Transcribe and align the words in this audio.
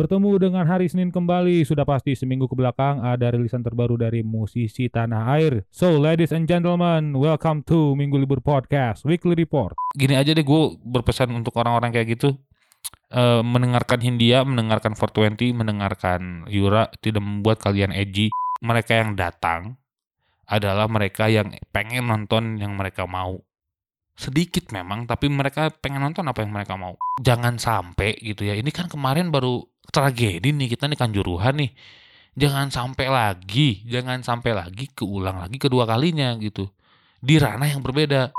Bertemu 0.00 0.40
dengan 0.40 0.64
hari 0.64 0.88
Senin 0.88 1.12
kembali, 1.12 1.60
sudah 1.60 1.84
pasti 1.84 2.16
seminggu 2.16 2.48
ke 2.48 2.56
belakang 2.56 3.04
ada 3.04 3.36
rilisan 3.36 3.60
terbaru 3.60 4.00
dari 4.00 4.24
musisi 4.24 4.88
tanah 4.88 5.36
air. 5.36 5.68
So, 5.68 6.00
ladies 6.00 6.32
and 6.32 6.48
gentlemen, 6.48 7.12
welcome 7.20 7.60
to 7.68 7.92
Minggu 7.92 8.16
Libur 8.16 8.40
Podcast 8.40 9.04
Weekly 9.04 9.36
Report. 9.36 9.76
Gini 9.92 10.16
aja 10.16 10.32
deh 10.32 10.40
gue 10.40 10.62
berpesan 10.80 11.28
untuk 11.36 11.52
orang-orang 11.60 11.92
kayak 11.92 12.16
gitu. 12.16 12.32
Eh, 13.12 13.44
mendengarkan 13.44 14.00
Hindia, 14.00 14.40
mendengarkan 14.40 14.96
420, 14.96 15.52
mendengarkan 15.52 16.48
Yura 16.48 16.88
tidak 17.04 17.20
membuat 17.20 17.60
kalian 17.60 17.92
edgy. 17.92 18.32
Mereka 18.64 19.04
yang 19.04 19.20
datang 19.20 19.76
adalah 20.48 20.88
mereka 20.88 21.28
yang 21.28 21.52
pengen 21.76 22.08
nonton 22.08 22.56
yang 22.56 22.72
mereka 22.72 23.04
mau. 23.04 23.36
Sedikit 24.16 24.72
memang, 24.72 25.04
tapi 25.04 25.28
mereka 25.28 25.68
pengen 25.68 26.08
nonton 26.08 26.24
apa 26.24 26.40
yang 26.40 26.56
mereka 26.56 26.80
mau. 26.80 26.96
Jangan 27.20 27.60
sampai 27.60 28.16
gitu 28.24 28.48
ya. 28.48 28.56
Ini 28.56 28.72
kan 28.72 28.88
kemarin 28.88 29.28
baru 29.28 29.60
tragedi 29.90 30.54
nih 30.54 30.70
kita 30.72 30.86
nih 30.86 30.98
kanjuruhan 30.98 31.54
nih. 31.60 31.70
Jangan 32.38 32.70
sampai 32.70 33.10
lagi, 33.10 33.82
jangan 33.84 34.22
sampai 34.22 34.54
lagi 34.54 34.86
keulang 34.94 35.42
lagi 35.42 35.58
kedua 35.58 35.84
kalinya 35.84 36.32
gitu. 36.38 36.70
Di 37.20 37.36
ranah 37.36 37.68
yang 37.68 37.82
berbeda. 37.82 38.30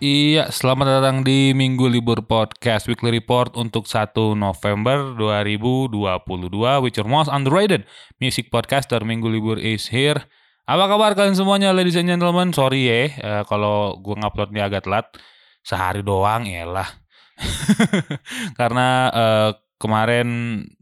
Iya, 0.00 0.48
selamat 0.48 0.86
datang 0.96 1.16
di 1.28 1.52
Minggu 1.52 1.84
Libur 1.84 2.24
Podcast 2.24 2.88
Weekly 2.88 3.20
Report 3.20 3.52
untuk 3.52 3.84
1 3.84 4.16
November 4.32 5.12
2022 5.12 5.92
with 6.80 6.96
your 6.96 7.04
most 7.04 7.28
underrated 7.28 7.84
music 8.16 8.48
podcaster 8.48 9.04
Minggu 9.04 9.28
Libur 9.28 9.60
is 9.60 9.92
here. 9.92 10.24
Apa 10.64 10.88
kabar 10.88 11.12
kalian 11.12 11.36
semuanya 11.36 11.76
ladies 11.76 12.00
and 12.00 12.08
gentlemen? 12.08 12.48
Sorry 12.56 12.88
ya 12.88 13.12
eh, 13.12 13.42
kalau 13.44 14.00
gue 14.00 14.16
nguploadnya 14.16 14.72
agak 14.72 14.88
telat. 14.88 15.12
Sehari 15.60 16.00
doang 16.00 16.48
ya 16.48 16.64
lah. 16.64 16.88
Karena 18.60 19.12
eh, 19.12 19.50
kemarin 19.76 20.28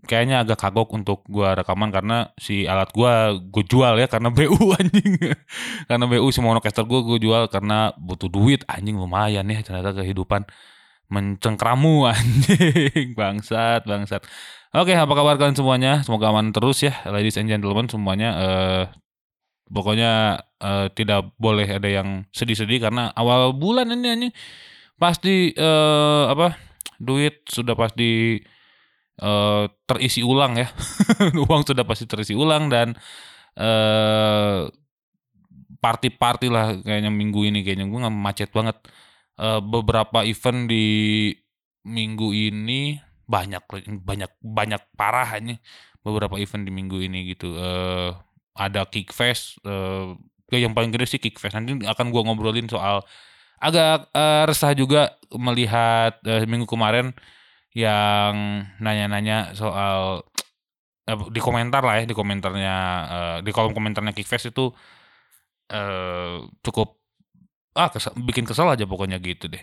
kayaknya 0.09 0.41
agak 0.41 0.57
kagok 0.57 0.89
untuk 0.97 1.21
gua 1.29 1.53
rekaman 1.53 1.93
karena 1.93 2.33
si 2.41 2.65
alat 2.65 2.89
gua 2.97 3.37
gue 3.37 3.65
jual 3.69 4.01
ya 4.01 4.09
karena 4.09 4.33
BU 4.37 4.57
anjing. 4.75 5.37
karena 5.85 6.05
BU 6.09 6.27
si 6.33 6.41
monocaster 6.41 6.89
gua 6.89 7.05
gue 7.05 7.21
jual 7.21 7.53
karena 7.53 7.93
butuh 8.01 8.33
duit 8.33 8.65
anjing 8.65 8.97
lumayan 8.97 9.45
ya 9.45 9.61
ternyata 9.61 9.93
kehidupan 9.93 10.49
mencengkramu 11.13 12.09
anjing 12.13 13.13
bangsat 13.13 13.85
bangsat. 13.85 14.25
Oke, 14.73 14.93
apa 14.93 15.13
kabar 15.17 15.41
kalian 15.41 15.57
semuanya? 15.57 16.05
Semoga 16.05 16.29
aman 16.33 16.53
terus 16.53 16.85
ya 16.85 16.93
ladies 17.09 17.37
and 17.37 17.49
gentlemen 17.49 17.89
semuanya 17.89 18.29
eh 18.37 18.85
pokoknya 19.69 20.41
eh, 20.61 20.89
tidak 20.97 21.37
boleh 21.37 21.69
ada 21.69 21.89
yang 21.89 22.25
sedih-sedih 22.33 22.89
karena 22.89 23.13
awal 23.13 23.53
bulan 23.53 23.93
ini 23.93 24.09
anjing 24.09 24.33
pasti 24.99 25.53
eh 25.55 26.25
apa 26.27 26.59
duit 26.99 27.47
sudah 27.47 27.79
pasti 27.79 28.43
eh, 29.19 29.65
terisi 29.89 30.21
ulang 30.23 30.59
ya. 30.59 30.69
Uang 31.47 31.63
sudah 31.67 31.85
pasti 31.87 32.07
terisi 32.09 32.35
ulang 32.35 32.71
dan 32.73 32.95
eh 33.59 34.69
party-party 35.79 36.51
lah 36.51 36.75
kayaknya 36.83 37.11
minggu 37.15 37.47
ini 37.47 37.63
kayaknya 37.63 37.87
gue 37.87 37.99
nggak 38.03 38.17
macet 38.17 38.51
banget. 38.55 38.77
Eh, 39.39 39.61
beberapa 39.63 40.27
event 40.27 40.67
di 40.71 40.87
minggu 41.87 42.35
ini 42.35 42.99
banyak 43.29 43.63
banyak 44.03 44.31
banyak 44.41 44.83
parah 44.97 45.29
ini 45.39 45.61
beberapa 46.03 46.41
event 46.41 46.65
di 46.67 46.73
minggu 46.75 46.99
ini 47.03 47.19
gitu. 47.35 47.55
Eh 47.59 48.11
ada 48.59 48.83
Kickfest 48.89 49.63
eh 49.67 50.15
yang 50.57 50.73
paling 50.75 50.91
gede 50.95 51.07
sih 51.07 51.21
Kickfest. 51.23 51.55
Nanti 51.59 51.85
akan 51.87 52.11
gua 52.11 52.27
ngobrolin 52.27 52.67
soal 52.71 53.05
agak 53.59 54.11
eh, 54.15 54.43
resah 54.49 54.73
juga 54.75 55.19
melihat 55.35 56.19
eh, 56.27 56.47
minggu 56.47 56.67
kemarin 56.67 57.13
yang 57.79 58.35
nanya-nanya 58.83 59.55
soal 59.55 60.27
eh, 61.07 61.15
di 61.31 61.39
komentar 61.39 61.87
lah 61.87 62.03
ya 62.03 62.05
di 62.05 62.17
komentarnya 62.17 62.77
eh, 63.07 63.37
di 63.47 63.51
kolom 63.55 63.71
komentarnya 63.71 64.11
Kickfest 64.11 64.51
itu 64.51 64.75
eh 65.69 66.37
cukup 66.65 66.97
ah 67.77 67.89
kesel- 67.93 68.17
bikin 68.19 68.43
kesel 68.49 68.67
aja 68.67 68.83
pokoknya 68.89 69.21
gitu 69.23 69.47
deh. 69.47 69.63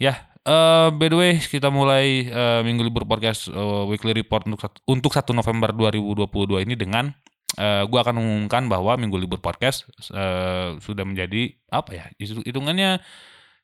Ya, 0.00 0.30
eh 0.46 0.88
by 0.94 1.08
the 1.10 1.16
way 1.18 1.32
kita 1.40 1.68
mulai 1.68 2.28
eh, 2.28 2.60
minggu 2.62 2.86
libur 2.86 3.04
podcast 3.04 3.48
eh, 3.50 3.82
weekly 3.90 4.14
report 4.14 4.46
untuk 4.46 4.60
untuk 4.86 5.12
1 5.12 5.32
November 5.32 5.72
2022 5.74 6.64
ini 6.64 6.74
dengan 6.78 7.10
eh 7.58 7.82
gua 7.90 8.06
akan 8.06 8.14
mengumumkan 8.22 8.70
bahwa 8.70 8.94
minggu 8.94 9.18
libur 9.18 9.42
podcast 9.42 9.88
eh, 10.12 10.78
sudah 10.78 11.04
menjadi 11.04 11.50
apa 11.68 11.90
ya? 11.92 12.04
hitung- 12.16 12.46
Hitungannya 12.46 13.00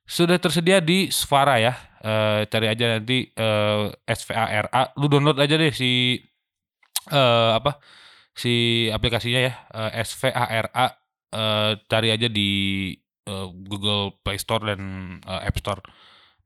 sudah 0.07 0.37
tersedia 0.39 0.81
di 0.81 1.09
Svara 1.11 1.57
ya. 1.59 1.75
Eh, 2.07 2.41
cari 2.47 2.67
aja 2.71 2.85
nanti 2.95 3.27
eh, 3.35 3.85
SVARA. 4.07 4.95
Lu 5.01 5.11
download 5.11 5.43
aja 5.43 5.59
deh 5.59 5.75
si 5.75 6.23
eh, 7.11 7.51
apa? 7.59 7.83
Si 8.37 8.87
aplikasinya 8.95 9.41
ya. 9.43 9.53
Eh, 9.75 10.07
SVARA. 10.07 10.87
Eh, 11.35 11.73
cari 11.91 12.09
aja 12.15 12.29
di 12.31 12.51
eh, 13.27 13.47
Google 13.67 14.15
Play 14.23 14.39
Store 14.39 14.63
dan 14.71 14.81
eh, 15.27 15.49
App 15.51 15.59
Store. 15.59 15.83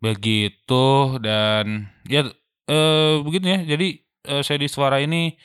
Begitu 0.00 1.20
dan 1.20 1.92
ya 2.08 2.24
eh 2.70 3.14
begini 3.20 3.48
ya. 3.52 3.60
Jadi 3.76 3.88
eh, 4.32 4.42
saya 4.46 4.58
di 4.64 4.68
Svara 4.70 4.96
ini 5.04 5.36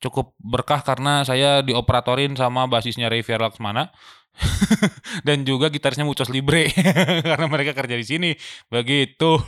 cukup 0.00 0.32
berkah 0.40 0.80
karena 0.80 1.22
saya 1.22 1.60
dioperatorin 1.60 2.34
sama 2.34 2.66
basisnya 2.66 3.12
Revier 3.12 3.38
Laksmana. 3.38 3.92
Dan 5.26 5.44
juga 5.44 5.68
gitarisnya 5.68 6.06
Mucos 6.08 6.32
Libre. 6.32 6.72
Karena 7.28 7.46
mereka 7.50 7.76
kerja 7.76 7.98
di 7.98 8.06
sini. 8.06 8.30
Begitu. 8.72 9.36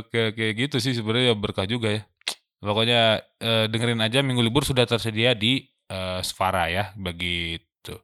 Oke 0.00 0.32
oke. 0.32 0.46
Gitu 0.56 0.76
sih 0.80 0.96
sebenarnya 0.96 1.36
berkah 1.36 1.64
juga 1.68 1.88
ya. 1.92 2.02
Pokoknya 2.62 3.20
eh, 3.40 3.66
dengerin 3.68 4.00
aja 4.00 4.20
minggu 4.24 4.40
libur 4.44 4.64
sudah 4.64 4.84
tersedia 4.84 5.32
di 5.36 5.66
eh, 5.88 6.20
Svara 6.24 6.68
ya. 6.68 6.92
Begitu. 6.96 7.96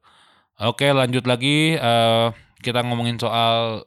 Oke 0.59 0.91
lanjut 0.91 1.25
lagi 1.25 1.77
eh, 1.79 2.27
kita 2.61 2.83
ngomongin 2.85 3.17
soal 3.21 3.87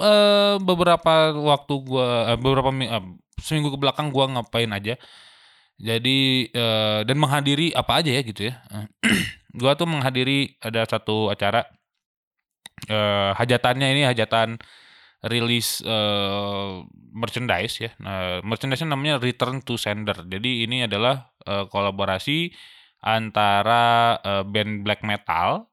eh, 0.00 0.56
beberapa 0.60 1.32
waktu 1.34 1.74
gua 1.86 2.34
eh, 2.34 2.38
beberapa 2.38 2.70
eh, 2.74 3.04
seminggu 3.40 3.74
ke 3.74 3.78
belakang 3.80 4.10
gua 4.14 4.30
ngapain 4.30 4.70
aja 4.70 4.98
jadi 5.78 6.18
eh, 6.54 7.00
dan 7.02 7.16
menghadiri 7.18 7.74
apa 7.74 7.98
aja 7.98 8.10
ya 8.14 8.22
gitu 8.22 8.50
ya. 8.50 8.54
gua 9.60 9.74
tuh 9.74 9.90
menghadiri 9.90 10.54
ada 10.62 10.86
satu 10.86 11.30
acara 11.30 11.66
eh 12.84 13.30
hajatannya 13.34 13.88
ini 13.94 14.02
hajatan 14.06 14.58
rilis 15.26 15.80
eh, 15.82 16.72
merchandise 17.14 17.74
ya. 17.80 17.90
Nah, 18.02 18.44
merchandise 18.44 18.84
namanya 18.86 19.18
Return 19.18 19.64
to 19.64 19.74
Sender. 19.80 20.26
Jadi 20.28 20.66
ini 20.68 20.84
adalah 20.86 21.32
eh, 21.42 21.64
kolaborasi 21.66 22.52
antara 23.04 24.16
eh, 24.20 24.44
band 24.46 24.84
black 24.84 25.02
metal 25.02 25.68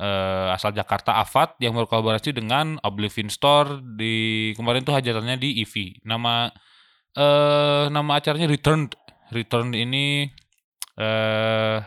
eh, 0.00 0.54
asal 0.54 0.72
Jakarta 0.72 1.18
Avat 1.20 1.58
yang 1.60 1.74
berkolaborasi 1.76 2.32
dengan 2.36 2.78
Oblivion 2.86 3.28
Store 3.28 3.80
di 3.82 4.52
kemarin 4.56 4.86
tuh 4.86 4.94
hajatannya 4.96 5.36
di 5.40 5.60
EV. 5.66 6.04
Nama 6.06 6.48
eh 7.16 7.84
nama 7.88 8.12
acaranya 8.20 8.48
Return 8.48 8.92
Return 9.32 9.72
ini 9.72 10.28
eh 11.00 11.78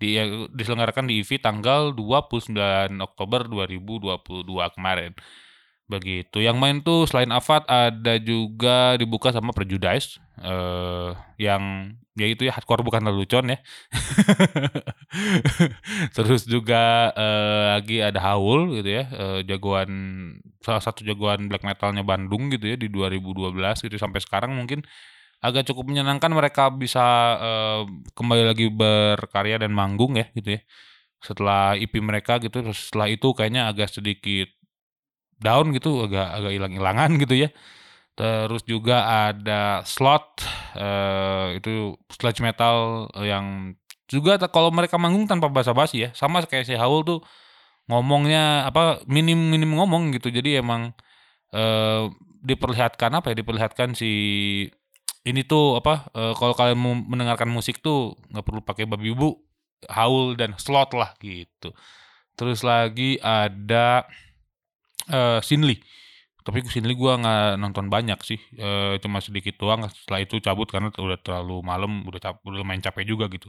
di 0.00 0.18
diselenggarakan 0.52 1.08
di 1.08 1.22
IVI 1.22 1.38
tanggal 1.40 1.94
29 1.96 2.52
Oktober 3.00 3.46
2022 3.48 4.74
kemarin. 4.74 5.12
Begitu. 5.84 6.40
Yang 6.40 6.56
main 6.56 6.76
tuh 6.80 7.04
selain 7.04 7.28
Avat 7.28 7.68
ada 7.68 8.16
juga 8.16 8.96
dibuka 8.96 9.30
sama 9.32 9.52
Prejudice 9.52 10.18
eh 10.42 11.12
yang 11.38 11.94
ya 12.14 12.26
itu 12.30 12.46
ya 12.46 12.52
hardcore 12.54 12.82
bukan 12.86 13.02
lelucon 13.06 13.52
ya. 13.52 13.58
Terus 16.16 16.46
juga 16.46 17.10
eh, 17.14 17.62
lagi 17.78 17.98
ada 18.02 18.20
Haul 18.22 18.80
gitu 18.80 18.90
ya, 19.02 19.04
eh, 19.10 19.40
jagoan 19.46 19.90
salah 20.64 20.80
satu 20.80 21.04
jagoan 21.04 21.46
black 21.52 21.62
metalnya 21.62 22.00
Bandung 22.00 22.48
gitu 22.48 22.72
ya 22.72 22.76
di 22.80 22.88
2012 22.88 23.84
gitu 23.84 23.96
sampai 24.00 24.20
sekarang 24.24 24.56
mungkin 24.56 24.80
agak 25.44 25.68
cukup 25.68 25.92
menyenangkan 25.92 26.32
mereka 26.32 26.72
bisa 26.72 27.04
eh, 27.36 27.82
kembali 28.16 28.42
lagi 28.48 28.66
berkarya 28.72 29.60
dan 29.60 29.76
manggung 29.76 30.16
ya 30.16 30.26
gitu 30.32 30.56
ya. 30.56 30.60
Setelah 31.20 31.76
IP 31.76 32.00
mereka 32.00 32.40
gitu 32.40 32.64
terus 32.64 32.88
setelah 32.88 33.08
itu 33.12 33.28
kayaknya 33.36 33.68
agak 33.68 33.92
sedikit 33.92 34.48
down 35.40 35.74
gitu 35.76 36.08
agak 36.08 36.28
agak 36.32 36.52
hilang-hilangan 36.56 37.10
gitu 37.22 37.34
ya. 37.44 37.48
Terus 38.16 38.62
juga 38.64 39.28
ada 39.28 39.84
slot 39.84 40.40
eh 40.80 41.60
itu 41.60 41.98
sludge 42.08 42.40
metal 42.40 43.08
yang 43.20 43.76
juga 44.08 44.38
kalau 44.48 44.70
mereka 44.72 44.96
manggung 44.96 45.28
tanpa 45.28 45.52
basa-basi 45.52 46.08
ya. 46.08 46.10
Sama 46.16 46.40
kayak 46.44 46.64
si 46.68 46.74
Haul 46.76 47.04
tuh 47.04 47.20
ngomongnya 47.90 48.68
apa 48.68 49.04
minim 49.08 49.36
minim 49.36 49.76
ngomong 49.76 50.14
gitu. 50.16 50.28
Jadi 50.32 50.60
emang 50.60 50.92
eh 51.54 52.04
diperlihatkan 52.44 53.10
apa 53.14 53.32
ya? 53.32 53.36
Diperlihatkan 53.40 53.96
si 53.96 54.10
ini 55.24 55.40
tuh 55.48 55.80
apa 55.80 56.08
eh, 56.12 56.32
kalau 56.36 56.54
kalian 56.56 56.78
mau 56.80 56.94
mendengarkan 56.96 57.48
musik 57.48 57.80
tuh 57.80 58.16
nggak 58.32 58.44
perlu 58.44 58.60
pakai 58.64 58.84
babi 58.88 59.12
bu, 59.16 59.32
Haul 59.88 60.36
dan 60.36 60.56
slot 60.60 60.92
lah 60.96 61.16
gitu. 61.20 61.72
Terus 62.36 62.60
lagi 62.66 63.16
ada 63.22 64.04
eh 65.08 65.40
Sinli. 65.44 65.80
Tapi 66.44 66.60
Sinli 66.68 66.92
gua 66.92 67.16
nggak 67.16 67.56
nonton 67.56 67.88
banyak 67.88 68.20
sih, 68.20 68.36
eh, 68.60 69.00
cuma 69.00 69.24
sedikit 69.24 69.56
doang. 69.56 69.88
Setelah 69.88 70.20
itu 70.20 70.36
cabut 70.44 70.68
karena 70.68 70.92
udah 70.92 71.16
terlalu 71.24 71.64
malam, 71.64 72.04
udah 72.04 72.36
udah 72.44 72.64
main 72.68 72.84
capek 72.84 73.04
juga 73.08 73.32
gitu. 73.32 73.48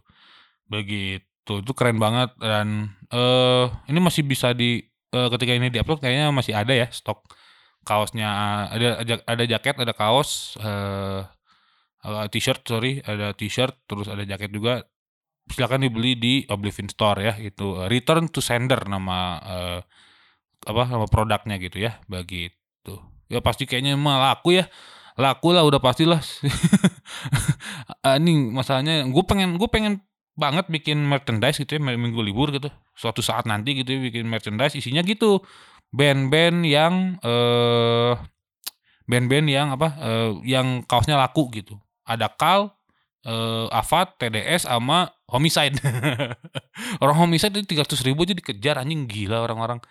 Begitu, 0.71 1.27
itu 1.45 1.71
keren 1.77 2.01
banget 2.01 2.33
dan 2.41 2.89
eh 3.13 3.65
ini 3.89 3.99
masih 4.01 4.25
bisa 4.25 4.51
di 4.57 4.81
eh, 5.13 5.27
ketika 5.29 5.51
ini 5.53 5.69
diupload 5.69 6.01
kayaknya 6.01 6.33
masih 6.33 6.57
ada 6.57 6.73
ya 6.73 6.89
stok 6.89 7.21
kaosnya 7.85 8.29
ada 8.73 8.87
ada, 9.05 9.15
ada 9.29 9.43
jaket, 9.45 9.77
ada 9.77 9.93
kaos, 9.93 10.57
eh 10.59 11.21
eh, 12.03 12.27
t-shirt 12.33 12.65
sorry, 12.65 12.99
ada 13.05 13.31
t-shirt, 13.37 13.85
terus 13.85 14.09
ada 14.09 14.25
jaket 14.25 14.49
juga. 14.51 14.83
Silakan 15.45 15.85
dibeli 15.85 16.17
di 16.17 16.33
Oblivion 16.49 16.89
Store 16.89 17.21
ya, 17.21 17.33
itu 17.37 17.77
eh, 17.85 17.87
Return 17.87 18.33
to 18.33 18.41
Sender 18.41 18.89
nama 18.89 19.37
eh, 19.45 19.79
apa 20.65 20.83
nama 20.89 21.05
produknya 21.05 21.61
gitu 21.61 21.77
ya, 21.77 22.01
begitu. 22.09 22.97
Ya 23.29 23.39
pasti 23.45 23.69
kayaknya 23.69 23.93
mah 23.93 24.33
laku 24.33 24.57
ya, 24.57 24.65
laku 25.21 25.53
lah 25.53 25.61
udah 25.61 25.77
pastilah. 25.77 26.21
Ah, 28.01 28.17
ini 28.21 28.49
masalahnya 28.49 29.05
gue 29.05 29.23
pengen 29.29 29.61
gue 29.61 29.69
pengen 29.69 30.01
banget 30.35 30.67
bikin 30.67 30.99
merchandise 30.99 31.57
gitu 31.57 31.79
ya 31.79 31.81
minggu 31.81 32.19
libur 32.19 32.51
gitu. 32.51 32.67
Suatu 32.93 33.23
saat 33.23 33.47
nanti 33.47 33.73
gitu 33.75 33.95
ya 33.95 33.99
bikin 34.03 34.27
merchandise 34.27 34.75
isinya 34.75 35.01
gitu. 35.01 35.39
Band-band 35.95 36.67
yang 36.67 37.17
eh 37.23 38.13
band-band 39.07 39.47
yang 39.47 39.67
apa 39.71 39.87
eh, 39.97 40.31
yang 40.43 40.83
kaosnya 40.83 41.15
laku 41.15 41.47
gitu. 41.55 41.79
Ada 42.05 42.29
Kal 42.35 42.75
eh 43.25 43.67
Avat 43.71 44.19
TDS 44.19 44.67
sama 44.67 45.09
Homicide. 45.31 45.79
Orang 47.03 47.17
Homicide 47.17 47.55
itu 47.63 47.79
300 47.79 48.05
ribu 48.05 48.27
aja 48.27 48.35
dikejar 48.35 48.75
anjing 48.77 49.09
gila 49.09 49.41
orang-orang. 49.41 49.81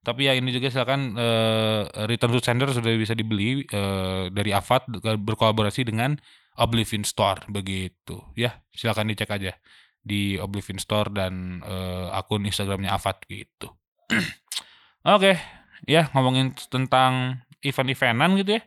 Tapi 0.00 0.30
ya 0.30 0.32
ini 0.38 0.54
juga 0.54 0.70
silakan 0.70 1.18
eh, 1.18 1.82
Return 2.06 2.32
to 2.32 2.40
Sender 2.40 2.70
sudah 2.70 2.94
bisa 2.94 3.12
dibeli 3.18 3.66
eh, 3.66 4.30
dari 4.30 4.54
Avat 4.54 4.86
berkolaborasi 5.02 5.84
dengan 5.90 6.16
Oblivion 6.56 7.02
Store 7.02 7.42
begitu. 7.50 8.22
Ya 8.38 8.62
silakan 8.72 9.10
dicek 9.10 9.28
aja 9.28 9.58
di 10.08 10.40
Oblivion 10.40 10.80
Store 10.80 11.12
dan 11.12 11.60
eh, 11.60 12.08
akun 12.16 12.48
Instagramnya 12.48 12.96
Avat 12.96 13.20
gitu. 13.28 13.68
Oke 15.04 15.36
ya 15.84 16.10
ngomongin 16.16 16.56
tentang 16.72 17.44
event-eventan 17.60 18.30
gitu 18.40 18.58
ya. 18.58 18.62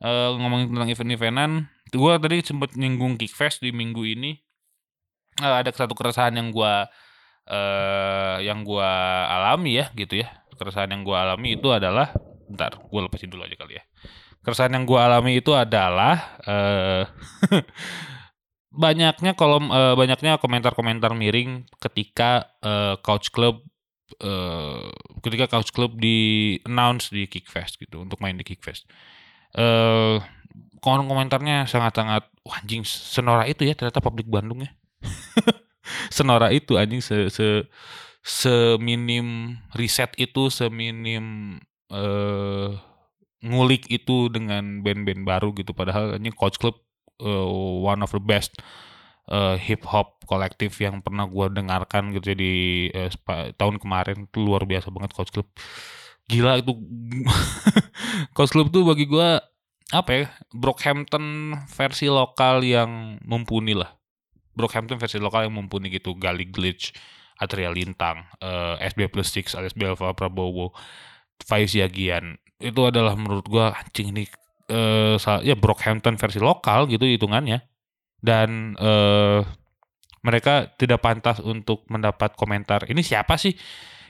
Eh, 0.00 0.30
ngomongin 0.38 0.72
tentang 0.72 0.88
event-eventan 0.88 1.50
gue 1.90 2.12
tadi 2.22 2.36
sempat 2.46 2.78
nyinggung 2.78 3.18
Kickfest 3.18 3.60
di 3.60 3.74
minggu 3.74 4.06
ini. 4.06 4.38
Eh, 5.42 5.54
ada 5.60 5.68
satu 5.74 5.92
keresahan 5.98 6.38
yang 6.38 6.54
gue 6.54 6.74
eh 7.50 8.36
yang 8.46 8.62
gua 8.62 8.86
alami 9.26 9.82
ya 9.82 9.90
gitu 9.98 10.22
ya. 10.22 10.30
Keresahan 10.54 10.92
yang 10.94 11.02
gua 11.02 11.26
alami 11.26 11.58
itu 11.58 11.66
adalah 11.74 12.14
bentar 12.46 12.78
gue 12.78 13.00
lepasin 13.00 13.26
dulu 13.26 13.42
aja 13.42 13.56
kali 13.58 13.80
ya. 13.80 13.84
Keresahan 14.46 14.70
yang 14.70 14.86
gua 14.86 15.10
alami 15.10 15.42
itu 15.42 15.50
adalah 15.50 16.38
eh 16.46 17.04
banyaknya 18.70 19.34
kolom 19.34 19.70
eh, 19.74 19.94
banyaknya 19.98 20.38
komentar-komentar 20.38 21.10
miring 21.14 21.66
ketika 21.82 22.54
eh, 22.62 22.94
Couch 23.02 23.34
Club 23.34 23.66
eh 24.18 24.90
ketika 25.22 25.46
Couch 25.46 25.70
Club 25.70 25.94
di 25.98 26.58
announce 26.66 27.14
di 27.14 27.30
Kickfest 27.30 27.78
gitu 27.78 28.02
untuk 28.02 28.18
main 28.22 28.34
di 28.38 28.46
Kickfest. 28.46 28.86
Eh 29.54 30.18
kolom 30.80 31.06
komentarnya 31.06 31.68
sangat-sangat 31.68 32.26
wah 32.46 32.58
anjing 32.62 32.82
senora 32.86 33.44
itu 33.46 33.66
ya 33.68 33.74
ternyata 33.76 34.00
publik 34.02 34.26
Bandung 34.30 34.64
ya. 34.64 34.70
Senora 36.16 36.52
itu 36.54 36.78
anjing 36.78 37.02
se 37.02 37.28
se 37.32 37.66
seminim 38.20 39.58
riset 39.74 40.12
itu 40.20 40.52
seminim 40.52 41.56
eh 41.90 42.70
ngulik 43.40 43.88
itu 43.88 44.28
dengan 44.28 44.84
band-band 44.84 45.22
baru 45.24 45.48
gitu. 45.56 45.72
Padahal 45.72 46.16
anjing 46.20 46.34
Coach 46.36 46.60
Club 46.60 46.76
eh, 47.20 47.48
one 47.84 48.00
of 48.02 48.10
the 48.10 48.22
best 48.22 48.58
eh, 49.30 49.56
hip 49.60 49.86
hop 49.86 50.20
kolektif 50.26 50.78
yang 50.82 51.02
pernah 51.02 51.26
gua 51.26 51.50
dengarkan 51.50 52.14
gitu 52.14 52.34
ya 52.34 52.36
di 52.38 52.54
eh, 52.90 53.10
sepa- 53.10 53.54
tahun 53.56 53.78
kemarin. 53.78 54.26
Itu 54.28 54.42
luar 54.44 54.66
biasa 54.66 54.90
banget 54.90 55.10
Coach 55.14 55.32
Club. 55.34 55.48
Gila 56.30 56.58
itu. 56.62 56.72
Coach 58.36 58.52
Club 58.54 58.70
tuh 58.74 58.86
bagi 58.86 59.06
gua 59.06 59.42
apa 59.90 60.10
ya 60.14 60.26
Brockhampton 60.54 61.58
versi 61.66 62.06
lokal 62.06 62.62
yang 62.62 63.18
mumpuni 63.26 63.74
lah. 63.74 63.90
Brockhampton 64.54 64.98
versi 64.98 65.18
lokal 65.18 65.50
yang 65.50 65.54
mumpuni 65.54 65.90
gitu. 65.90 66.14
Gali 66.14 66.46
Glitch 66.46 66.94
Atria 67.40 67.72
Lintang 67.72 68.28
eh, 68.38 68.76
SB 68.86 69.10
plus 69.10 69.32
Six 69.32 69.56
alias 69.56 69.74
Belva 69.74 70.12
Prabowo 70.14 70.76
Faiz 71.42 71.72
Yagian. 71.74 72.36
Itu 72.60 72.86
adalah 72.86 73.16
menurut 73.16 73.48
gua 73.48 73.72
anjing 73.72 74.12
ini 74.12 74.28
eh, 74.70 75.16
ya 75.42 75.54
Brockhampton 75.58 76.14
versi 76.14 76.38
lokal 76.38 76.86
gitu 76.86 77.04
hitungannya. 77.04 77.60
Dan 78.20 78.78
eh, 78.78 79.40
mereka 80.20 80.68
tidak 80.76 81.00
pantas 81.00 81.40
untuk 81.40 81.88
mendapat 81.88 82.36
komentar 82.36 82.86
ini 82.86 83.00
siapa 83.00 83.34
sih? 83.40 83.56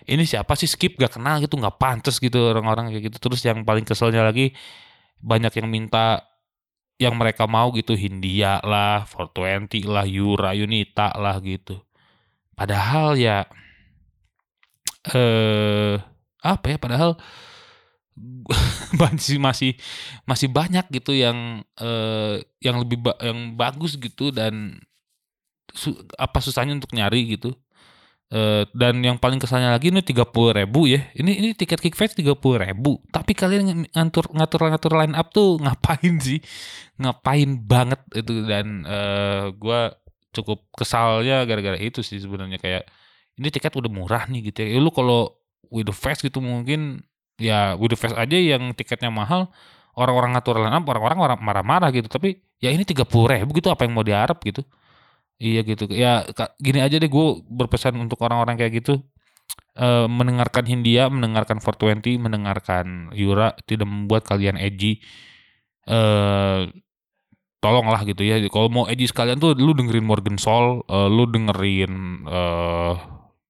Ini 0.04 0.24
siapa 0.26 0.58
sih? 0.58 0.66
Skip 0.66 0.98
gak 0.98 1.20
kenal 1.20 1.38
gitu 1.38 1.54
nggak 1.60 1.76
pantas 1.78 2.18
gitu 2.18 2.52
orang-orang 2.52 2.92
kayak 2.92 3.12
gitu. 3.12 3.30
Terus 3.30 3.40
yang 3.46 3.62
paling 3.64 3.86
keselnya 3.86 4.26
lagi 4.26 4.52
banyak 5.20 5.52
yang 5.60 5.68
minta 5.70 6.30
yang 7.00 7.16
mereka 7.16 7.48
mau 7.48 7.72
gitu 7.72 7.96
Hindia 7.96 8.60
lah, 8.60 9.08
420 9.08 9.88
lah, 9.88 10.04
Yura, 10.04 10.52
Yunita 10.52 11.16
lah 11.16 11.40
gitu. 11.40 11.80
Padahal 12.52 13.16
ya 13.16 13.48
eh 15.16 15.96
apa 16.44 16.66
ya 16.68 16.76
padahal 16.76 17.16
masih 19.00 19.38
masih 19.40 19.70
masih 20.26 20.48
banyak 20.50 20.86
gitu 20.90 21.14
yang 21.14 21.62
eh 21.78 22.42
yang 22.62 22.76
lebih 22.82 22.98
ba- 23.00 23.18
yang 23.22 23.54
bagus 23.56 23.96
gitu 23.96 24.30
dan 24.34 24.78
su- 25.74 25.96
apa 26.18 26.38
susahnya 26.42 26.76
untuk 26.78 26.92
nyari 26.94 27.36
gitu. 27.38 27.54
Eh, 28.30 28.62
dan 28.78 29.02
yang 29.02 29.18
paling 29.18 29.42
kesannya 29.42 29.74
lagi 29.74 29.90
ini 29.90 30.06
tiga 30.06 30.22
puluh 30.22 30.54
ribu 30.54 30.86
ya. 30.86 31.02
Ini 31.18 31.32
ini 31.42 31.48
tiket 31.58 31.82
kickfest 31.82 32.14
tiga 32.14 32.38
puluh 32.38 32.62
ribu. 32.62 33.02
Tapi 33.10 33.34
kalian 33.34 33.90
ngatur 33.90 34.30
ngatur 34.30 34.60
ngatur 34.70 34.92
line 35.02 35.14
up 35.18 35.34
tuh 35.34 35.58
ngapain 35.58 36.14
sih? 36.22 36.38
Ngapain 37.02 37.58
banget 37.66 37.98
itu 38.14 38.46
dan 38.46 38.86
eh 38.86 39.50
gua 39.58 39.90
cukup 40.30 40.62
kesalnya 40.78 41.42
gara-gara 41.42 41.74
itu 41.78 42.06
sih 42.06 42.22
sebenarnya. 42.22 42.62
Kayak 42.62 42.86
ini 43.34 43.48
tiket 43.50 43.74
udah 43.74 43.90
murah 43.90 44.24
nih 44.30 44.52
gitu 44.54 44.62
ya, 44.62 44.68
Ya. 44.74 44.78
Lu 44.78 44.94
kalau 44.94 45.34
with 45.74 45.90
the 45.90 45.94
fest 45.94 46.22
gitu 46.22 46.38
mungkin 46.38 47.02
ya 47.40 47.74
fest 47.96 48.14
aja 48.14 48.36
yang 48.36 48.76
tiketnya 48.76 49.10
mahal 49.10 49.48
orang-orang 49.96 50.36
ngatur 50.36 50.60
line 50.60 50.76
up 50.76 50.84
orang-orang 50.86 51.18
orang 51.18 51.38
marah-marah 51.40 51.90
gitu 51.90 52.06
tapi 52.06 52.38
ya 52.60 52.70
ini 52.70 52.84
tiga 52.84 53.08
puluh 53.08 53.32
ribu 53.32 53.56
gitu 53.56 53.72
apa 53.72 53.88
yang 53.88 53.96
mau 53.96 54.04
diharap 54.06 54.38
gitu 54.44 54.62
Iya 55.40 55.60
gitu. 55.64 55.84
Ya 55.88 56.28
gini 56.60 56.78
aja 56.84 57.00
deh 57.00 57.08
gue 57.08 57.26
berpesan 57.48 57.96
untuk 57.96 58.20
orang-orang 58.20 58.60
kayak 58.60 58.84
gitu. 58.84 59.00
eh 59.78 60.06
mendengarkan 60.10 60.64
Hindia, 60.66 61.08
mendengarkan 61.10 61.58
420, 61.62 62.18
mendengarkan 62.20 63.10
Yura 63.16 63.56
tidak 63.66 63.88
membuat 63.88 64.22
kalian 64.28 64.56
edgy. 64.60 65.00
Eh 65.88 66.68
tolonglah 67.60 68.00
gitu 68.08 68.22
ya. 68.24 68.36
Kalau 68.52 68.68
mau 68.72 68.84
edgy 68.88 69.06
sekalian 69.08 69.38
tuh 69.40 69.56
lu 69.56 69.72
dengerin 69.76 70.04
Morgan 70.04 70.36
Soul, 70.40 70.84
eh, 70.88 71.08
lu 71.08 71.24
dengerin 71.28 71.92
eh 72.28 72.94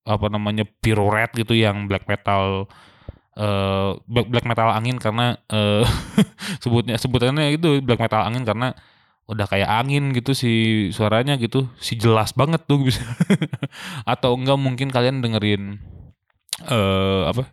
apa 0.07 0.27
namanya 0.33 0.65
Red 0.83 1.31
gitu 1.37 1.55
yang 1.55 1.87
black 1.91 2.09
metal 2.11 2.67
eh 3.41 3.91
black, 4.05 4.45
metal 4.45 4.69
angin 4.69 5.01
karena 5.01 5.41
eh 5.49 5.85
sebutnya 6.65 7.01
sebutannya 7.01 7.57
itu 7.57 7.81
black 7.81 8.01
metal 8.01 8.21
angin 8.29 8.45
karena 8.45 8.77
udah 9.31 9.47
kayak 9.47 9.71
angin 9.71 10.11
gitu 10.11 10.35
si 10.35 10.53
suaranya 10.91 11.39
gitu 11.39 11.71
si 11.79 11.97
jelas 11.97 12.37
banget 12.37 12.61
tuh 12.69 12.85
bisa. 12.85 13.01
Atau 14.13 14.37
enggak 14.37 14.59
mungkin 14.61 14.89
kalian 14.93 15.25
dengerin 15.25 15.81
eh 16.69 17.23
apa 17.31 17.49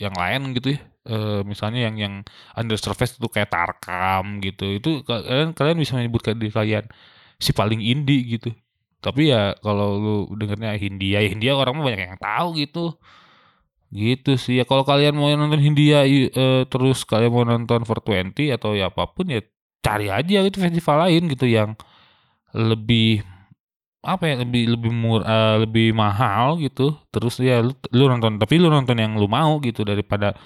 yang 0.00 0.14
lain 0.16 0.56
gitu 0.56 0.78
ya. 0.78 0.80
Eh 1.08 1.40
misalnya 1.44 1.90
yang 1.90 1.96
yang 1.98 2.14
under 2.56 2.78
surface 2.80 3.18
itu 3.18 3.28
kayak 3.28 3.50
Tarkam 3.52 4.40
gitu. 4.40 4.78
Itu 4.78 4.90
kalian 5.04 5.52
kalian 5.52 5.76
bisa 5.76 5.98
menyebutkan 5.98 6.38
diri 6.40 6.54
kalian 6.54 6.86
si 7.42 7.50
paling 7.52 7.82
indie 7.82 8.38
gitu. 8.38 8.54
Tapi 9.02 9.30
ya 9.30 9.54
kalau 9.62 9.98
lu 9.98 10.14
dengernya 10.38 10.74
Hindia 10.78 11.22
ya 11.22 11.28
Hindia 11.30 11.52
orang 11.54 11.78
banyak 11.78 12.14
yang 12.14 12.18
tahu 12.18 12.58
gitu 12.58 12.98
Gitu 13.88 14.36
sih. 14.36 14.60
Ya 14.60 14.64
kalau 14.68 14.84
kalian 14.84 15.16
mau 15.16 15.32
nonton 15.32 15.60
Hindia 15.60 16.04
eh, 16.04 16.64
terus 16.68 17.04
kalian 17.08 17.32
mau 17.32 17.44
nonton 17.44 17.84
420 17.88 18.52
atau 18.52 18.76
ya 18.76 18.92
apa 18.92 19.08
pun 19.08 19.28
ya 19.32 19.40
cari 19.80 20.12
aja 20.12 20.44
itu 20.44 20.58
festival 20.60 21.08
lain 21.08 21.22
gitu 21.32 21.46
yang 21.48 21.72
lebih 22.52 23.24
apa 24.04 24.24
ya 24.30 24.34
lebih 24.44 24.76
lebih 24.76 24.92
mur 24.92 25.24
eh, 25.24 25.56
lebih 25.64 25.96
mahal 25.96 26.60
gitu. 26.60 26.96
Terus 27.08 27.40
ya 27.40 27.64
lu, 27.64 27.72
lu 27.92 28.04
nonton 28.12 28.36
tapi 28.36 28.60
lu 28.60 28.68
nonton 28.68 28.96
yang 29.00 29.16
lu 29.16 29.26
mau 29.26 29.56
gitu 29.64 29.82
daripada 29.88 30.36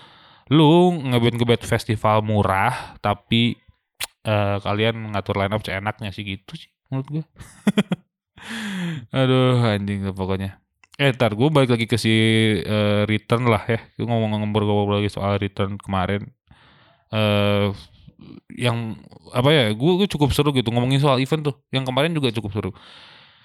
lu 0.51 0.95
ngebet 1.03 1.35
ngebet 1.39 1.63
festival 1.67 2.23
murah 2.23 2.95
tapi 3.03 3.59
eh, 4.27 4.57
kalian 4.63 5.15
ngatur 5.15 5.35
line 5.35 5.55
up 5.55 5.63
seenaknya 5.67 6.15
sih. 6.15 6.23
Gitu 6.23 6.55
sih 6.55 6.71
menurut 6.93 7.09
gue 7.09 7.25
aduh 9.17 9.65
anjing 9.65 10.05
pokoknya 10.13 10.62
eh 11.03 11.11
ntar 11.11 11.35
gue 11.35 11.49
balik 11.51 11.75
lagi 11.75 11.87
ke 11.91 11.99
si 11.99 12.15
eh, 12.63 13.03
return 13.11 13.51
lah 13.51 13.67
ya. 13.67 13.83
Gua 13.99 14.15
ngomong-ngomong 14.15 15.03
lagi 15.03 15.11
soal 15.11 15.43
return 15.43 15.75
kemarin. 15.83 16.31
Eh 17.11 17.75
yang 18.55 18.95
apa 19.35 19.51
ya 19.51 19.65
gue, 19.75 19.93
gue 19.99 20.09
cukup 20.15 20.31
seru 20.31 20.55
gitu 20.55 20.71
ngomongin 20.71 21.03
soal 21.03 21.19
event 21.19 21.43
tuh. 21.43 21.59
Yang 21.75 21.91
kemarin 21.91 22.15
juga 22.15 22.31
cukup 22.31 22.51
seru. 22.55 22.71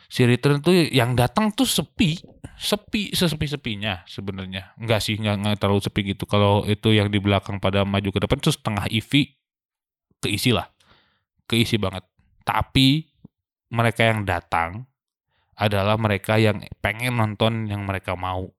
Si 0.08 0.24
return 0.24 0.62
tuh 0.62 0.72
yang 0.94 1.18
datang 1.18 1.52
tuh 1.52 1.66
sepi 1.66 2.22
sepi 2.62 3.12
sesepi 3.12 3.46
sepinya 3.50 4.06
sebenarnya. 4.06 4.78
Enggak 4.78 5.02
sih 5.02 5.18
nggak 5.18 5.36
nggak 5.42 5.56
terlalu 5.58 5.82
sepi 5.82 6.14
gitu. 6.14 6.30
Kalau 6.30 6.62
itu 6.70 6.94
yang 6.94 7.10
di 7.10 7.18
belakang 7.18 7.58
pada 7.58 7.82
maju 7.84 8.10
ke 8.14 8.20
depan 8.22 8.38
terus 8.38 8.62
setengah 8.62 8.86
EV 8.88 9.34
keisi 10.22 10.54
lah. 10.54 10.70
Keisi 11.50 11.82
banget. 11.82 12.06
Tapi 12.46 13.04
mereka 13.74 14.06
yang 14.08 14.24
datang 14.24 14.88
adalah 15.58 15.98
mereka 15.98 16.38
yang 16.38 16.62
pengen 16.80 17.18
nonton 17.18 17.66
yang 17.66 17.82
mereka 17.84 18.14
mau. 18.14 18.54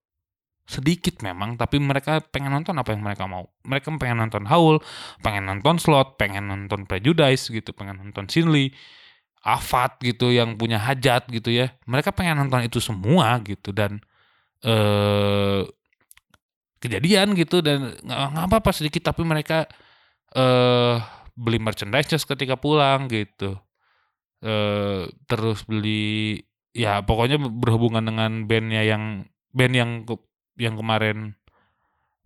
Sedikit 0.68 1.24
memang 1.24 1.56
tapi 1.56 1.80
mereka 1.80 2.20
pengen 2.20 2.52
nonton 2.52 2.76
apa 2.76 2.92
yang 2.92 3.00
mereka 3.00 3.24
mau. 3.24 3.48
Mereka 3.64 3.88
pengen 3.96 4.18
nonton 4.20 4.44
Howl 4.50 4.82
pengen 5.22 5.48
nonton 5.48 5.78
slot 5.80 6.18
pengen 6.20 6.50
nonton 6.50 6.84
Prejudice 6.84 7.48
gitu 7.48 7.70
pengen 7.72 8.02
nonton 8.02 8.28
Sinley 8.28 8.74
Afat 9.46 10.02
gitu 10.02 10.34
yang 10.34 10.58
punya 10.58 10.76
hajat 10.82 11.30
gitu 11.30 11.54
ya. 11.54 11.72
Mereka 11.86 12.12
pengen 12.12 12.42
nonton 12.44 12.66
itu 12.66 12.82
semua 12.82 13.38
gitu 13.46 13.70
dan 13.72 14.02
eh 14.66 15.62
kejadian 16.82 17.34
gitu 17.38 17.62
dan 17.62 17.94
nggak 18.04 18.46
apa-apa 18.50 18.70
sedikit 18.74 19.14
tapi 19.14 19.22
mereka 19.22 19.70
eh 20.34 20.98
beli 21.38 21.62
merchandise 21.62 22.26
ketika 22.26 22.58
pulang 22.58 23.06
gitu. 23.08 23.56
Eh 24.42 25.06
terus 25.30 25.62
beli 25.64 26.42
ya 26.76 27.00
pokoknya 27.04 27.40
berhubungan 27.40 28.04
dengan 28.04 28.44
bandnya 28.44 28.82
yang 28.84 29.28
band 29.52 29.74
yang 29.74 29.90
yang 30.58 30.74
kemarin 30.76 31.34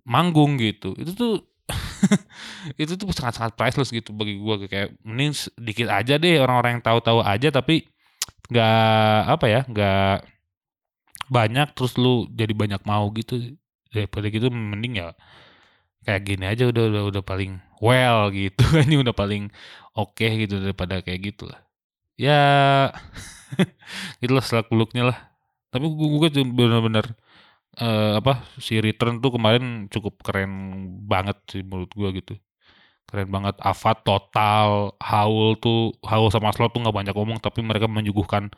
manggung 0.02 0.58
gitu. 0.58 0.94
Itu 0.98 1.12
tuh 1.14 1.34
itu 2.82 2.92
tuh 2.98 3.06
sangat-sangat 3.14 3.54
priceless 3.54 3.94
gitu 3.94 4.10
bagi 4.14 4.38
gua. 4.40 4.58
Kayak 4.66 4.98
mending 5.06 5.32
sedikit 5.36 5.88
aja 5.92 6.18
deh 6.18 6.42
orang-orang 6.42 6.78
yang 6.80 6.84
tahu-tahu 6.84 7.22
aja 7.22 7.48
tapi 7.54 7.86
nggak 8.50 9.20
apa 9.38 9.46
ya 9.48 9.60
nggak 9.64 10.16
banyak 11.32 11.68
terus 11.72 11.96
lu 11.96 12.26
jadi 12.32 12.52
banyak 12.52 12.82
mau 12.84 13.08
gitu. 13.14 13.56
Daripada 13.92 14.32
gitu 14.32 14.48
mending 14.48 15.04
ya 15.04 15.12
kayak 16.02 16.22
gini 16.26 16.44
aja 16.48 16.66
udah 16.66 16.84
udah 16.90 17.02
udah 17.14 17.22
paling 17.22 17.60
well 17.78 18.28
gitu. 18.34 18.64
Ini 18.88 19.04
udah 19.04 19.14
paling 19.14 19.52
oke 19.94 20.26
gitu 20.26 20.58
daripada 20.58 20.98
kayak 21.04 21.32
gitu 21.32 21.46
lah 21.46 21.60
ya 22.22 22.40
itulah 24.24 24.44
selak 24.44 24.70
beluknya 24.70 25.10
lah. 25.10 25.18
Tapi 25.72 25.84
gue 25.88 26.28
benar-benar 26.52 27.16
eh, 27.80 28.12
apa 28.20 28.44
si 28.60 28.78
return 28.78 29.18
tuh 29.24 29.34
kemarin 29.36 29.88
cukup 29.88 30.20
keren 30.22 30.52
banget 31.08 31.38
sih 31.50 31.62
menurut 31.66 31.90
gue 31.92 32.08
gitu. 32.22 32.34
Keren 33.08 33.28
banget. 33.32 33.56
Avat 33.60 34.04
total 34.06 34.94
Howl 35.00 35.58
tuh 35.60 35.96
Howl 36.06 36.28
sama 36.32 36.54
Slot 36.54 36.72
tuh 36.76 36.80
nggak 36.84 36.96
banyak 36.96 37.14
ngomong 37.16 37.38
tapi 37.42 37.60
mereka 37.64 37.86
menyuguhkan 37.90 38.52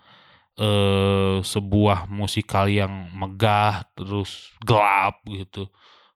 eh 0.54 1.42
sebuah 1.42 2.06
musikal 2.06 2.70
yang 2.70 3.10
megah 3.16 3.86
terus 3.96 4.54
gelap 4.62 5.22
gitu. 5.26 5.70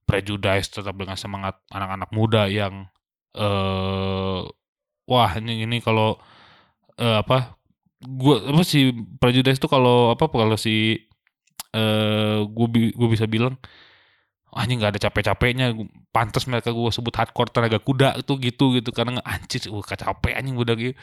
Prejudice 0.06 0.72
tetap 0.72 0.94
dengan 0.96 1.16
semangat 1.18 1.58
anak-anak 1.74 2.10
muda 2.14 2.46
yang 2.50 2.86
eh 3.36 4.42
wah 5.08 5.30
ini 5.40 5.64
ini 5.64 5.78
kalau 5.82 6.20
eh, 7.00 7.16
apa 7.22 7.58
gua 8.02 8.34
apa 8.50 8.62
sih 8.66 8.94
Prejudice 9.20 9.58
tuh 9.62 9.70
kalau 9.70 10.14
apa 10.14 10.24
kalau 10.30 10.56
si 10.58 10.98
eh 11.76 12.38
gue 12.48 12.66
gue 12.96 13.08
bisa 13.12 13.26
bilang 13.28 13.54
Wah 14.48 14.64
ini 14.64 14.80
nggak 14.80 14.96
ada 14.96 15.00
capek-capeknya 15.08 15.76
pantas 16.08 16.48
mereka 16.48 16.72
gue 16.72 16.88
sebut 16.88 17.12
hardcore 17.12 17.52
tenaga 17.52 17.76
kuda 17.84 18.16
itu 18.24 18.32
gitu 18.40 18.64
gitu. 18.80 18.90
Karena 18.96 19.20
anjir 19.20 19.68
uh 19.68 19.84
capek 19.84 20.32
anjing 20.40 20.56
udah 20.56 20.74
gitu 20.80 20.96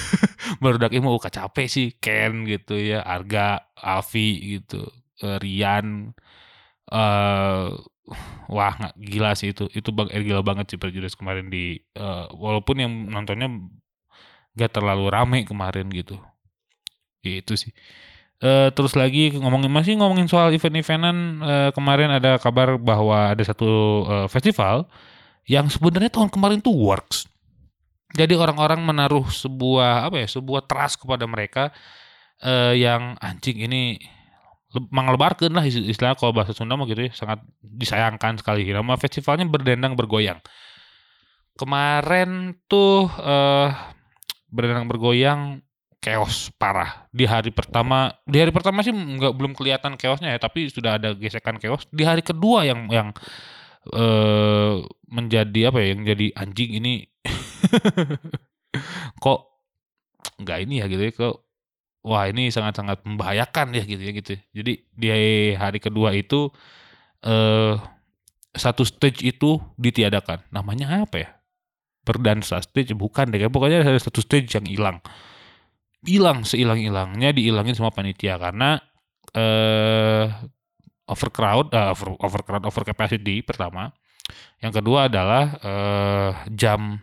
baru 0.64 0.76
dak 0.80 0.96
mau 1.04 1.12
uh 1.20 1.20
capek 1.28 1.66
sih 1.68 1.86
Ken 2.00 2.48
gitu 2.48 2.72
ya 2.80 3.04
Arga 3.04 3.68
Alfi 3.76 4.56
gitu 4.56 4.88
eh, 5.20 5.36
Rian 5.44 6.16
eh 6.92 7.68
wah 8.48 8.72
nggak 8.78 8.94
gila 8.96 9.30
sih 9.36 9.52
itu. 9.52 9.68
Itu 9.76 9.92
bang 9.96 10.08
eh, 10.14 10.22
gila 10.24 10.40
banget 10.48 10.66
sih 10.72 10.78
Prejudice 10.80 11.16
kemarin 11.20 11.52
di 11.52 11.76
eh, 12.00 12.24
walaupun 12.32 12.76
yang 12.80 12.92
nontonnya 13.12 13.48
gak 14.56 14.72
terlalu 14.72 15.06
rame 15.12 15.38
kemarin 15.44 15.86
gitu 15.92 16.18
itu 17.22 17.54
sih 17.54 17.72
Eh, 18.36 18.68
terus 18.76 18.92
lagi 18.92 19.32
ngomongin 19.32 19.72
masih 19.72 19.96
ngomongin 19.96 20.28
soal 20.28 20.52
event-eventan 20.52 21.40
eh, 21.40 21.70
kemarin 21.72 22.20
ada 22.20 22.36
kabar 22.36 22.76
bahwa 22.76 23.32
ada 23.32 23.40
satu 23.40 24.04
eh, 24.04 24.28
festival 24.28 24.84
yang 25.48 25.72
sebenarnya 25.72 26.12
tahun 26.12 26.28
kemarin 26.28 26.60
tuh 26.60 26.76
works. 26.76 27.24
Jadi 28.12 28.36
orang-orang 28.36 28.84
menaruh 28.84 29.24
sebuah 29.32 30.12
apa 30.12 30.20
ya 30.20 30.28
sebuah 30.28 30.68
trust 30.68 31.00
kepada 31.00 31.24
mereka 31.24 31.72
eh, 32.44 32.76
yang 32.76 33.16
anjing 33.24 33.56
ini 33.56 33.96
le- 34.76 34.90
manglebarkeun 34.92 35.56
lah 35.56 35.64
is- 35.64 35.96
istilahnya 35.96 36.20
kalau 36.20 36.36
bahasa 36.36 36.52
Sunda 36.52 36.76
mah 36.76 36.84
gitu 36.92 37.08
ya 37.08 37.16
sangat 37.16 37.40
disayangkan 37.64 38.36
sekali. 38.36 38.68
Nama 38.68 39.00
festivalnya 39.00 39.48
berdendang 39.48 39.96
bergoyang. 39.96 40.44
Kemarin 41.56 42.52
tuh 42.68 43.08
eh 43.24 43.95
berdendang 44.56 44.88
bergoyang 44.88 45.60
chaos 46.00 46.48
parah. 46.56 47.06
Di 47.12 47.28
hari 47.28 47.52
pertama 47.52 48.16
di 48.24 48.40
hari 48.40 48.50
pertama 48.50 48.80
sih 48.80 48.90
nggak 48.90 49.36
belum 49.36 49.52
kelihatan 49.52 50.00
chaosnya 50.00 50.32
ya 50.32 50.38
tapi 50.40 50.72
sudah 50.72 50.96
ada 50.96 51.12
gesekan 51.12 51.60
chaos. 51.60 51.84
Di 51.92 52.08
hari 52.08 52.24
kedua 52.24 52.64
yang 52.64 52.88
yang 52.88 53.12
eh 53.92 54.74
menjadi 55.06 55.70
apa 55.70 55.78
ya 55.78 55.86
yang 55.94 56.02
jadi 56.02 56.26
anjing 56.34 56.70
ini 56.82 56.94
kok 59.22 59.40
nggak 60.42 60.58
ini 60.66 60.82
ya 60.82 60.90
gitu 60.90 61.02
ya 61.06 61.12
kok 61.14 61.36
wah 62.02 62.26
ini 62.26 62.50
sangat-sangat 62.50 63.06
membahayakan 63.06 63.78
ya 63.78 63.86
gitu 63.86 64.02
ya 64.02 64.12
gitu 64.18 64.34
jadi 64.50 64.72
di 64.90 65.06
hari 65.54 65.78
kedua 65.78 66.18
itu 66.18 66.50
eh 67.22 67.78
satu 68.56 68.82
stage 68.88 69.20
itu 69.22 69.60
ditiadakan. 69.76 70.48
Namanya 70.48 71.04
apa 71.04 71.16
ya 71.20 71.30
berdansa 72.06 72.62
stage 72.62 72.94
bukan 72.94 73.34
deh 73.34 73.50
pokoknya 73.50 73.82
ada 73.82 73.98
satu 73.98 74.22
stage 74.22 74.54
yang 74.54 74.66
hilang 74.70 74.98
hilang 76.06 76.46
sehilang-hilangnya 76.46 77.34
dihilangin 77.34 77.74
sama 77.74 77.90
panitia 77.90 78.38
karena 78.38 78.78
eh 79.34 80.30
overcrowd, 81.06 81.70
eh, 81.74 81.88
over, 81.92 82.08
overcrowd, 82.18 82.64
over 82.66 82.82
capacity 82.82 83.42
pertama. 83.42 83.94
Yang 84.62 84.82
kedua 84.82 85.06
adalah 85.10 85.44
eh 85.62 86.32
jam 86.54 86.98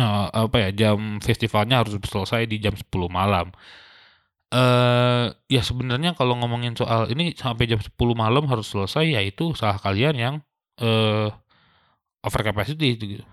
eh, 0.00 0.26
apa 0.32 0.56
ya 0.68 0.70
jam 0.72 1.18
festivalnya 1.22 1.84
harus 1.84 1.96
selesai 2.00 2.44
di 2.48 2.56
jam 2.60 2.74
10 2.76 3.08
malam. 3.08 3.52
Eh 4.52 5.26
ya 5.50 5.62
sebenarnya 5.64 6.14
kalau 6.18 6.38
ngomongin 6.40 6.76
soal 6.78 7.10
ini 7.12 7.34
sampai 7.34 7.64
jam 7.70 7.80
10 7.80 7.92
malam 8.14 8.44
harus 8.46 8.70
selesai 8.70 9.04
ya 9.16 9.20
itu 9.24 9.52
salah 9.56 9.78
kalian 9.80 10.14
yang 10.16 10.34
eh 10.80 11.28
over 12.24 12.40
capacity 12.44 12.96
itu 12.96 13.04
gitu. 13.18 13.26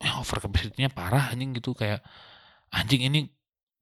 Eh, 0.00 0.12
over 0.16 0.40
capacity-nya 0.40 0.88
parah 0.88 1.28
anjing 1.28 1.52
gitu 1.52 1.76
kayak 1.76 2.00
anjing 2.72 3.04
ini 3.04 3.28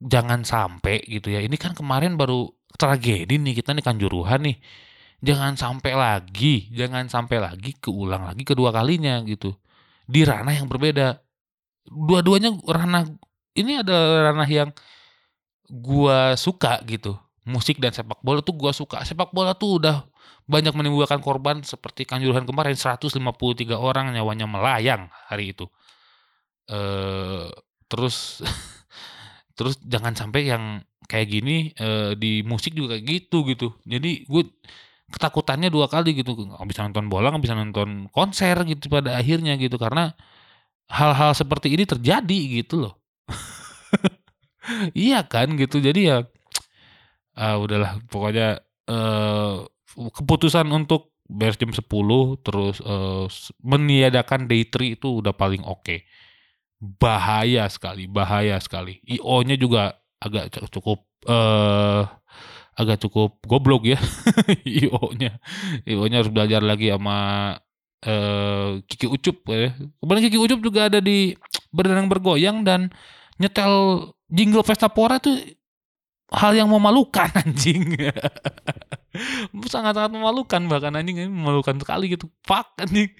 jangan 0.03 0.43
sampai 0.43 1.03
gitu 1.07 1.31
ya. 1.31 1.41
Ini 1.43 1.55
kan 1.59 1.75
kemarin 1.79 2.19
baru 2.19 2.51
tragedi 2.75 3.39
nih 3.39 3.55
kita 3.63 3.71
nih 3.75 3.85
kanjuruhan 3.87 4.41
nih. 4.43 4.59
Jangan 5.23 5.55
sampai 5.59 5.93
lagi, 5.99 6.71
jangan 6.75 7.11
sampai 7.11 7.39
lagi 7.43 7.75
keulang 7.79 8.27
lagi 8.31 8.43
kedua 8.47 8.71
kalinya 8.71 9.19
gitu. 9.27 9.55
Di 10.07 10.23
ranah 10.27 10.55
yang 10.55 10.67
berbeda. 10.71 11.19
Dua-duanya 11.89 12.55
ranah 12.67 13.05
ini 13.59 13.83
adalah 13.83 14.33
ranah 14.35 14.49
yang 14.51 14.71
gua 15.71 16.35
suka 16.39 16.81
gitu. 16.87 17.15
Musik 17.49 17.81
dan 17.81 17.93
sepak 17.97 18.21
bola 18.23 18.41
tuh 18.45 18.55
gua 18.59 18.73
suka. 18.75 19.03
Sepak 19.07 19.31
bola 19.35 19.55
tuh 19.57 19.81
udah 19.83 20.07
banyak 20.49 20.73
menimbulkan 20.75 21.21
korban 21.21 21.61
seperti 21.63 22.09
kanjuruhan 22.09 22.45
kemarin 22.49 22.77
153 22.77 23.77
orang 23.77 24.13
nyawanya 24.15 24.47
melayang 24.49 25.13
hari 25.29 25.53
itu. 25.57 25.69
Eh 26.69 27.49
terus 27.89 28.45
terus 29.57 29.75
jangan 29.85 30.15
sampai 30.15 30.53
yang 30.53 30.65
kayak 31.09 31.29
gini 31.33 31.73
eh, 31.77 32.13
di 32.19 32.45
musik 32.45 32.77
juga 32.77 32.97
kayak 32.97 33.05
gitu 33.09 33.39
gitu. 33.49 33.69
Jadi 33.89 34.29
gue 34.29 34.43
ketakutannya 35.09 35.73
dua 35.73 35.89
kali 35.89 36.13
gitu 36.13 36.37
nggak 36.37 36.69
bisa 36.69 36.85
nonton 36.85 37.09
bola 37.09 37.33
nggak 37.33 37.45
bisa 37.49 37.57
nonton 37.57 38.13
konser 38.13 38.61
gitu 38.69 38.93
pada 38.93 39.17
akhirnya 39.17 39.57
gitu 39.57 39.81
karena 39.81 40.13
hal-hal 40.93 41.33
seperti 41.37 41.73
ini 41.75 41.85
terjadi 41.89 42.39
gitu 42.63 42.89
loh. 42.89 42.95
Iya 44.93 45.25
kan 45.25 45.57
gitu 45.57 45.81
jadi 45.81 46.01
ya 46.01 46.19
ah 47.39 47.57
udahlah 47.63 48.03
pokoknya 48.11 48.59
eh 48.91 49.57
keputusan 49.97 50.67
untuk 50.75 51.15
beres 51.29 51.61
jam 51.61 51.71
10 51.71 52.41
terus 52.43 52.81
eh, 52.83 53.27
meniadakan 53.63 54.49
day 54.51 54.65
3 54.67 54.97
itu 54.97 55.09
udah 55.23 55.35
paling 55.37 55.63
oke 55.65 56.03
bahaya 56.79 57.67
sekali 57.67 58.07
bahaya 58.07 58.55
sekali 58.63 59.03
IO-nya 59.03 59.59
juga 59.59 59.99
agak 60.23 60.55
cukup 60.71 61.03
eh 61.27 62.03
agak 62.79 63.03
cukup 63.03 63.43
goblok 63.43 63.91
ya 63.91 63.99
IO-nya. 64.79 65.43
IO-nya 65.83 66.23
harus 66.23 66.31
belajar 66.31 66.63
lagi 66.63 66.95
sama 66.95 67.19
eh 68.07 68.79
Kiki 68.87 69.11
Ucup 69.11 69.43
ya. 69.51 69.75
Kemudian 69.99 70.25
Kiki 70.31 70.39
Ucup 70.39 70.63
juga 70.63 70.87
ada 70.87 71.03
di 71.03 71.35
Berdendang 71.75 72.07
Bergoyang 72.07 72.63
dan 72.63 72.95
nyetel 73.43 74.07
jingle 74.31 74.63
Pesta 74.63 74.87
Pora 74.87 75.19
itu 75.19 75.35
hal 76.31 76.55
yang 76.55 76.71
memalukan 76.71 77.27
anjing. 77.43 77.99
Sangat-sangat 79.69 80.11
memalukan 80.15 80.61
bahkan 80.71 80.95
anjing 80.95 81.19
ini 81.19 81.31
memalukan 81.31 81.77
sekali 81.79 82.15
gitu. 82.15 82.31
Fuck 82.47 82.79
anjing. 82.79 83.11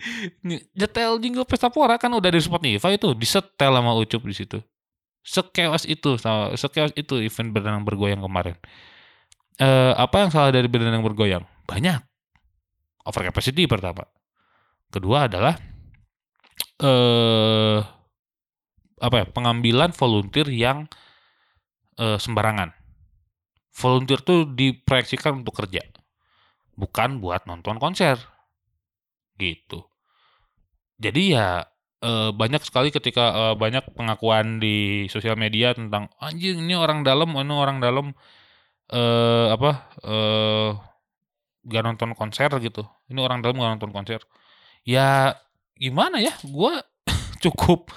Nyetel 0.75 1.19
jingle 1.23 1.47
Pesta 1.49 1.69
Pora 1.69 1.99
kan 1.99 2.13
udah 2.13 2.31
di 2.31 2.41
Spotify 2.43 2.95
itu 2.95 3.13
disetel 3.15 3.73
sama 3.75 3.93
Ucup 3.95 4.23
di 4.27 4.35
situ. 4.35 4.59
Sekewas 5.25 5.85
itu, 5.85 6.17
sekewas 6.57 6.97
itu 6.97 7.21
event 7.21 7.53
Berdendang 7.53 7.85
Bergoyang 7.85 8.25
kemarin 8.25 8.57
eh, 9.59 9.93
apa 9.95 10.25
yang 10.25 10.31
salah 10.31 10.51
dari 10.55 10.71
berdendang 10.71 11.03
bergoyang? 11.05 11.45
Banyak. 11.67 12.01
Over 13.05 13.29
capacity 13.29 13.67
pertama. 13.67 14.07
Kedua 14.89 15.29
adalah 15.29 15.59
eh 16.79 17.79
apa 18.99 19.15
ya? 19.23 19.27
Pengambilan 19.29 19.91
volunteer 19.93 20.49
yang 20.49 20.87
eh, 21.99 22.19
sembarangan. 22.19 22.78
Volunteer 23.75 24.21
tuh 24.25 24.49
diproyeksikan 24.49 25.45
untuk 25.45 25.59
kerja. 25.65 25.85
Bukan 26.75 27.23
buat 27.23 27.47
nonton 27.47 27.79
konser. 27.79 28.19
Gitu. 29.39 29.87
Jadi 30.99 31.39
ya 31.39 31.63
eh, 32.03 32.31
banyak 32.35 32.63
sekali 32.67 32.91
ketika 32.91 33.53
eh, 33.53 33.55
banyak 33.55 33.95
pengakuan 33.95 34.59
di 34.59 35.07
sosial 35.11 35.39
media 35.39 35.75
tentang 35.75 36.11
anjing 36.19 36.59
ini 36.67 36.75
orang 36.75 37.07
dalam, 37.07 37.35
ini 37.39 37.55
orang 37.55 37.79
dalam 37.79 38.15
eh 38.89 39.47
apa 39.53 39.71
eh 40.03 40.71
gak 41.69 41.83
nonton 41.85 42.17
konser 42.19 42.51
gitu. 42.59 42.83
Ini 43.13 43.21
orang 43.21 43.45
dalam 43.45 43.61
gak 43.61 43.73
nonton 43.79 43.93
konser. 43.95 44.21
Ya 44.83 45.37
gimana 45.79 46.19
ya? 46.19 46.35
Gue 46.43 46.73
cukup 47.45 47.93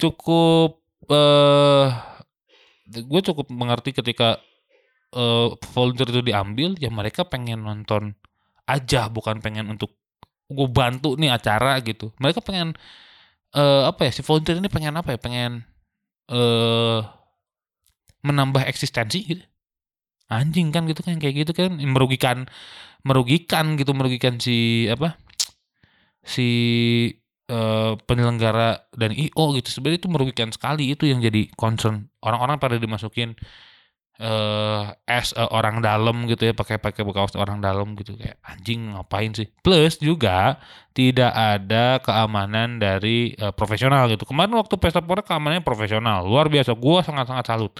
cukup 0.00 0.80
eh 1.10 1.86
gue 2.90 3.20
cukup 3.22 3.46
mengerti 3.54 3.94
ketika 3.94 4.42
eh 5.14 5.48
volunteer 5.74 6.08
itu 6.14 6.22
diambil 6.22 6.78
ya 6.78 6.90
mereka 6.92 7.26
pengen 7.26 7.66
nonton 7.66 8.14
aja 8.68 9.10
bukan 9.10 9.42
pengen 9.42 9.66
untuk 9.72 9.94
gue 10.50 10.68
bantu 10.70 11.14
nih 11.18 11.30
acara 11.34 11.78
gitu. 11.82 12.12
Mereka 12.22 12.40
pengen 12.44 12.74
eh 13.54 13.82
apa 13.90 14.08
ya 14.08 14.12
si 14.14 14.22
volunteer 14.26 14.58
ini 14.62 14.70
pengen 14.70 14.94
apa 14.98 15.16
ya? 15.16 15.18
Pengen 15.20 15.52
eh 16.30 17.00
menambah 18.24 18.68
eksistensi 18.68 19.18
gitu 19.24 19.44
anjing 20.30 20.70
kan 20.70 20.86
gitu 20.86 21.02
kan 21.02 21.18
kayak 21.18 21.42
gitu 21.44 21.52
kan 21.52 21.74
merugikan 21.82 22.46
merugikan 23.02 23.74
gitu 23.74 23.92
merugikan 23.96 24.38
si 24.38 24.86
apa 24.86 25.18
si 26.22 26.48
eh, 27.50 27.92
penyelenggara 28.06 28.86
dan 28.94 29.10
IO 29.10 29.58
gitu 29.58 29.68
sebenarnya 29.74 29.98
itu 30.06 30.08
merugikan 30.12 30.48
sekali 30.54 30.94
itu 30.94 31.10
yang 31.10 31.18
jadi 31.18 31.50
concern 31.58 32.06
orang-orang 32.22 32.62
pada 32.62 32.76
dimasukin 32.78 33.34
eh 34.20 34.84
as 35.08 35.32
a 35.32 35.48
orang 35.48 35.80
dalam 35.80 36.28
gitu 36.28 36.44
ya 36.44 36.52
pakai 36.52 36.76
pakai 36.76 37.08
kaos 37.08 37.32
orang 37.40 37.64
dalam 37.64 37.96
gitu. 37.96 38.20
Kayak 38.20 38.36
anjing 38.44 38.92
ngapain 38.92 39.32
sih? 39.32 39.48
Plus 39.64 39.96
juga 39.96 40.60
tidak 40.92 41.32
ada 41.32 41.96
keamanan 42.04 42.76
dari 42.76 43.32
eh, 43.32 43.52
profesional 43.56 44.12
gitu. 44.12 44.28
Kemarin 44.28 44.60
waktu 44.60 44.76
pesta 44.76 45.00
pora 45.00 45.24
keamanannya 45.24 45.64
profesional. 45.64 46.28
Luar 46.28 46.52
biasa. 46.52 46.76
Gua 46.76 47.00
sangat 47.00 47.32
sangat 47.32 47.48
salut. 47.48 47.72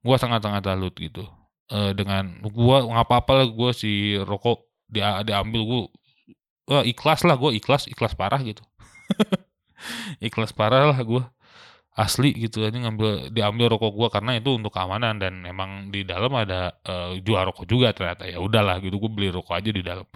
Gua 0.00 0.16
sangat 0.16 0.40
sangat 0.40 0.64
salut 0.64 0.96
gitu. 0.96 1.28
Eh, 1.68 1.92
dengan 1.92 2.40
gua 2.48 2.88
nggak 2.88 3.04
apa-apa 3.04 3.44
lah 3.44 3.46
gua 3.52 3.70
si 3.76 4.16
rokok 4.16 4.64
dia 4.88 5.20
diambil 5.20 5.62
gua 5.68 5.80
wah 6.64 6.84
ikhlas 6.88 7.28
lah 7.28 7.36
gua. 7.36 7.52
Ikhlas 7.52 7.92
ikhlas 7.92 8.16
parah 8.16 8.40
gitu. 8.40 8.64
Ikhlas 10.32 10.56
parah 10.56 10.88
lah 10.88 11.00
gua 11.04 11.28
asli 11.94 12.34
gitu 12.34 12.66
ini 12.66 12.82
ngambil 12.82 13.30
diambil 13.30 13.70
rokok 13.78 13.92
gua 13.94 14.08
karena 14.10 14.34
itu 14.34 14.50
untuk 14.50 14.74
keamanan 14.74 15.22
dan 15.22 15.46
emang 15.46 15.94
di 15.94 16.02
dalam 16.02 16.34
ada 16.34 16.74
eh, 16.82 17.22
jual 17.22 17.42
rokok 17.46 17.66
juga 17.70 17.94
ternyata. 17.94 18.26
Ya 18.26 18.42
udahlah 18.42 18.82
gitu 18.82 18.98
gua 18.98 19.10
beli 19.14 19.30
rokok 19.30 19.54
aja 19.54 19.70
di 19.70 19.82
dalam. 19.82 20.06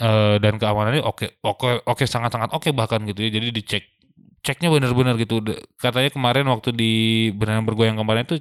Eh, 0.00 0.36
dan 0.38 0.56
keamanannya 0.56 1.02
oke 1.04 1.42
oke 1.42 1.84
oke 1.84 2.04
sangat 2.06 2.32
sangat 2.32 2.54
oke 2.54 2.70
bahkan 2.70 3.02
gitu 3.02 3.20
ya. 3.26 3.30
Jadi 3.34 3.50
dicek 3.50 3.84
ceknya 4.46 4.70
benar-benar 4.70 5.18
gitu. 5.18 5.42
Katanya 5.76 6.10
kemarin 6.14 6.46
waktu 6.48 6.70
di 6.72 6.92
benar 7.34 7.60
bergoyang 7.66 7.98
kemarin 7.98 8.24
itu 8.24 8.38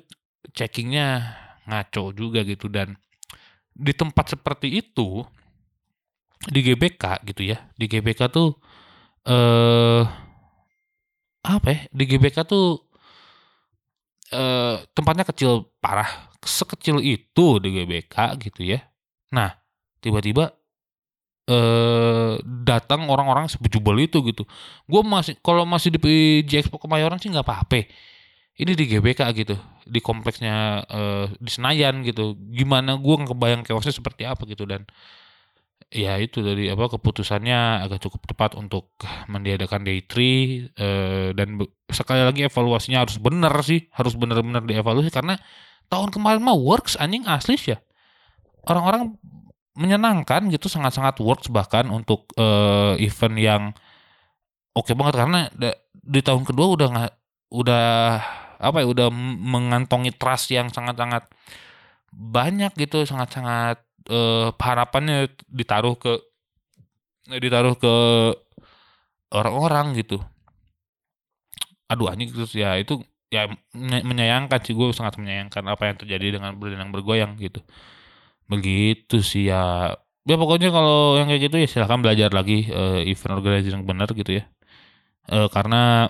checkingnya 0.53 1.35
ngaco 1.65 2.13
juga 2.13 2.45
gitu. 2.45 2.69
Dan 2.69 2.93
di 3.73 3.93
tempat 3.97 4.37
seperti 4.37 4.85
itu 4.85 5.25
di 6.47 6.63
GBK 6.63 7.27
gitu 7.27 7.43
ya 7.43 7.67
di 7.75 7.91
GBK 7.91 8.31
tuh 8.31 8.55
eh 9.27 10.28
apa 11.43 11.67
ya 11.71 11.79
di 11.89 12.03
GBK 12.03 12.43
tuh 12.43 12.83
eh 14.29 14.75
tempatnya 14.93 15.25
kecil 15.25 15.65
parah 15.81 16.29
sekecil 16.43 17.01
itu 17.01 17.57
di 17.59 17.69
GBK 17.81 18.15
gitu 18.39 18.61
ya. 18.63 18.79
Nah 19.33 19.55
tiba-tiba 20.03 20.53
eh 21.49 22.33
datang 22.45 23.09
orang-orang 23.09 23.49
sebejubel 23.49 24.05
itu 24.05 24.21
gitu. 24.29 24.45
Gue 24.85 25.01
masih 25.01 25.33
kalau 25.41 25.65
masih 25.65 25.89
di 25.95 25.99
PJ 25.99 26.67
Expo 26.67 26.77
Kemayoran 26.77 27.17
sih 27.17 27.31
nggak 27.31 27.45
apa-apa. 27.45 27.89
Ini 28.59 28.75
di 28.75 28.85
GBK 28.91 29.21
gitu 29.39 29.55
di 29.87 29.99
kompleksnya 30.03 30.85
eh, 30.85 31.25
di 31.41 31.49
Senayan 31.49 32.05
gitu. 32.05 32.37
Gimana 32.53 32.99
gue 32.99 33.15
nggak 33.17 33.31
kebayang 33.33 33.61
chaosnya 33.65 33.95
seperti 33.95 34.27
apa 34.29 34.45
gitu 34.45 34.67
dan 34.69 34.85
ya 35.89 36.21
itu 36.21 36.45
dari 36.45 36.69
apa 36.69 36.85
keputusannya 36.85 37.81
agak 37.89 38.05
cukup 38.05 38.21
tepat 38.29 38.53
untuk 38.53 38.93
meniadakan 39.25 39.81
day 39.81 40.05
3 40.05 40.77
eh, 40.77 41.29
dan 41.33 41.57
sekali 41.89 42.21
lagi 42.21 42.45
evaluasinya 42.45 43.01
harus 43.01 43.17
benar 43.17 43.53
sih 43.65 43.89
harus 43.97 44.13
benar-benar 44.13 44.61
dievaluasi 44.69 45.09
karena 45.09 45.41
tahun 45.89 46.13
kemarin 46.13 46.45
mah 46.45 46.53
works 46.53 46.93
anjing 47.01 47.25
asli 47.25 47.57
ya. 47.57 47.81
Orang-orang 48.69 49.17
menyenangkan 49.73 50.53
gitu 50.53 50.69
sangat-sangat 50.69 51.17
works 51.25 51.49
bahkan 51.49 51.89
untuk 51.89 52.29
eh, 52.37 52.93
event 53.01 53.35
yang 53.41 53.63
oke 54.77 54.93
banget 54.93 55.15
karena 55.17 55.49
di 55.93 56.21
tahun 56.21 56.45
kedua 56.45 56.67
udah 56.77 56.87
nggak 56.93 57.13
udah 57.49 57.87
apa 58.59 58.77
ya 58.83 58.87
udah 58.91 59.07
mengantongi 59.41 60.13
trust 60.13 60.53
yang 60.53 60.69
sangat-sangat 60.69 61.25
banyak 62.13 62.69
gitu 62.77 63.07
sangat-sangat 63.09 63.88
eh, 64.09 64.47
harapannya 64.57 65.29
ditaruh 65.49 65.95
ke 65.95 66.13
ditaruh 67.29 67.77
ke 67.77 67.95
orang-orang 69.29 69.93
gitu. 69.97 70.17
Aduh 71.89 72.09
anjing 72.09 72.29
terus 72.33 72.53
ya 72.53 72.77
itu 72.77 73.01
ya 73.29 73.49
menyayangkan 73.77 74.59
sih. 74.65 74.73
Gue 74.77 74.89
sangat 74.93 75.17
menyayangkan 75.21 75.63
apa 75.69 75.83
yang 75.93 75.97
terjadi 76.01 76.41
dengan 76.41 76.57
berdendang 76.57 76.89
bergoyang 76.93 77.37
gitu. 77.37 77.61
Begitu 78.49 79.21
sih 79.21 79.49
ya. 79.49 79.93
Ya 80.27 80.35
pokoknya 80.37 80.69
kalau 80.69 81.17
yang 81.17 81.29
kayak 81.31 81.49
gitu 81.49 81.57
ya 81.61 81.67
silahkan 81.69 82.01
belajar 82.01 82.29
lagi 82.33 82.69
eh, 82.69 83.09
event 83.09 83.33
organizer 83.41 83.71
yang 83.73 83.85
benar 83.85 84.09
gitu 84.13 84.41
ya. 84.41 84.43
Eh, 85.29 85.47
karena 85.53 86.09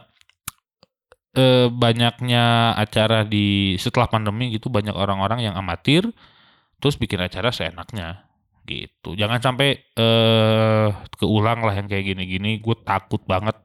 eh, 1.36 1.68
banyaknya 1.72 2.74
acara 2.76 3.24
di 3.28 3.76
setelah 3.80 4.08
pandemi 4.10 4.52
gitu 4.56 4.68
banyak 4.72 4.96
orang-orang 4.96 5.46
yang 5.46 5.56
amatir 5.60 6.10
terus 6.80 6.96
bikin 7.00 7.20
acara 7.22 7.52
seenaknya. 7.52 8.26
Gitu. 8.68 9.18
Jangan 9.18 9.40
sampai 9.42 9.82
eh 9.98 10.90
keulang 11.20 11.66
lah 11.66 11.74
yang 11.76 11.88
kayak 11.92 12.06
gini-gini. 12.16 12.60
Gue 12.64 12.76
takut 12.84 13.22
banget 13.26 13.58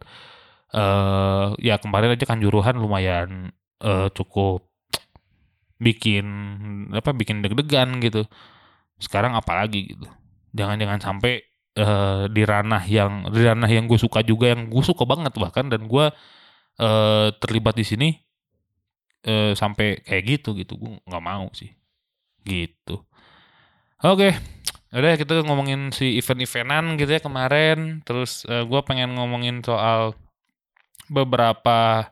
eh 0.75 1.49
ya 1.63 1.79
kemarin 1.79 2.15
aja 2.15 2.25
kan 2.27 2.39
juruhan 2.43 2.75
lumayan 2.79 3.55
eh 3.83 4.09
cukup 4.17 4.67
bikin 5.79 6.27
apa 6.95 7.11
bikin 7.15 7.43
deg-degan 7.45 8.01
gitu. 8.03 8.27
Sekarang 8.99 9.37
apalagi 9.39 9.95
gitu? 9.95 10.07
Jangan-jangan 10.55 11.01
sampai 11.03 11.43
eh, 11.77 12.25
di 12.31 12.43
ranah 12.47 12.83
yang 12.87 13.29
di 13.31 13.41
ranah 13.45 13.71
yang 13.71 13.85
gue 13.91 13.99
suka 14.01 14.23
juga 14.25 14.55
yang 14.55 14.71
gue 14.71 14.83
suka 14.85 15.05
banget 15.05 15.35
bahkan 15.37 15.69
dan 15.69 15.87
gue 15.87 16.07
eh, 16.81 17.29
terlibat 17.43 17.75
di 17.77 17.85
sini 17.87 18.09
eh, 19.27 19.53
sampai 19.53 20.01
kayak 20.07 20.23
gitu 20.27 20.57
gitu. 20.57 20.81
Gue 20.81 20.91
nggak 21.07 21.25
mau 21.25 21.51
sih 21.53 21.71
gitu 22.45 23.03
oke 24.05 24.55
udah 24.95 25.19
kita 25.19 25.43
ngomongin 25.43 25.91
si 25.91 26.15
event-eventan 26.23 26.95
gitu 26.95 27.11
ya 27.11 27.21
kemarin. 27.21 28.01
Terus 28.07 28.47
eh, 28.47 28.63
gua 28.63 28.87
pengen 28.87 29.19
ngomongin 29.19 29.61
soal 29.67 30.15
beberapa 31.11 32.09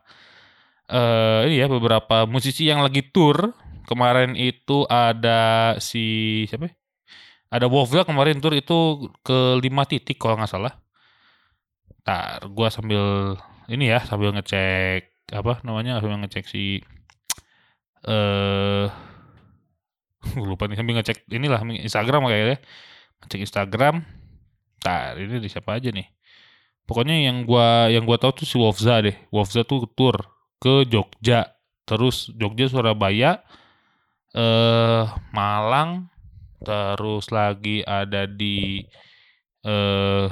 eh 0.90 1.40
ini 1.48 1.62
ya 1.62 1.66
beberapa 1.70 2.26
musisi 2.26 2.66
yang 2.66 2.82
lagi 2.82 3.06
tour. 3.06 3.54
Kemarin 3.86 4.34
itu 4.38 4.86
ada 4.90 5.74
si 5.82 6.42
siapa? 6.50 6.70
ya? 6.70 6.74
Ada 7.52 7.66
Wolfgang 7.70 8.08
kemarin 8.08 8.40
tour 8.42 8.54
itu 8.56 9.10
ke 9.26 9.60
lima 9.62 9.86
titik 9.86 10.18
kalau 10.18 10.38
nggak 10.38 10.50
salah. 10.50 10.74
Ntar 12.02 12.50
gua 12.50 12.68
sambil 12.74 13.38
ini 13.70 13.86
ya 13.94 14.02
sambil 14.02 14.34
ngecek 14.34 15.30
apa 15.32 15.62
namanya 15.62 16.02
sambil 16.02 16.18
ngecek 16.18 16.44
si 16.50 16.82
eh 18.02 18.86
Gua 18.90 19.11
lupa 20.48 20.68
nih 20.68 20.76
sambil 20.78 20.98
ngecek 21.00 21.28
inilah 21.28 21.60
Instagram 21.62 22.28
kayaknya 22.28 22.58
ngecek 23.22 23.40
Instagram. 23.46 23.94
Ntar 24.82 25.14
ini 25.20 25.38
di 25.38 25.48
siapa 25.48 25.78
aja 25.78 25.94
nih? 25.94 26.06
Pokoknya 26.82 27.14
yang 27.30 27.46
gua 27.46 27.86
yang 27.86 28.02
gua 28.02 28.18
tahu 28.18 28.42
tuh 28.42 28.46
si 28.48 28.56
Wolfza 28.58 28.98
deh. 28.98 29.14
Wolfza 29.30 29.62
tuh 29.62 29.86
tour 29.94 30.18
ke 30.58 30.82
Jogja. 30.90 31.54
Terus 31.86 32.30
Jogja 32.34 32.66
Surabaya 32.66 33.42
eh 34.34 35.04
Malang. 35.30 36.10
Terus 36.62 37.30
lagi 37.30 37.82
ada 37.86 38.26
di 38.26 38.82
eh 39.62 40.26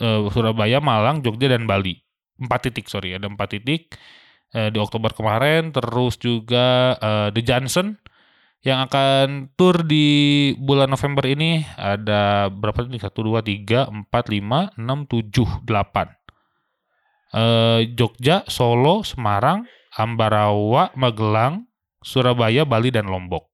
eh, 0.00 0.20
Surabaya 0.28 0.78
Malang 0.84 1.24
Jogja 1.24 1.48
dan 1.48 1.64
Bali. 1.64 1.96
Empat 2.36 2.68
titik 2.68 2.92
sorry. 2.92 3.16
Ada 3.16 3.32
empat 3.32 3.56
titik. 3.56 3.96
Eh, 4.52 4.68
di 4.68 4.78
Oktober 4.80 5.16
kemarin. 5.16 5.72
Terus 5.72 6.20
juga 6.20 6.96
eh, 7.00 7.28
The 7.32 7.40
Johnson 7.40 7.96
yang 8.64 8.88
akan 8.88 9.52
tur 9.54 9.84
di 9.84 10.52
bulan 10.58 10.90
November 10.90 11.26
ini 11.28 11.62
ada 11.76 12.48
berapa 12.50 12.86
nih? 12.88 13.02
1, 13.02 13.12
2, 13.12 13.42
3, 13.44 13.88
4, 13.88 14.10
5, 14.10 14.74
6, 14.74 15.06
7, 15.06 15.46
8. 15.62 16.16
Eh, 17.36 17.80
Jogja, 17.92 18.42
Solo, 18.48 19.04
Semarang, 19.04 19.68
Ambarawa, 19.92 20.88
Magelang, 20.96 21.68
Surabaya, 22.00 22.64
Bali, 22.64 22.88
dan 22.88 23.06
Lombok. 23.12 23.52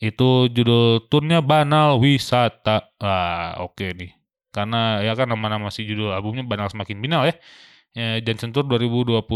Itu 0.00 0.48
judul 0.48 1.10
turnya 1.12 1.44
Banal 1.44 2.00
Wisata. 2.00 2.94
Ah, 2.96 3.60
oke 3.60 3.92
nih. 3.92 4.16
Karena 4.50 5.04
ya 5.04 5.12
kan 5.14 5.28
nama-nama 5.28 5.68
si 5.68 5.84
judul 5.84 6.10
albumnya 6.10 6.42
Banal 6.46 6.72
Semakin 6.72 6.98
Binal 6.98 7.28
ya. 7.28 7.34
ya 7.92 8.08
Johnson 8.24 8.50
Tour 8.54 8.66
2022 8.66 9.26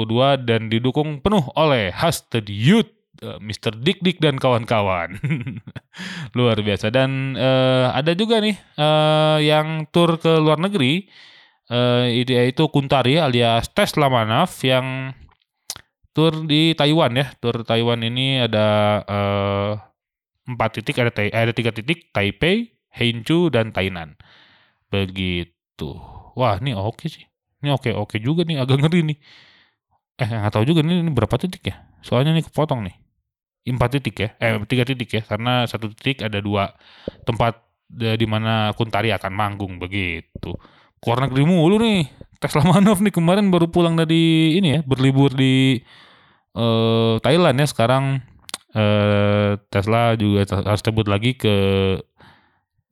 dan 0.47 0.73
didukung 0.73 1.21
penuh 1.21 1.45
oleh 1.55 1.93
Hasted 1.93 2.49
Youth 2.49 2.94
eh, 3.23 3.39
Mr. 3.39 3.79
Dik 3.79 4.03
Dik 4.03 4.19
dan 4.19 4.41
kawan-kawan. 4.41 5.19
luar 6.39 6.59
biasa 6.59 6.91
dan 6.91 7.39
eh, 7.39 7.87
ada 7.95 8.17
juga 8.19 8.43
nih 8.43 8.57
eh, 8.59 9.39
yang 9.47 9.87
tur 9.91 10.19
ke 10.19 10.33
luar 10.41 10.59
negeri 10.59 11.07
itu 12.13 12.29
yaitu 12.37 12.69
Kuntari 12.69 13.17
alias 13.17 13.73
Tesla 13.73 14.13
Manaf 14.13 14.61
yang 14.61 15.17
tur 16.15 16.47
di 16.47 16.73
Taiwan 16.79 17.19
ya. 17.19 17.27
Tur 17.43 17.67
Taiwan 17.67 18.01
ini 18.07 18.41
ada 18.47 18.67
eh, 19.05 19.73
empat 20.49 20.81
titik 20.81 21.03
ada 21.03 21.11
ada 21.13 21.53
tiga 21.53 21.75
titik 21.75 22.15
Taipei, 22.15 22.73
Hangzhou 22.95 23.51
dan 23.51 23.75
Tainan. 23.75 24.15
Begitu. 24.89 25.99
Wah, 26.39 26.63
ini 26.63 26.73
oke 26.73 27.11
sih. 27.11 27.27
Ini 27.61 27.75
oke 27.75 27.91
oke 27.93 28.17
juga 28.23 28.47
nih 28.47 28.63
agak 28.63 28.79
ngeri 28.81 29.01
nih. 29.13 29.19
Eh 30.23 30.29
nggak 30.31 30.55
tahu 30.55 30.65
juga 30.65 30.87
nih 30.87 31.03
ini 31.03 31.11
berapa 31.11 31.35
titik 31.37 31.67
ya? 31.67 31.77
Soalnya 32.07 32.39
nih 32.39 32.47
kepotong 32.47 32.87
nih 32.87 33.04
empat 33.73 33.97
titik 33.97 34.17
ya, 34.21 34.29
eh 34.43 34.61
tiga 34.69 34.85
titik 34.85 35.09
ya, 35.09 35.23
karena 35.25 35.65
satu 35.65 35.89
titik 35.93 36.21
ada 36.27 36.39
dua 36.45 36.77
tempat 37.25 37.65
di 37.95 38.27
mana 38.27 38.73
Kuntari 38.77 39.15
akan 39.15 39.33
manggung 39.33 39.79
begitu. 39.79 40.57
Keluar 41.01 41.29
negeri 41.29 41.45
mulu 41.45 41.77
nih, 41.81 42.09
Tesla 42.41 42.65
Manov 42.65 43.01
nih 43.05 43.13
kemarin 43.13 43.53
baru 43.53 43.69
pulang 43.69 43.95
dari 43.95 44.57
ini 44.57 44.79
ya, 44.79 44.81
berlibur 44.85 45.33
di 45.33 45.81
eh, 46.57 47.15
Thailand 47.21 47.57
ya. 47.61 47.67
Sekarang 47.69 48.25
eh, 48.73 49.61
Tesla 49.69 50.17
juga 50.17 50.49
harus 50.65 50.83
tebut 50.83 51.07
lagi 51.09 51.37
ke 51.37 51.55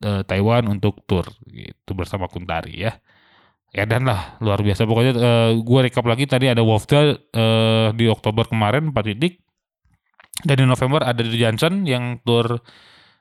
eh, 0.05 0.21
Taiwan 0.25 0.69
untuk 0.69 1.03
tour 1.09 1.25
gitu 1.49 1.91
bersama 1.97 2.29
Kuntari 2.29 2.85
ya. 2.85 2.93
Ya 3.73 3.89
dan 3.89 4.05
lah 4.05 4.37
luar 4.37 4.61
biasa 4.61 4.85
pokoknya 4.85 5.13
eh, 5.17 5.51
gue 5.57 5.79
recap 5.89 6.05
lagi 6.05 6.29
tadi 6.29 6.45
ada 6.45 6.61
Wolfda 6.61 7.17
eh, 7.17 7.87
di 7.97 8.05
Oktober 8.05 8.45
kemarin 8.45 8.93
4 8.93 9.09
titik 9.09 9.42
dan 10.41 10.55
di 10.57 10.65
November 10.65 11.05
ada 11.05 11.21
di 11.21 11.37
Johnson 11.37 11.85
yang 11.85 12.17
tour 12.25 12.57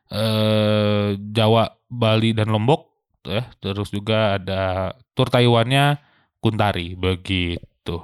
eh, 0.08 1.08
Jawa, 1.20 1.68
Bali 1.92 2.32
dan 2.32 2.48
Lombok 2.48 2.88
ya. 3.28 3.44
Terus 3.60 3.92
juga 3.92 4.40
ada 4.40 4.96
tour 5.12 5.28
Taiwannya 5.28 6.00
Kuntari 6.40 6.96
begitu. 6.96 7.96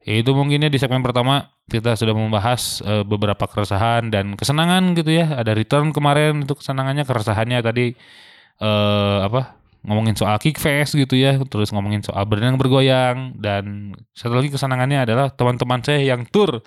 Itu 0.00 0.30
mungkinnya 0.32 0.72
di 0.72 0.78
segmen 0.80 1.02
pertama 1.02 1.50
kita 1.66 1.98
sudah 1.98 2.14
membahas 2.14 2.80
eh, 2.86 3.04
beberapa 3.04 3.44
keresahan 3.50 4.08
dan 4.14 4.38
kesenangan 4.38 4.94
gitu 4.94 5.10
ya. 5.10 5.42
Ada 5.42 5.52
return 5.52 5.90
kemarin 5.90 6.46
itu 6.46 6.54
kesenangannya, 6.54 7.04
keresahannya 7.04 7.58
tadi 7.60 7.86
eh 8.60 9.20
apa? 9.26 9.58
ngomongin 9.80 10.12
soal 10.12 10.36
kickfest 10.36 10.92
gitu 10.92 11.16
ya, 11.16 11.40
terus 11.48 11.72
ngomongin 11.72 12.04
soal 12.04 12.28
berenang 12.28 12.60
bergoyang 12.60 13.32
dan 13.40 13.96
satu 14.12 14.36
lagi 14.36 14.52
kesenangannya 14.52 15.08
adalah 15.08 15.32
teman-teman 15.32 15.80
saya 15.80 16.04
yang 16.04 16.28
tour 16.28 16.60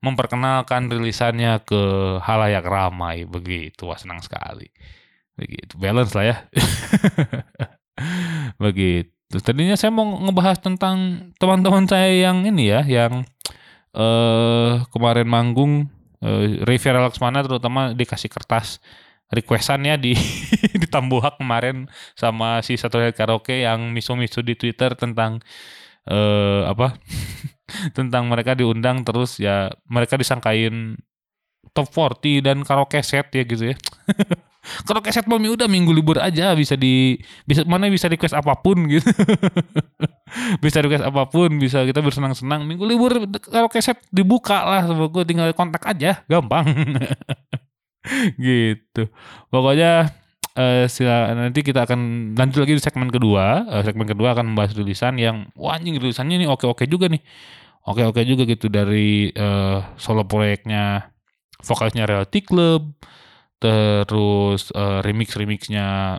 memperkenalkan 0.00 0.88
rilisannya 0.88 1.60
ke 1.64 1.82
halayak 2.24 2.64
ramai. 2.64 3.28
Begitu 3.28 3.84
wah 3.88 4.00
senang 4.00 4.24
sekali. 4.24 4.68
Begitu 5.36 5.76
balance 5.76 6.12
lah 6.16 6.24
ya. 6.24 6.36
Begitu. 8.64 9.36
Tadinya 9.40 9.78
saya 9.78 9.94
mau 9.94 10.04
ngebahas 10.04 10.58
tentang 10.58 11.30
teman-teman 11.38 11.86
saya 11.86 12.10
yang 12.10 12.42
ini 12.48 12.72
ya 12.72 12.82
yang 12.82 13.22
eh 13.94 14.74
kemarin 14.90 15.26
manggung 15.26 15.90
eh, 16.22 16.62
Rivera 16.62 17.02
Laksmana 17.02 17.42
terutama 17.42 17.90
dikasih 17.94 18.30
kertas 18.30 18.78
requestannya 19.30 19.98
di 19.98 20.12
di 20.80 20.86
Tambuhak 20.86 21.38
kemarin 21.38 21.86
sama 22.18 22.62
si 22.66 22.74
satu 22.74 22.98
karaoke 23.14 23.62
yang 23.62 23.94
miso-miso 23.94 24.42
di 24.42 24.58
Twitter 24.58 24.94
tentang 24.98 25.42
eh 26.06 26.62
apa 26.66 26.98
tentang 27.96 28.26
mereka 28.26 28.58
diundang 28.58 29.02
terus 29.06 29.38
ya 29.38 29.70
mereka 29.86 30.18
disangkain 30.18 30.98
top 31.76 31.88
40 31.92 32.46
dan 32.46 32.56
karaoke 32.66 32.98
set 33.04 33.30
ya 33.30 33.42
gitu 33.44 33.74
ya. 33.74 33.76
karaoke 34.86 35.08
set 35.08 35.24
mami 35.24 35.48
udah 35.48 35.64
minggu 35.64 35.88
libur 35.88 36.20
aja 36.20 36.52
bisa 36.52 36.76
di 36.76 37.16
bisa 37.48 37.64
mana 37.64 37.88
bisa 37.88 38.10
request 38.10 38.36
apa 38.36 38.58
pun 38.60 38.88
gitu. 38.90 39.06
bisa 40.64 40.78
request 40.84 41.04
apa 41.06 41.26
pun, 41.30 41.50
bisa 41.58 41.84
kita 41.86 42.00
bersenang-senang. 42.02 42.66
Minggu 42.66 42.84
libur 42.84 43.12
karaoke 43.40 43.80
set 43.80 44.00
dibuka 44.10 44.62
lah 44.66 44.82
sama 44.86 45.08
tinggal 45.24 45.52
kontak 45.54 45.84
aja, 45.86 46.22
gampang. 46.26 46.66
gitu. 48.40 49.08
Pokoknya 49.52 50.12
eh 50.58 50.90
sila, 50.90 51.30
nanti 51.32 51.62
kita 51.62 51.86
akan 51.86 52.32
lanjut 52.34 52.66
lagi 52.66 52.74
di 52.76 52.82
segmen 52.82 53.08
kedua. 53.08 53.64
Eh, 53.70 53.82
segmen 53.86 54.04
kedua 54.08 54.34
akan 54.34 54.52
membahas 54.52 54.74
rilisan 54.74 55.16
yang 55.16 55.46
wah 55.54 55.78
anjing 55.78 55.96
rilisannya 55.96 56.42
nih 56.42 56.48
oke-oke 56.50 56.84
juga 56.90 57.06
nih. 57.06 57.22
Oke-oke 57.90 58.22
juga 58.22 58.46
gitu 58.46 58.70
dari 58.70 59.34
eh, 59.34 59.78
solo 59.98 60.22
proyeknya 60.22 61.10
vokalisnya 61.60 62.06
Reality 62.06 62.40
Club, 62.46 62.94
terus 63.58 64.70
eh, 64.70 64.98
remix-remixnya 65.02 66.18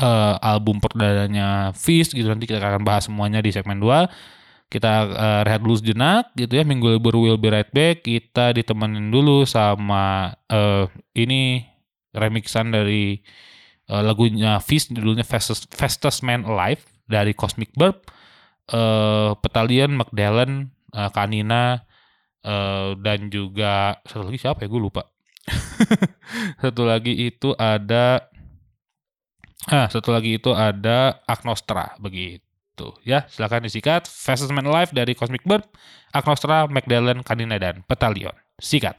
eh, 0.00 0.34
album 0.40 0.80
perdananya 0.80 1.76
Fizz 1.76 2.16
gitu. 2.16 2.32
Nanti 2.32 2.48
kita 2.48 2.64
akan 2.64 2.82
bahas 2.82 3.06
semuanya 3.06 3.44
di 3.44 3.52
segmen 3.52 3.76
2 3.76 4.42
kita 4.74 4.92
eh, 5.06 5.40
rehat 5.46 5.60
dulu 5.62 5.78
sejenak 5.78 6.34
gitu 6.34 6.58
ya. 6.58 6.66
Minggu 6.66 6.98
libur 6.98 7.14
will 7.14 7.38
be 7.38 7.54
right 7.54 7.70
back. 7.70 8.02
Kita 8.02 8.50
ditemenin 8.50 9.14
dulu 9.14 9.46
sama 9.46 10.34
eh, 10.50 10.90
ini 11.14 11.62
remixan 12.10 12.74
dari 12.74 13.22
eh, 13.86 14.02
lagunya 14.02 14.58
Fizz. 14.58 14.90
Judulnya 14.90 15.22
Fastest, 15.22 15.70
Fastest 15.70 16.26
Man 16.26 16.42
Alive 16.42 16.82
dari 17.06 17.30
Cosmic 17.36 17.70
Burp 17.78 18.10
eh 18.70 19.30
Petalian, 19.40 19.96
Magdalen, 19.96 20.72
eh, 20.94 21.10
Kanina 21.12 21.84
eh, 22.44 22.96
dan 23.00 23.28
juga 23.28 24.00
satu 24.08 24.28
lagi 24.30 24.38
siapa 24.40 24.64
ya? 24.64 24.68
Gue 24.70 24.82
lupa. 24.82 25.02
Satu 26.64 26.88
lagi 26.88 27.12
itu 27.28 27.52
ada 27.60 28.32
ah 29.68 29.92
satu 29.92 30.08
lagi 30.08 30.40
itu 30.40 30.56
ada 30.56 31.20
Agnostra 31.28 32.00
begitu. 32.00 32.96
Ya 33.04 33.28
silakan 33.28 33.68
disikat. 33.68 34.08
Fastest 34.08 34.48
Man 34.56 34.64
Alive 34.64 34.96
dari 34.96 35.12
Cosmic 35.12 35.44
Burp 35.44 35.68
Agnostra, 36.16 36.64
Magdalen, 36.64 37.20
Kanina 37.20 37.60
dan 37.60 37.84
Petalion. 37.84 38.32
Sikat 38.56 38.96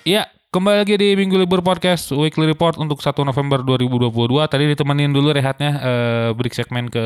Iya, 0.00 0.32
kembali 0.48 0.80
lagi 0.80 0.96
di 0.96 1.12
Minggu 1.12 1.36
Libur 1.36 1.60
Podcast 1.60 2.08
Weekly 2.16 2.48
Report 2.48 2.80
untuk 2.80 3.04
1 3.04 3.20
November 3.20 3.60
2022. 3.60 4.32
Tadi 4.48 4.64
ditemenin 4.72 5.12
dulu 5.12 5.28
rehatnya 5.28 5.76
eh, 5.76 6.28
break 6.32 6.56
segmen 6.56 6.88
ke 6.88 7.04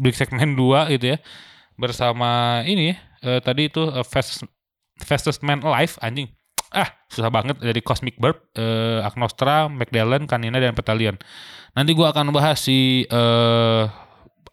break 0.00 0.16
segmen 0.16 0.56
2 0.58 0.88
gitu 0.96 1.12
ya. 1.12 1.18
Bersama 1.76 2.64
ini 2.64 2.96
eh, 3.20 3.40
tadi 3.44 3.68
itu 3.68 3.92
eh, 3.92 4.00
Fast, 4.00 4.40
Fastest 5.04 5.44
Man 5.44 5.60
Alive 5.68 6.00
anjing. 6.00 6.32
Ah, 6.72 6.88
susah 7.12 7.28
banget 7.28 7.60
dari 7.60 7.84
Cosmic 7.84 8.16
Burp, 8.16 8.40
eh, 8.56 9.04
Agnostra, 9.04 9.68
Magdalene, 9.68 10.24
Kanina 10.24 10.56
dan 10.56 10.72
Petalion. 10.72 11.20
Nanti 11.76 11.92
gua 11.92 12.16
akan 12.16 12.32
bahas 12.32 12.56
si 12.56 13.04
eh 13.04 13.84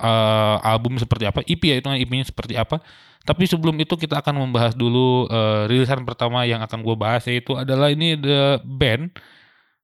eh, 0.01 0.57
album 0.65 0.97
seperti 0.97 1.29
apa, 1.29 1.45
EP 1.45 1.61
ya 1.61 1.77
itu 1.77 1.87
EP-nya 1.87 2.25
seperti 2.25 2.57
apa. 2.57 2.81
Tapi 3.21 3.45
sebelum 3.45 3.77
itu 3.77 3.93
kita 3.93 4.17
akan 4.25 4.49
membahas 4.49 4.73
dulu 4.73 5.29
eh, 5.29 5.69
rilisan 5.69 6.01
pertama 6.09 6.41
yang 6.49 6.65
akan 6.65 6.81
gue 6.81 6.95
bahas 6.97 7.21
yaitu 7.29 7.53
adalah 7.53 7.93
ini 7.93 8.17
the 8.17 8.57
band 8.65 9.13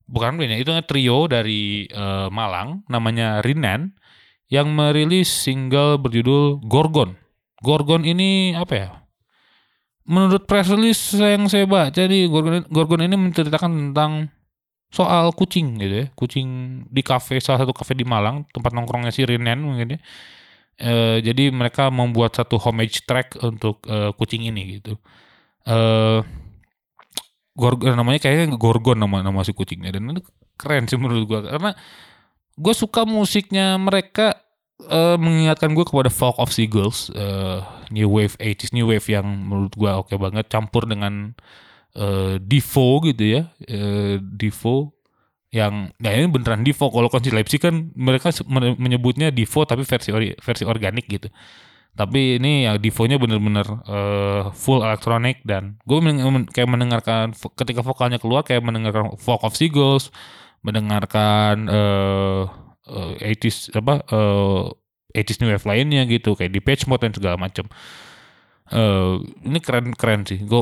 bukan 0.10 0.40
band 0.40 0.56
ya 0.56 0.58
itu 0.58 0.72
trio 0.90 1.30
dari 1.30 1.86
eh, 1.86 2.28
Malang 2.34 2.82
namanya 2.90 3.46
Rinan 3.46 3.94
yang 4.48 4.72
merilis 4.74 5.30
single 5.30 6.00
berjudul 6.02 6.64
Gorgon. 6.66 7.20
Gorgon 7.62 8.08
ini 8.08 8.56
apa 8.56 8.74
ya? 8.74 8.90
Menurut 10.08 10.48
press 10.48 10.72
release 10.72 11.14
yang 11.20 11.52
saya 11.52 11.68
baca 11.68 12.00
Gorgon, 12.32 12.64
Gorgon 12.72 13.04
ini 13.04 13.16
menceritakan 13.20 13.92
tentang 13.92 14.32
soal 14.88 15.36
kucing 15.36 15.78
gitu 15.80 15.96
ya, 16.04 16.08
kucing 16.16 16.48
di 16.88 17.02
kafe 17.04 17.44
salah 17.44 17.64
satu 17.64 17.76
kafe 17.76 17.94
di 17.98 18.08
Malang 18.08 18.48
tempat 18.56 18.72
nongkrongnya 18.72 19.12
si 19.12 19.28
Rinan 19.28 19.64
mungkin 19.64 19.98
ya. 19.98 20.00
Eh, 20.78 21.18
jadi 21.26 21.50
mereka 21.50 21.90
membuat 21.90 22.38
satu 22.38 22.62
homage 22.62 23.04
track 23.10 23.42
untuk 23.42 23.82
eh, 23.90 24.14
kucing 24.14 24.46
ini 24.46 24.80
gitu. 24.80 24.96
Eh 25.68 26.22
Gorgon 27.58 27.98
namanya 27.98 28.22
kayaknya 28.22 28.54
Gorgon 28.54 29.02
nama 29.02 29.26
nama 29.26 29.42
si 29.42 29.52
kucingnya. 29.52 29.90
Dan 29.98 30.14
itu 30.14 30.22
keren 30.62 30.86
sih 30.86 30.96
menurut 31.02 31.26
gua. 31.26 31.42
Karena 31.42 31.74
gue 32.54 32.74
suka 32.78 33.02
musiknya 33.10 33.74
mereka 33.82 34.38
eh, 34.86 35.18
mengingatkan 35.18 35.74
gue 35.74 35.82
kepada 35.82 36.14
Folk 36.14 36.38
of 36.38 36.54
Seagulls, 36.54 37.10
eh, 37.18 37.60
new 37.90 38.06
wave 38.14 38.38
80s 38.38 38.78
new 38.78 38.86
wave 38.86 39.06
yang 39.10 39.26
menurut 39.26 39.74
gua 39.74 40.06
oke 40.06 40.14
banget. 40.22 40.46
Campur 40.54 40.86
dengan 40.86 41.34
eh 41.98 42.36
Divo 42.40 43.02
gitu 43.10 43.24
ya, 43.26 43.42
eh 43.66 44.22
Divo 44.22 44.94
yang 45.50 45.90
ya 46.04 46.12
ini 46.14 46.28
beneran 46.30 46.62
Divo 46.62 46.92
kalau 46.92 47.08
Konsi 47.10 47.32
Leipzig 47.34 47.64
kan 47.64 47.90
mereka 47.98 48.30
men- 48.46 48.78
menyebutnya 48.78 49.32
Divo 49.34 49.64
tapi 49.66 49.82
versi 49.88 50.12
ori- 50.14 50.38
versi 50.38 50.64
organik 50.68 51.08
gitu. 51.10 51.30
Tapi 51.98 52.38
ini 52.38 52.70
ya 52.70 52.78
Divo-nya 52.78 53.18
bener-bener 53.18 53.66
eh, 53.90 54.44
full 54.54 54.86
elektronik 54.86 55.42
dan 55.42 55.82
gue 55.82 55.98
kayak 56.54 56.70
mendengarkan 56.70 57.34
ketika 57.58 57.82
vokalnya 57.82 58.22
keluar 58.22 58.46
kayak 58.46 58.62
mendengarkan 58.62 59.18
Folk 59.18 59.42
of 59.42 59.58
Seagulls 59.58 60.14
mendengarkan 60.62 61.66
eh 61.66 62.44
eh, 62.86 63.34
80s 63.42 63.74
apa 63.74 64.06
eh 64.14 64.64
80s 65.18 65.42
new 65.42 65.50
wave 65.50 65.66
lainnya 65.66 66.06
gitu 66.06 66.38
kayak 66.38 66.54
di 66.54 66.62
Page 66.62 66.86
Mode 66.86 67.02
dan 67.10 67.14
segala 67.18 67.36
macam 67.42 67.66
eh 68.70 69.14
ini 69.48 69.58
keren 69.64 69.96
keren 69.98 70.22
sih. 70.28 70.38
Gue 70.46 70.62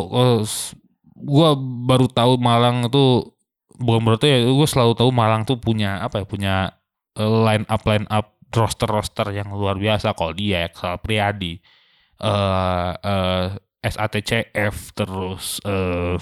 gue 1.15 1.49
baru 1.87 2.07
tahu 2.11 2.35
Malang 2.37 2.91
tuh 2.91 3.35
bukan 3.79 4.01
berarti 4.03 4.27
ya 4.31 4.39
gue 4.43 4.67
selalu 4.67 4.93
tahu 4.99 5.09
Malang 5.11 5.47
tuh 5.47 5.59
punya 5.59 6.03
apa 6.03 6.23
ya 6.23 6.25
punya 6.27 6.55
eh, 7.15 7.23
line 7.27 7.65
up 7.67 7.81
line 7.87 8.07
up 8.11 8.35
roster 8.55 8.87
roster 8.87 9.27
yang 9.35 9.51
luar 9.51 9.75
biasa. 9.79 10.15
Kalau 10.15 10.31
dia 10.35 10.67
Exal 10.67 10.99
Priadi 10.99 11.59
eh 12.15 12.91
eh, 12.95 13.47
SATCF 13.83 14.75
terus 14.95 15.59
eh 15.67 16.15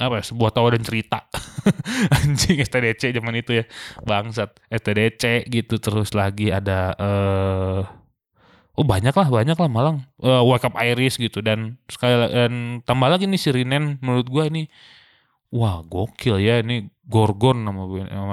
apa 0.00 0.14
ya 0.16 0.24
sebuah 0.24 0.50
tawa 0.56 0.72
dan 0.72 0.80
cerita. 0.80 1.28
Anjing 2.24 2.64
STDC 2.64 3.12
zaman 3.12 3.36
itu 3.36 3.60
ya. 3.60 3.64
Bangsat 4.00 4.56
STDC 4.72 5.44
gitu. 5.52 5.76
Terus 5.76 6.16
lagi 6.16 6.48
ada 6.48 6.96
eh 6.96 7.99
oh 8.78 8.86
banyak 8.86 9.14
lah 9.14 9.28
banyak 9.28 9.56
lah 9.56 9.68
Malang. 9.70 9.96
Eh, 10.22 10.42
Wake 10.46 10.66
Up 10.66 10.74
Iris 10.78 11.18
gitu. 11.18 11.42
Dan 11.42 11.80
sekali 11.90 12.14
dan 12.30 12.84
tambah 12.86 13.08
lagi 13.10 13.26
nih 13.26 13.40
si 13.40 13.50
Rinen 13.50 13.98
menurut 14.04 14.26
gua 14.30 14.46
ini 14.46 14.70
wah 15.50 15.82
gokil 15.82 16.38
ya. 16.38 16.62
Ini 16.62 16.86
Gorgon 17.10 17.66
nama 17.66 17.82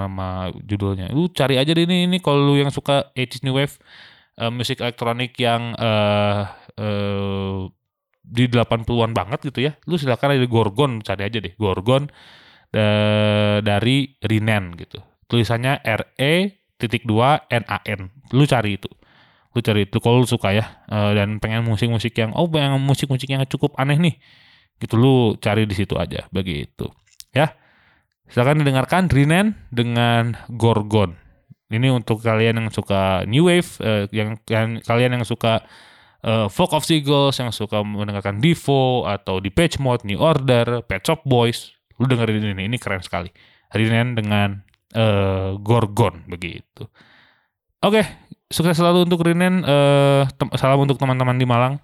nama, 0.06 0.54
judulnya. 0.62 1.10
Lu 1.10 1.30
cari 1.34 1.58
aja 1.58 1.74
deh 1.74 1.86
ini 1.90 2.06
ini 2.06 2.18
kalau 2.22 2.54
lu 2.54 2.62
yang 2.62 2.70
suka 2.70 3.10
80s 3.18 3.42
new 3.42 3.58
wave 3.58 3.76
eh, 4.38 4.52
musik 4.54 4.82
elektronik 4.82 5.34
yang 5.42 5.74
eh 5.78 6.44
eh, 6.78 7.60
di 8.28 8.44
80-an 8.52 9.12
banget 9.16 9.40
gitu 9.50 9.60
ya. 9.66 9.74
Lu 9.90 9.98
silakan 9.98 10.38
aja 10.38 10.46
Gorgon 10.46 10.92
cari 11.02 11.24
aja 11.26 11.38
deh. 11.42 11.54
Gorgon 11.58 12.06
eh, 12.76 13.58
dari 13.66 14.14
Rinen 14.22 14.78
gitu. 14.78 15.02
Tulisannya 15.28 15.84
R 15.84 16.16
E 16.16 16.34
titik 16.78 17.04
dua 17.10 17.42
N 17.50 17.66
A 17.68 17.82
N. 17.84 18.14
Lu 18.32 18.46
cari 18.46 18.78
itu 18.78 18.88
lu 19.58 19.66
cari 19.66 19.90
itu 19.90 19.98
kalau 19.98 20.22
lu 20.22 20.30
suka 20.30 20.54
ya 20.54 20.78
Eh, 20.88 21.12
dan 21.20 21.44
pengen 21.44 21.68
musik-musik 21.68 22.16
yang 22.16 22.32
oh 22.32 22.48
pengen 22.48 22.80
musik-musik 22.80 23.28
yang 23.28 23.44
cukup 23.44 23.76
aneh 23.76 24.00
nih 24.00 24.16
gitu 24.80 24.96
lu 24.96 25.36
cari 25.36 25.68
di 25.68 25.76
situ 25.76 26.00
aja 26.00 26.24
begitu 26.32 26.88
ya. 27.36 27.52
Silakan 28.28 28.60
didengarkan 28.60 29.08
Rinen 29.08 29.56
dengan 29.72 30.36
Gorgon. 30.52 31.16
Ini 31.72 31.92
untuk 31.92 32.20
kalian 32.24 32.60
yang 32.60 32.68
suka 32.72 33.24
new 33.28 33.52
wave 33.52 33.68
eh, 33.84 34.08
yang, 34.16 34.40
yang 34.48 34.80
kalian 34.80 35.20
yang 35.20 35.24
suka 35.28 35.64
eh, 36.24 36.48
Folk 36.48 36.72
of 36.72 36.88
Seagulls 36.88 37.36
yang 37.36 37.52
suka 37.52 37.84
mendengarkan 37.84 38.40
Divo 38.40 39.04
atau 39.04 39.44
di 39.44 39.52
Page 39.52 39.80
Mode 39.84 40.08
New 40.08 40.24
Order 40.24 40.88
Pet 40.88 41.04
Shop 41.04 41.24
Boys 41.28 41.76
lu 42.00 42.08
dengerin 42.08 42.56
ini 42.56 42.72
ini 42.72 42.80
keren 42.80 43.04
sekali. 43.04 43.28
Rinen 43.76 44.16
dengan 44.16 44.64
eh, 44.96 45.52
Gorgon 45.60 46.32
begitu. 46.32 46.88
Oke 47.84 48.27
sukses 48.48 48.80
selalu 48.80 49.08
untuk 49.08 49.24
Rinen 49.24 49.64
tem- 50.36 50.54
salam 50.56 50.84
untuk 50.84 50.98
teman-teman 50.98 51.36
di 51.36 51.46
Malang. 51.48 51.80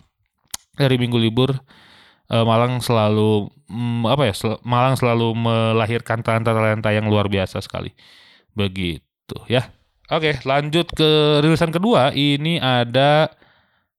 Dari 0.74 0.98
minggu 0.98 1.22
libur 1.22 1.54
Eh, 2.32 2.46
Malang 2.48 2.80
selalu 2.80 3.52
mm, 3.68 4.08
apa 4.08 4.24
ya 4.32 4.34
sel- 4.34 4.62
Malang 4.64 4.96
selalu 4.96 5.36
melahirkan 5.36 6.24
talenta-talenta 6.24 6.90
yang 6.96 7.06
luar 7.12 7.28
biasa 7.28 7.60
sekali. 7.60 7.92
Begitu 8.56 9.38
ya. 9.52 9.68
Oke 10.08 10.40
lanjut 10.48 10.88
ke 10.96 11.44
rilisan 11.44 11.70
kedua. 11.70 12.16
Ini 12.16 12.64
ada 12.64 13.28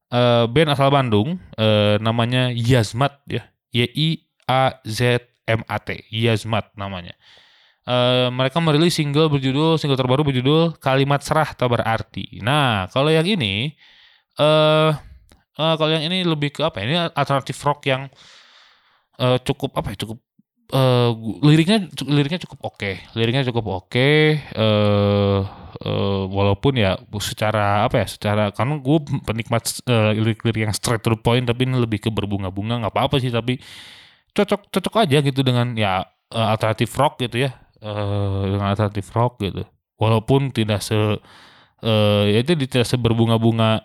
eh, 0.09 0.45
band 0.49 0.73
asal 0.73 0.89
Bandung 0.89 1.37
eh, 1.61 2.01
namanya 2.01 2.49
Yazmat 2.51 3.21
ya. 3.29 3.45
Y 3.77 3.93
I 3.93 4.09
A 4.49 4.81
Z 4.83 5.21
M 5.45 5.61
A 5.69 5.77
T 5.79 6.01
Yazmat 6.09 6.73
namanya 6.81 7.13
Eh, 7.85 8.29
mereka 8.33 8.65
merilis 8.65 8.97
single 8.97 9.29
berjudul 9.29 9.77
single 9.77 10.01
terbaru 10.01 10.25
berjudul 10.25 10.81
Kalimat 10.81 11.21
Serah 11.21 11.53
Tak 11.53 11.69
Berarti. 11.69 12.41
Nah, 12.41 12.89
kalau 12.89 13.13
yang 13.13 13.29
ini 13.29 13.77
eh 14.41 14.91
eh, 15.61 15.75
kalau 15.79 15.91
yang 15.93 16.05
ini 16.09 16.25
lebih 16.25 16.51
ke 16.57 16.61
apa 16.65 16.81
ya? 16.81 16.85
Ini 16.89 16.97
alternatif 17.13 17.57
rock 17.67 17.85
yang 17.89 18.09
eh, 19.21 19.39
cukup 19.47 19.71
apa 19.79 19.95
ya? 19.95 19.97
Cukup 20.07 20.19
gu- 21.15 21.39
liriknya 21.45 21.87
liriknya 22.09 22.41
cukup 22.49 22.59
oke. 22.75 22.91
Liriknya 23.17 23.45
cukup 23.53 23.65
oke 23.85 24.09
eh 24.41 25.41
eh, 25.85 26.23
walaupun 26.31 26.73
ya 26.81 26.97
secara 27.21 27.85
apa 27.87 28.05
ya? 28.05 28.07
Secara 28.09 28.51
karena 28.57 28.81
gue 28.81 28.99
penikmat 29.29 29.63
eh, 29.89 30.13
lirik-lirik 30.19 30.63
yang 30.71 30.75
straight 30.77 31.03
to 31.05 31.13
the 31.15 31.21
point 31.21 31.45
tapi 31.47 31.69
ini 31.69 31.77
lebih 31.79 32.01
ke 32.05 32.11
berbunga-bunga 32.13 32.81
nggak 32.85 32.95
apa-apa 32.95 33.17
sih 33.23 33.31
tapi 33.33 33.61
cocok 34.35 34.71
cocok 34.73 34.95
aja 35.07 35.19
gitu 35.23 35.41
dengan 35.47 35.75
ya 35.79 36.03
alternatif 36.35 36.91
rock 36.99 37.23
gitu 37.23 37.47
ya 37.47 37.64
eh 37.85 38.43
dengan 38.49 38.73
alternatif 38.73 39.13
rock 39.13 39.45
gitu. 39.45 39.63
Walaupun 40.01 40.51
tidak 40.57 40.81
se 40.81 40.97
eh 41.85 42.25
ya 42.33 42.39
itu 42.41 42.57
tidak 42.57 42.89
seberbunga-bunga 42.89 43.85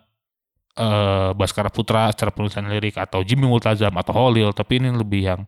eh 0.80 1.30
Baskara 1.36 1.68
Putra 1.68 2.08
secara 2.16 2.32
penulisan 2.32 2.72
lirik 2.72 2.96
atau 2.96 3.20
Jimmy 3.28 3.46
Multazam 3.46 3.92
atau 4.00 4.14
Holil 4.16 4.56
tapi 4.56 4.80
ini 4.80 4.96
lebih 4.96 5.22
yang 5.28 5.42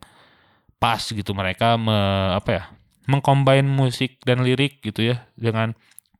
pas 0.81 0.99
gitu. 0.99 1.31
Mereka 1.31 1.79
me, 1.79 1.97
apa 2.35 2.49
ya 2.51 2.63
mengcombine 3.09 3.65
musik 3.65 4.21
dan 4.27 4.45
lirik 4.45 4.83
gitu 4.83 5.15
ya 5.15 5.25
dengan 5.33 5.73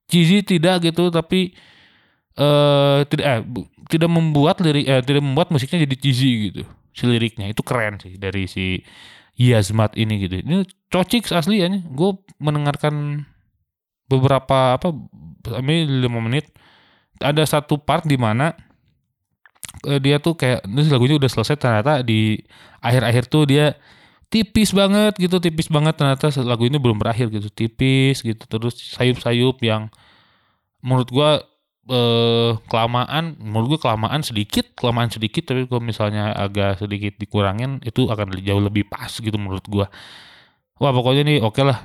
cheesy 0.09 0.41
tidak 0.43 0.83
gitu 0.83 1.13
tapi 1.13 1.53
eh 2.35 2.99
tidak 3.07 3.25
eh, 3.27 3.41
tidak 3.91 4.09
membuat 4.09 4.59
lirik 4.63 4.85
eh, 4.87 5.03
tidak 5.03 5.23
membuat 5.23 5.51
musiknya 5.51 5.83
jadi 5.85 5.95
cheesy 5.99 6.31
gitu 6.51 6.63
si 6.91 7.03
liriknya. 7.07 7.49
Itu 7.51 7.63
keren 7.63 7.99
sih 7.99 8.15
dari 8.19 8.47
si 8.47 8.83
Yazmat 9.39 9.95
ini 9.97 10.27
gitu. 10.27 10.43
Ini 10.43 10.67
cocik 10.91 11.31
asli 11.31 11.63
ya 11.63 11.67
gue 11.71 12.11
mendengarkan 12.37 13.25
beberapa 14.11 14.75
apa 14.77 14.91
ini 15.63 16.05
lima 16.05 16.19
menit. 16.19 16.51
Ada 17.21 17.47
satu 17.47 17.79
part 17.79 18.03
di 18.05 18.17
mana 18.19 18.53
eh, 19.87 19.99
dia 20.01 20.19
tuh 20.19 20.35
kayak 20.35 20.67
ini 20.67 20.89
lagunya 20.91 21.15
udah 21.17 21.29
selesai 21.31 21.55
ternyata 21.57 22.01
di 22.03 22.37
akhir-akhir 22.83 23.29
tuh 23.31 23.43
dia 23.47 23.77
tipis 24.27 24.75
banget 24.75 25.15
gitu 25.17 25.39
tipis 25.39 25.71
banget. 25.71 25.95
Ternyata 25.97 26.29
lagu 26.43 26.67
ini 26.67 26.77
belum 26.77 26.99
berakhir 26.99 27.31
gitu. 27.31 27.47
Tipis 27.49 28.21
gitu 28.21 28.43
terus 28.45 28.75
sayup-sayup 28.97 29.57
yang 29.63 29.87
menurut 30.83 31.09
gua 31.09 31.29
eh 31.89 32.51
kelamaan 32.69 33.41
menurut 33.41 33.77
gue 33.77 33.79
kelamaan 33.81 34.21
sedikit 34.21 34.69
kelamaan 34.77 35.09
sedikit 35.09 35.49
tapi 35.49 35.65
kalau 35.65 35.81
misalnya 35.81 36.29
agak 36.37 36.77
sedikit 36.77 37.17
dikurangin 37.17 37.81
itu 37.81 38.05
akan 38.05 38.37
jauh 38.45 38.61
lebih 38.61 38.85
pas 38.85 39.09
gitu 39.09 39.33
menurut 39.37 39.65
gua. 39.65 39.89
Wah 40.81 40.91
pokoknya 40.93 41.21
nih 41.25 41.37
oke 41.41 41.61
lah. 41.65 41.79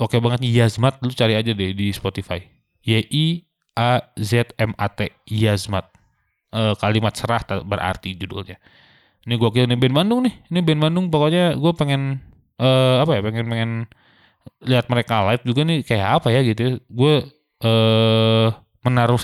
Oke 0.00 0.16
banget 0.24 0.40
Yazmat 0.48 1.04
lu 1.04 1.12
cari 1.12 1.36
aja 1.36 1.52
deh 1.52 1.76
di 1.76 1.92
Spotify. 1.92 2.40
Y 2.82 3.04
I 3.12 3.26
A 3.76 4.00
Z 4.16 4.56
M 4.56 4.72
A 4.80 4.88
T 4.88 5.12
Yazmat. 5.28 5.88
Eh, 6.52 6.74
kalimat 6.80 7.12
serah 7.16 7.40
berarti 7.64 8.16
judulnya. 8.16 8.56
Ini 9.24 9.34
gua 9.40 9.52
kira 9.54 9.64
nih 9.68 9.78
band 9.78 9.94
Bandung 9.96 10.20
nih. 10.26 10.34
Ini 10.52 10.60
band 10.64 10.80
Bandung 10.84 11.06
pokoknya 11.12 11.56
gue 11.56 11.72
pengen 11.76 12.20
eh 12.60 12.96
apa 13.02 13.12
ya 13.16 13.20
pengen 13.24 13.46
pengen 13.48 13.70
lihat 14.66 14.86
mereka 14.92 15.14
live 15.30 15.44
juga 15.46 15.60
nih 15.66 15.78
kayak 15.86 16.08
apa 16.22 16.28
ya 16.34 16.40
gitu 16.42 16.82
gue 16.90 17.14
eh 17.62 18.48
menaruh 18.82 19.18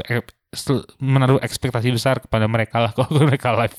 menaruh 0.97 1.39
ekspektasi 1.45 1.93
besar 1.93 2.25
kepada 2.25 2.49
mereka 2.49 2.81
lah 2.81 2.93
kalau 2.97 3.21
mereka 3.21 3.53
live. 3.53 3.77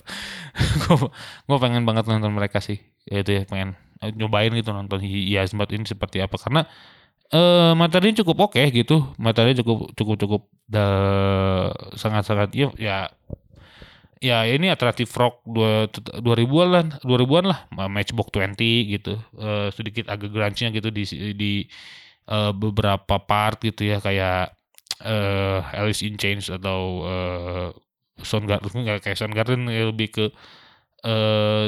Gue 1.49 1.57
pengen 1.57 1.83
banget 1.87 2.05
nonton 2.05 2.29
mereka 2.35 2.61
sih 2.61 2.77
ya 3.09 3.25
itu 3.25 3.41
ya 3.41 3.43
pengen 3.49 3.73
eh, 4.05 4.13
nyobain 4.13 4.53
gitu 4.53 4.69
nonton. 4.69 5.01
Yazmat 5.03 5.73
ini 5.73 5.89
seperti 5.89 6.21
apa 6.21 6.37
karena 6.37 6.69
eh 7.33 7.73
materinya 7.73 8.21
cukup 8.21 8.53
oke 8.53 8.61
gitu. 8.69 9.09
Materinya 9.17 9.57
cukup 9.65 9.77
cukup 9.97 10.15
cukup 10.21 10.41
sangat 11.97 12.23
sangat 12.29 12.49
ya 12.53 12.69
ya 12.77 13.09
ya 14.19 14.43
ini 14.45 14.67
atraktif 14.67 15.09
rock 15.15 15.41
dua 15.47 15.87
2000-an 15.89 16.69
lah 16.69 16.83
2000-an 17.01 17.45
lah 17.49 17.59
Matchbox 17.89 18.29
20 18.35 18.93
gitu. 18.93 19.17
Eh, 19.41 19.67
sedikit 19.73 20.05
agak 20.11 20.29
grunge-nya 20.29 20.69
gitu 20.75 20.93
di 20.93 21.03
di 21.33 21.51
eh, 22.29 22.51
beberapa 22.53 23.15
part 23.25 23.57
gitu 23.63 23.89
ya 23.89 23.97
kayak 24.03 24.58
eh 25.03 25.59
Alice 25.79 26.03
in 26.05 26.15
Chains 26.19 26.49
atau 26.51 27.05
eh 27.07 27.67
Soundgarden 28.19 28.83
nggak 28.83 28.99
kayak 29.07 29.17
Soundgarden 29.19 29.67
ya 29.71 29.87
lebih 29.91 30.07
ke 30.11 30.25
eh 31.07 31.67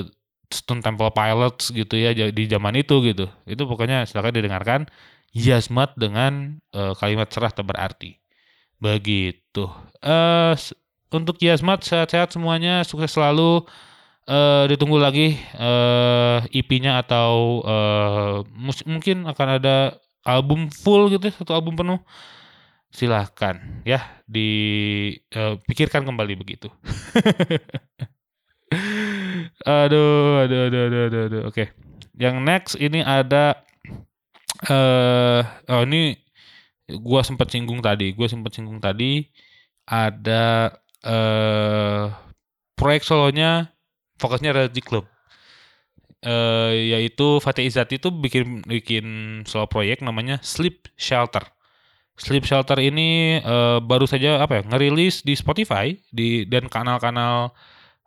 Stone 0.51 0.83
Temple 0.83 1.11
Pilots 1.15 1.71
gitu 1.71 1.95
ya 1.95 2.11
di 2.11 2.43
zaman 2.51 2.75
itu 2.75 2.99
gitu. 3.07 3.27
Itu 3.47 3.63
pokoknya 3.71 4.03
silakan 4.07 4.35
didengarkan 4.35 4.81
Yazmat 5.31 5.95
dengan 5.95 6.59
eh, 6.75 6.93
kalimat 6.99 7.31
serah 7.31 7.51
tak 7.55 7.67
berarti. 7.71 8.19
Begitu. 8.81 9.69
S- 10.57 10.75
untuk 11.11 11.37
Yazmat 11.43 11.83
sehat-sehat 11.83 12.35
semuanya 12.35 12.83
sukses 12.87 13.11
selalu. 13.15 13.63
Eh 14.29 14.65
ditunggu 14.71 14.97
lagi 15.01 15.35
eh 15.57 16.39
EP-nya 16.53 17.01
atau 17.01 17.63
mus- 18.53 18.85
mungkin 18.87 19.25
akan 19.27 19.47
ada 19.59 19.97
album 20.21 20.69
full 20.69 21.09
gitu 21.09 21.29
ya, 21.29 21.33
satu 21.33 21.51
album 21.57 21.73
penuh 21.73 21.99
silahkan 22.91 23.57
ya 23.87 24.03
dipikirkan 24.27 26.03
kembali 26.03 26.35
begitu. 26.35 26.67
Aduh 29.67 30.47
aduh 30.47 30.59
aduh 30.71 30.81
aduh 30.87 31.01
aduh, 31.11 31.21
aduh. 31.27 31.41
oke. 31.51 31.65
Yang 32.15 32.35
next 32.39 32.73
ini 32.79 33.03
ada 33.03 33.59
eh 34.69 35.41
oh 35.67 35.83
ini 35.83 36.15
gua 37.01 37.25
sempat 37.25 37.49
singgung 37.51 37.81
tadi 37.83 38.13
gua 38.15 38.27
sempat 38.31 38.55
singgung 38.55 38.79
tadi 38.79 39.27
ada 39.89 40.71
eh 41.03 42.05
proyek 42.77 43.03
solonya 43.03 43.73
fokusnya 44.21 44.53
Reality 44.55 44.81
Club 44.85 45.05
eh 46.21 46.93
yaitu 46.93 47.41
Fatih 47.41 47.65
Izzati 47.65 47.97
itu 47.97 48.13
bikin 48.13 48.61
bikin 48.69 49.05
solo 49.49 49.65
proyek 49.65 50.05
namanya 50.05 50.37
Sleep 50.45 50.87
Shelter 50.95 51.43
Sleep 52.19 52.45
Shelter 52.45 52.77
ini 52.77 53.39
eh, 53.41 53.79
baru 53.81 54.05
saja 54.05 54.43
apa 54.43 54.61
ya 54.61 54.63
ngerilis 54.67 55.23
di 55.25 55.33
Spotify 55.33 55.95
di 56.11 56.45
dan 56.45 56.67
kanal-kanal 56.69 57.55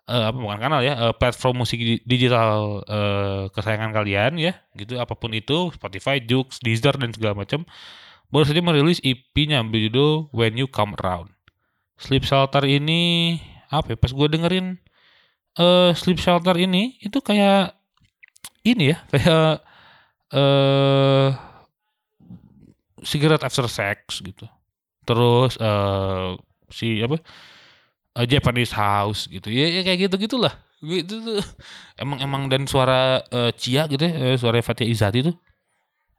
eh, 0.09 0.25
apa 0.31 0.37
bukan 0.37 0.59
kanal 0.61 0.81
ya 0.85 0.95
eh, 1.09 1.15
platform 1.17 1.65
musik 1.65 1.81
di- 1.81 2.03
digital 2.05 2.85
eh, 2.85 3.43
kesayangan 3.51 3.91
kalian 3.91 4.33
ya 4.39 4.53
gitu 4.77 5.01
apa 5.01 5.17
pun 5.17 5.33
itu 5.33 5.73
Spotify, 5.75 6.21
Joox, 6.21 6.61
Deezer 6.61 6.95
dan 7.01 7.11
segala 7.11 7.35
macam 7.45 7.65
baru 8.29 8.45
saja 8.49 8.61
merilis 8.65 8.99
EP-nya 9.05 9.63
berjudul 9.63 10.35
When 10.35 10.59
You 10.59 10.67
Come 10.67 10.99
Around. 10.99 11.31
Sleep 11.95 12.27
Shelter 12.27 12.67
ini 12.67 13.39
apa 13.71 13.95
ya 13.95 13.97
pas 13.99 14.11
gue 14.11 14.29
dengerin 14.31 14.79
eh 15.59 15.91
Sleep 15.95 16.19
Shelter 16.19 16.55
ini 16.59 16.99
itu 16.99 17.19
kayak 17.23 17.79
ini 18.67 18.95
ya 18.95 18.99
kayak 19.13 19.63
eh 20.35 21.54
cigarette 23.05 23.45
after 23.45 23.69
sex 23.69 24.21
gitu. 24.25 24.49
Terus 25.05 25.61
eh 25.61 26.37
si 26.73 27.01
apa? 27.05 27.21
eh, 28.15 28.27
Japanese 28.31 28.73
house 28.75 29.27
gitu. 29.31 29.51
Ya, 29.51 29.69
ya 29.69 29.81
kayak 29.83 30.09
gitu 30.11 30.17
gitulah. 30.29 30.55
Gitu 30.81 31.15
tuh. 31.23 31.41
Emang 32.03 32.19
emang 32.21 32.43
dan 32.51 32.67
suara 32.69 33.23
eh, 33.31 33.53
Cia 33.57 33.87
gitu 33.87 34.03
ya, 34.05 34.37
suara 34.41 34.61
Fatia 34.65 34.87
Izati 34.87 35.23
tuh 35.25 35.37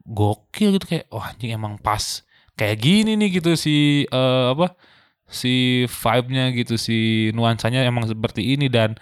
gokil 0.06 0.78
gitu 0.78 0.86
kayak 0.86 1.10
wah 1.10 1.34
anjing 1.34 1.50
emang 1.58 1.82
pas 1.82 2.21
kayak 2.54 2.78
gini 2.78 3.17
nih 3.17 3.41
gitu 3.41 3.58
si 3.58 4.06
eh, 4.06 4.48
apa? 4.54 4.78
si 5.26 5.84
vibe-nya 5.89 6.54
gitu 6.54 6.78
si 6.78 7.30
nuansanya 7.34 7.82
emang 7.82 8.06
seperti 8.06 8.54
ini 8.54 8.69
dan 8.69 8.93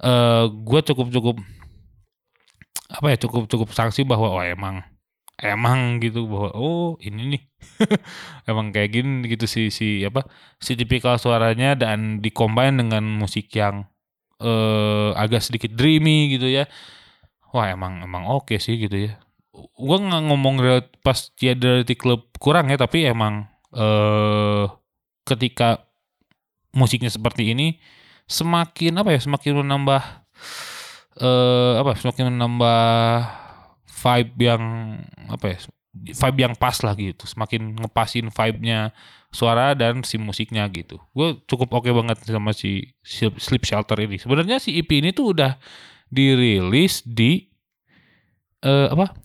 eh 0.00 0.44
gue 0.48 0.80
cukup 0.80 1.12
cukup 1.12 1.36
apa 2.88 3.06
ya 3.12 3.16
cukup 3.20 3.44
cukup 3.44 3.68
sanksi 3.76 4.00
bahwa 4.08 4.32
wah 4.32 4.48
emang 4.48 4.80
emang 5.40 6.00
gitu 6.00 6.24
bahwa 6.28 6.50
oh 6.56 6.96
ini 7.04 7.36
nih. 7.36 7.42
Emang 8.50 8.72
kayak 8.72 8.90
gini 8.94 9.26
gitu 9.28 9.44
si 9.44 9.68
si 9.74 10.00
apa 10.06 10.24
si 10.62 10.78
tipikal 10.78 11.20
suaranya 11.20 11.76
dan 11.76 12.22
dikombin 12.24 12.78
dengan 12.80 13.04
musik 13.04 13.52
yang 13.52 13.84
eh 14.40 15.10
agak 15.16 15.44
sedikit 15.44 15.72
dreamy 15.76 16.32
gitu 16.36 16.48
ya. 16.48 16.64
Wah 17.52 17.72
emang 17.72 18.04
emang 18.04 18.28
oke 18.28 18.56
sih 18.60 18.76
gitu 18.80 19.10
ya. 19.10 19.12
Gua 19.76 19.96
nggak 20.00 20.22
ngomong 20.28 20.54
pas 21.00 21.32
dia 21.36 21.56
dari 21.56 21.96
klub 21.96 22.28
kurang 22.40 22.68
ya 22.72 22.76
tapi 22.80 23.08
emang 23.08 23.48
eh 23.76 24.64
ketika 25.26 25.84
musiknya 26.76 27.08
seperti 27.08 27.56
ini 27.56 27.80
semakin 28.28 29.00
apa 29.00 29.16
ya 29.16 29.20
semakin 29.22 29.64
menambah 29.64 30.02
eh 31.16 31.74
apa 31.80 31.92
semakin 31.96 32.36
menambah 32.36 33.45
vibe 33.96 34.36
yang 34.44 34.62
apa 35.32 35.56
ya 35.56 35.58
vibe 35.96 36.38
yang 36.44 36.54
pas 36.56 36.76
lah 36.84 36.92
gitu. 36.96 37.24
Semakin 37.24 37.80
ngepasin 37.80 38.28
vibe-nya 38.28 38.92
suara 39.32 39.72
dan 39.72 40.04
si 40.04 40.20
musiknya 40.20 40.68
gitu. 40.68 41.00
Gue 41.16 41.40
cukup 41.48 41.72
oke 41.80 41.88
banget 41.92 42.20
sama 42.28 42.52
si 42.52 42.92
Sleep 43.04 43.64
Shelter 43.64 43.96
ini. 44.00 44.20
Sebenarnya 44.20 44.60
si 44.60 44.76
EP 44.76 44.88
ini 44.92 45.12
tuh 45.16 45.32
udah 45.36 45.56
dirilis 46.12 47.02
di 47.04 47.48
eh 48.64 48.88
apa? 48.92 49.16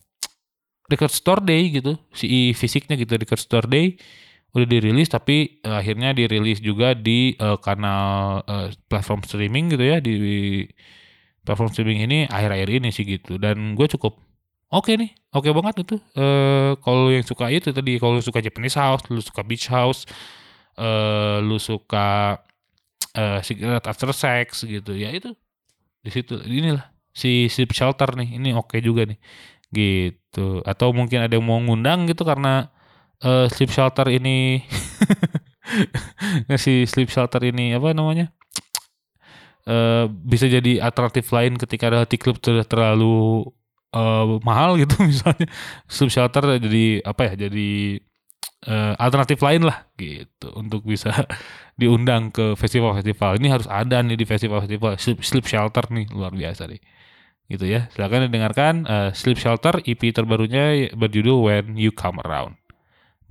Record 0.92 1.14
store 1.16 1.42
day 1.44 1.72
gitu. 1.72 1.96
Si 2.12 2.52
fisiknya 2.56 3.00
gitu 3.00 3.16
record 3.16 3.40
store 3.40 3.68
day. 3.68 3.96
Udah 4.52 4.68
dirilis 4.68 5.08
tapi 5.08 5.64
eh, 5.64 5.76
akhirnya 5.76 6.12
dirilis 6.12 6.60
juga 6.60 6.92
di 6.92 7.36
eh, 7.40 7.58
kanal 7.64 8.44
eh, 8.44 8.68
platform 8.92 9.24
streaming 9.24 9.72
gitu 9.72 9.84
ya 9.88 9.98
di 10.04 10.16
platform 11.48 11.72
streaming 11.72 12.00
ini 12.04 12.18
akhir-akhir 12.28 12.70
ini 12.84 12.90
sih 12.92 13.08
gitu. 13.08 13.40
Dan 13.40 13.80
gue 13.80 13.88
cukup 13.88 14.31
oke 14.72 14.92
nih 14.96 15.12
oke 15.36 15.50
banget 15.52 15.76
itu. 15.84 15.96
Eh 16.16 16.74
kalau 16.80 17.12
yang 17.12 17.26
suka 17.28 17.52
itu 17.52 17.70
tadi 17.76 18.00
kalau 18.00 18.18
suka 18.24 18.40
Japanese 18.40 18.80
house 18.80 19.04
lu 19.12 19.20
suka 19.20 19.42
beach 19.44 19.68
house 19.68 20.08
eh 20.80 21.38
lu 21.44 21.60
suka 21.60 22.40
eh 23.12 23.40
cigarette 23.44 23.88
after 23.92 24.10
sex 24.16 24.64
gitu 24.64 24.96
ya 24.96 25.12
itu 25.12 25.36
di 26.02 26.10
situ 26.10 26.40
inilah 26.48 26.88
si 27.12 27.52
sleep 27.52 27.76
shelter 27.76 28.16
nih 28.16 28.40
ini 28.40 28.56
oke 28.56 28.80
juga 28.80 29.04
nih 29.06 29.20
gitu. 29.72 30.64
Atau 30.64 30.96
mungkin 30.96 31.24
ada 31.28 31.34
yang 31.36 31.46
mau 31.46 31.60
ngundang 31.60 32.08
gitu 32.08 32.24
karena 32.24 32.72
eh 33.22 33.48
sleep 33.52 33.70
shelter 33.72 34.08
ini 34.10 34.64
si 36.64 36.88
sleep 36.88 37.12
shelter 37.12 37.44
ini 37.46 37.76
apa 37.78 37.94
namanya 37.94 38.34
eh 39.68 40.10
bisa 40.10 40.50
jadi 40.50 40.82
alternatif 40.82 41.30
lain 41.30 41.54
ketika 41.60 41.92
reality 41.94 42.18
club 42.18 42.42
sudah 42.42 42.66
terlalu 42.66 43.46
eh, 43.94 44.26
mahal 44.44 44.80
gitu 44.80 44.96
misalnya. 45.12 45.48
Sleep 45.88 46.12
shelter 46.12 46.44
jadi 46.60 47.04
apa 47.06 47.22
ya 47.32 47.48
jadi 47.48 47.70
eh, 48.68 48.94
alternatif 48.98 49.40
lain 49.44 49.68
lah 49.68 49.88
gitu. 50.00 50.48
Untuk 50.56 50.84
bisa 50.88 51.12
diundang 51.82 52.32
ke 52.34 52.56
festival-festival. 52.58 53.40
Ini 53.40 53.48
harus 53.52 53.68
ada 53.70 54.02
nih 54.02 54.18
di 54.20 54.26
festival-festival. 54.28 54.98
Sleep, 54.98 55.20
sleep 55.24 55.46
shelter 55.48 55.86
nih 55.92 56.08
luar 56.12 56.34
biasa 56.34 56.68
nih. 56.70 56.82
Gitu 57.52 57.66
ya. 57.68 57.92
Silakan 57.94 58.32
didengarkan 58.32 58.74
eh, 58.88 59.10
sleep 59.16 59.38
shelter 59.40 59.80
EP 59.84 60.02
terbarunya 60.12 60.92
berjudul 60.96 61.38
When 61.48 61.66
You 61.76 61.92
Come 61.92 62.24
Around. 62.24 62.58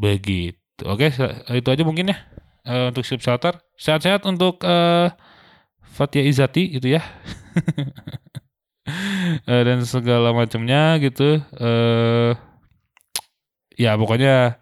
Begitu. 0.01 0.57
Oke 0.89 1.13
itu 1.53 1.69
aja 1.69 1.83
mungkin 1.85 2.13
ya 2.13 2.19
eh, 2.65 2.89
untuk 2.93 3.05
sleep 3.05 3.21
shelter. 3.25 3.61
Sehat-sehat 3.77 4.25
untuk 4.29 4.61
eh, 4.65 5.13
Fatia 5.91 6.23
Izati 6.23 6.79
gitu 6.79 6.97
ya 6.97 7.03
Eh, 9.47 9.63
dan 9.67 9.83
segala 9.87 10.31
macamnya 10.35 10.99
gitu 11.03 11.41
eh 11.59 12.33
ya 13.79 13.97
pokoknya 13.97 14.61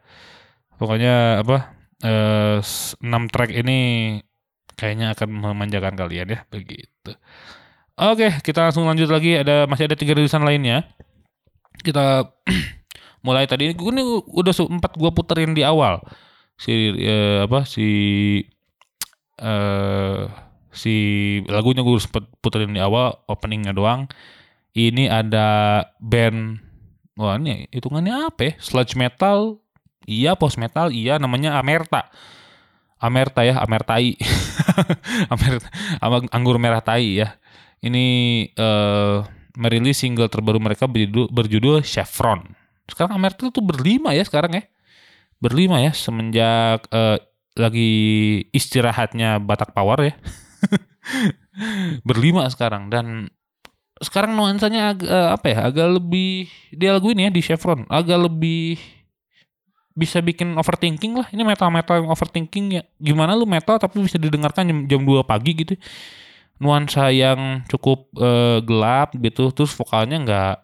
pokoknya 0.79 1.43
apa 1.43 1.57
eh, 2.05 2.59
6 2.63 3.33
track 3.33 3.51
ini 3.53 3.79
kayaknya 4.79 5.13
akan 5.19 5.29
memanjakan 5.35 5.95
kalian 5.99 6.29
ya 6.39 6.41
begitu. 6.55 7.11
Oke, 7.99 8.31
kita 8.47 8.71
langsung 8.71 8.87
lanjut 8.87 9.11
lagi. 9.11 9.43
Ada 9.43 9.67
masih 9.67 9.91
ada 9.91 9.99
tiga 9.99 10.15
rilisan 10.15 10.47
lainnya. 10.47 10.87
Kita 11.83 12.31
mulai 13.27 13.51
tadi 13.51 13.75
gue 13.75 13.91
ini 13.91 14.07
udah 14.31 14.55
sempat 14.55 14.95
gue 14.95 15.11
puterin 15.11 15.51
di 15.51 15.67
awal 15.67 15.99
si 16.55 16.95
eh, 16.95 17.43
apa 17.43 17.67
si 17.67 17.87
eh 19.39 20.48
si 20.79 20.95
lagunya 21.51 21.83
gue 21.83 21.99
sempet 21.99 22.31
puterin 22.39 22.71
di 22.71 22.79
awal 22.79 23.19
openingnya 23.27 23.75
doang. 23.75 24.07
Ini 24.79 25.11
ada 25.11 25.83
band 25.99 26.63
wah 27.19 27.35
ini 27.35 27.67
hitungannya 27.75 28.31
apa 28.31 28.41
ya? 28.47 28.53
Sludge 28.63 28.95
metal, 28.95 29.59
iya 30.07 30.39
post 30.39 30.57
metal, 30.57 30.95
iya 30.95 31.19
namanya 31.19 31.59
Amerta. 31.59 32.07
Amerta 33.03 33.43
ya, 33.43 33.59
Amertai. 33.59 34.15
Amerta, 35.35 35.67
anggur 36.35 36.63
merah 36.63 36.83
tai 36.83 37.19
ya. 37.19 37.35
Ini 37.83 38.07
eh 38.55 39.17
merilis 39.59 39.99
single 39.99 40.31
terbaru 40.31 40.63
mereka 40.63 40.87
berjudul, 40.87 41.35
berjudul 41.35 41.83
Chevron. 41.83 42.55
Sekarang 42.87 43.19
Amerta 43.19 43.51
tuh 43.51 43.63
berlima 43.63 44.15
ya 44.15 44.23
sekarang 44.23 44.55
ya. 44.55 44.65
Berlima 45.43 45.83
ya 45.83 45.91
semenjak 45.91 46.87
eh, 46.95 47.19
lagi 47.59 47.91
istirahatnya 48.55 49.43
Batak 49.43 49.75
Power 49.75 49.99
ya. 50.07 50.15
berlima 52.09 52.47
sekarang 52.51 52.89
dan 52.93 53.31
sekarang 53.99 54.39
nuansanya 54.39 54.95
agak 54.95 55.11
eh, 55.11 55.29
apa 55.35 55.47
ya 55.51 55.59
agak 55.71 55.89
lebih 55.99 56.47
dia 56.71 56.95
lagu 56.95 57.11
ini 57.11 57.27
ya 57.27 57.31
di 57.35 57.43
Chevron 57.43 57.83
agak 57.91 58.31
lebih 58.31 58.79
bisa 59.99 60.23
bikin 60.23 60.55
overthinking 60.55 61.19
lah. 61.19 61.27
Ini 61.35 61.43
metal 61.43 61.75
metal 61.75 61.99
yang 61.99 62.09
overthinking 62.15 62.67
ya. 62.79 62.83
Gimana 63.03 63.35
lu 63.35 63.51
metal 63.51 63.83
tapi 63.83 63.99
bisa 63.99 64.15
didengarkan 64.15 64.71
jam, 64.71 64.79
jam 64.87 65.01
2 65.03 65.27
pagi 65.27 65.59
gitu. 65.59 65.75
Nuansa 66.63 67.11
yang 67.11 67.67
cukup 67.67 68.07
eh, 68.15 68.63
gelap 68.63 69.19
gitu 69.19 69.51
terus 69.51 69.75
vokalnya 69.75 70.23
nggak 70.23 70.55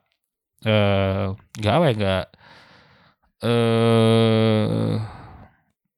eh, 0.71 1.27
nggak 1.35 1.75
apa 1.75 1.87
ya 1.91 1.95
nggak 1.99 2.25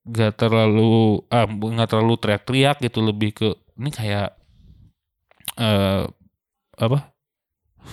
nggak 0.07 0.33
terlalu 0.35 1.23
ah 1.31 1.47
nggak 1.47 1.89
terlalu 1.91 2.15
teriak-teriak 2.19 2.77
gitu 2.83 2.99
lebih 3.07 3.31
ke 3.37 3.49
ini 3.77 3.91
kayak 3.93 4.35
eh 5.57 6.05
apa? 6.77 6.99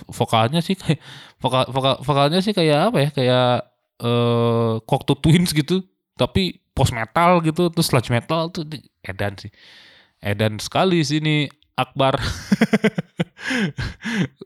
Vokalnya 0.09 0.59
sih 0.59 0.73
kayak 0.73 0.97
vokal, 1.37 1.69
vokal 1.69 1.95
vokalnya 2.01 2.39
sih 2.41 2.51
kayak 2.51 2.91
apa 2.91 2.97
ya? 2.99 3.09
Kayak 3.13 3.47
eh 4.01 4.73
Cocteau 4.83 5.15
Twins 5.15 5.53
gitu 5.53 5.85
tapi 6.13 6.61
post 6.73 6.93
metal 6.93 7.41
gitu 7.41 7.69
terus 7.69 7.89
sludge 7.89 8.09
metal 8.09 8.49
tuh 8.49 8.65
edan 9.05 9.37
sih. 9.37 9.51
Edan 10.23 10.57
sekali 10.57 11.03
sini 11.05 11.47
Akbar. 11.73 12.17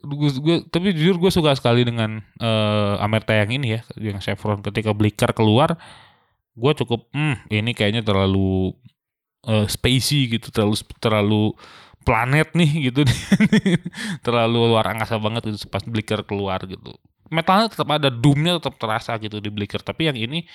Gue, 0.01 0.29
gue- 0.31 0.63
tapi 0.71 0.95
jujur 0.95 1.19
gue 1.19 1.31
suka 1.31 1.53
sekali 1.53 1.83
dengan 1.85 2.23
eh 2.39 2.95
Amerta 2.97 3.35
yang 3.35 3.51
ini 3.51 3.77
ya 3.77 3.81
yang 3.99 4.17
Chevron 4.17 4.63
ketika 4.63 4.95
Blicker 4.95 5.31
keluar 5.35 5.75
gue 6.57 6.71
cukup 6.73 7.05
hmm 7.13 7.45
ini 7.53 7.77
kayaknya 7.77 8.01
terlalu 8.01 8.73
eh, 9.45 9.65
spacey 9.69 10.31
gitu 10.33 10.49
terlalu 10.49 10.75
terlalu 10.97 11.43
planet 12.07 12.55
nih 12.55 12.71
gitu. 12.87 13.03
Terlalu 14.25 14.71
luar 14.71 14.87
angkasa 14.95 15.19
banget 15.19 15.51
gitu 15.51 15.67
pas 15.67 15.83
Blicker 15.83 16.23
keluar 16.23 16.63
gitu. 16.63 16.95
Metalnya 17.27 17.67
tetap 17.67 17.91
ada 17.91 18.07
doomnya 18.07 18.63
tetap 18.63 18.79
terasa 18.79 19.19
gitu 19.19 19.43
di 19.43 19.51
Blicker 19.51 19.83
tapi 19.83 20.07
yang 20.07 20.15
ini 20.15 20.47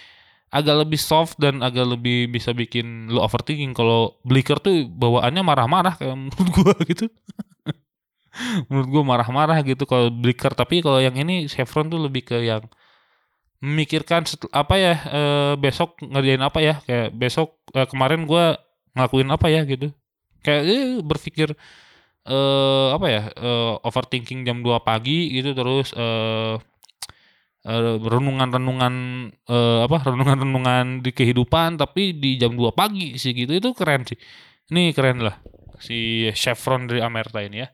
agak 0.49 0.85
lebih 0.85 1.01
soft 1.01 1.37
dan 1.37 1.61
agak 1.61 1.85
lebih 1.85 2.33
bisa 2.33 2.57
bikin 2.57 3.12
lo 3.12 3.20
overthinking. 3.20 3.76
Kalau 3.76 4.16
Blicker 4.24 4.57
tuh 4.57 4.89
bawaannya 4.89 5.45
marah-marah 5.45 6.01
kayak 6.01 6.16
menurut 6.16 6.49
gua 6.57 6.74
gitu. 6.91 7.12
Menurut 8.72 8.89
gua 8.89 9.03
marah-marah 9.05 9.61
gitu 9.61 9.85
kalau 9.85 10.09
Blicker 10.09 10.57
tapi 10.57 10.80
kalau 10.80 11.05
yang 11.05 11.16
ini 11.20 11.53
Chevron 11.53 11.93
tuh 11.93 12.01
lebih 12.01 12.24
ke 12.33 12.41
yang 12.49 12.64
memikirkan 13.61 14.24
apa 14.57 14.74
ya 14.80 14.95
eh, 15.12 15.53
besok 15.61 16.01
ngerjain 16.01 16.41
apa 16.41 16.59
ya 16.64 16.74
kayak 16.89 17.12
besok 17.12 17.61
eh, 17.76 17.85
kemarin 17.85 18.24
gua 18.24 18.57
ngelakuin 18.97 19.28
apa 19.32 19.47
ya 19.49 19.62
gitu. 19.64 19.93
Kayak 20.45 20.62
eh, 20.68 21.01
berpikir 21.03 21.49
eh 22.22 22.88
apa 22.95 23.07
ya 23.11 23.22
eh, 23.34 23.74
overthinking 23.82 24.47
jam 24.47 24.62
2 24.62 24.86
pagi 24.86 25.34
gitu 25.34 25.55
terus 25.59 25.90
eh 25.97 26.55
eh, 27.66 27.97
renungan-renungan 27.99 28.95
eh, 29.49 29.80
apa 29.86 29.97
renungan-renungan 30.07 31.03
di 31.03 31.11
kehidupan 31.14 31.78
tapi 31.78 32.14
di 32.14 32.38
jam 32.38 32.55
2 32.55 32.70
pagi 32.74 33.18
sih 33.18 33.32
gitu 33.34 33.53
itu 33.57 33.70
keren 33.74 34.07
sih. 34.07 34.18
Ini 34.70 34.95
keren 34.97 35.22
lah 35.24 35.36
si 35.82 36.30
Chevron 36.34 36.86
dari 36.86 37.03
Amerta 37.03 37.43
ini 37.43 37.62
ya. 37.64 37.68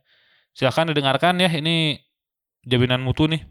Silahkan 0.56 0.90
didengarkan 0.90 1.38
ya 1.38 1.50
ini 1.52 2.00
jaminan 2.64 3.04
mutu 3.04 3.28
nih. 3.28 3.44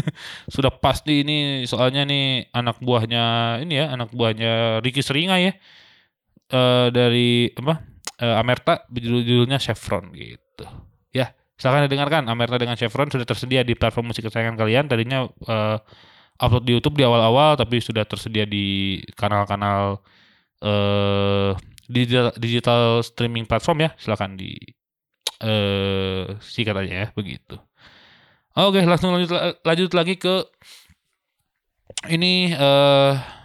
Sudah 0.54 0.72
pasti 0.72 1.22
ini 1.24 1.64
soalnya 1.68 2.04
nih 2.08 2.52
anak 2.56 2.80
buahnya 2.80 3.22
ini 3.64 3.74
ya 3.84 3.86
anak 3.94 4.10
buahnya 4.16 4.80
Ricky 4.84 5.04
Seringa 5.04 5.36
ya 5.40 5.52
eh 6.48 6.88
dari 6.88 7.52
apa 7.52 7.74
eh, 8.20 8.40
Amerta 8.40 8.84
judul 8.90 9.22
judulnya 9.24 9.58
Chevron 9.60 10.10
gitu. 10.16 10.64
Ya 11.12 11.32
silahkan 11.58 11.86
didengarkan. 11.86 12.26
Amerta 12.28 12.56
dengan 12.56 12.76
Chevron 12.78 13.10
sudah 13.12 13.26
tersedia 13.28 13.62
di 13.62 13.74
platform 13.76 14.12
musik 14.12 14.26
kesayangan 14.26 14.56
kalian. 14.58 14.84
Tadinya 14.88 15.28
eh, 15.28 15.78
upload 16.38 16.64
di 16.64 16.72
YouTube 16.78 16.96
di 16.98 17.04
awal-awal 17.06 17.58
tapi 17.58 17.82
sudah 17.82 18.06
tersedia 18.06 18.46
di 18.46 18.98
kanal-kanal 19.18 20.00
eh 20.62 21.52
digital, 21.88 22.34
digital 22.36 22.82
streaming 23.04 23.46
platform 23.46 23.88
ya. 23.88 23.90
Silahkan 24.00 24.34
di 24.34 24.56
eh 25.38 26.34
sikat 26.42 26.74
aja 26.74 26.92
ya 27.06 27.08
begitu. 27.14 27.56
Oke 28.58 28.82
langsung 28.82 29.14
lanjut 29.14 29.30
lanjut 29.62 29.90
lagi 29.94 30.18
ke 30.18 30.42
ini 32.10 32.50
eh 32.54 33.37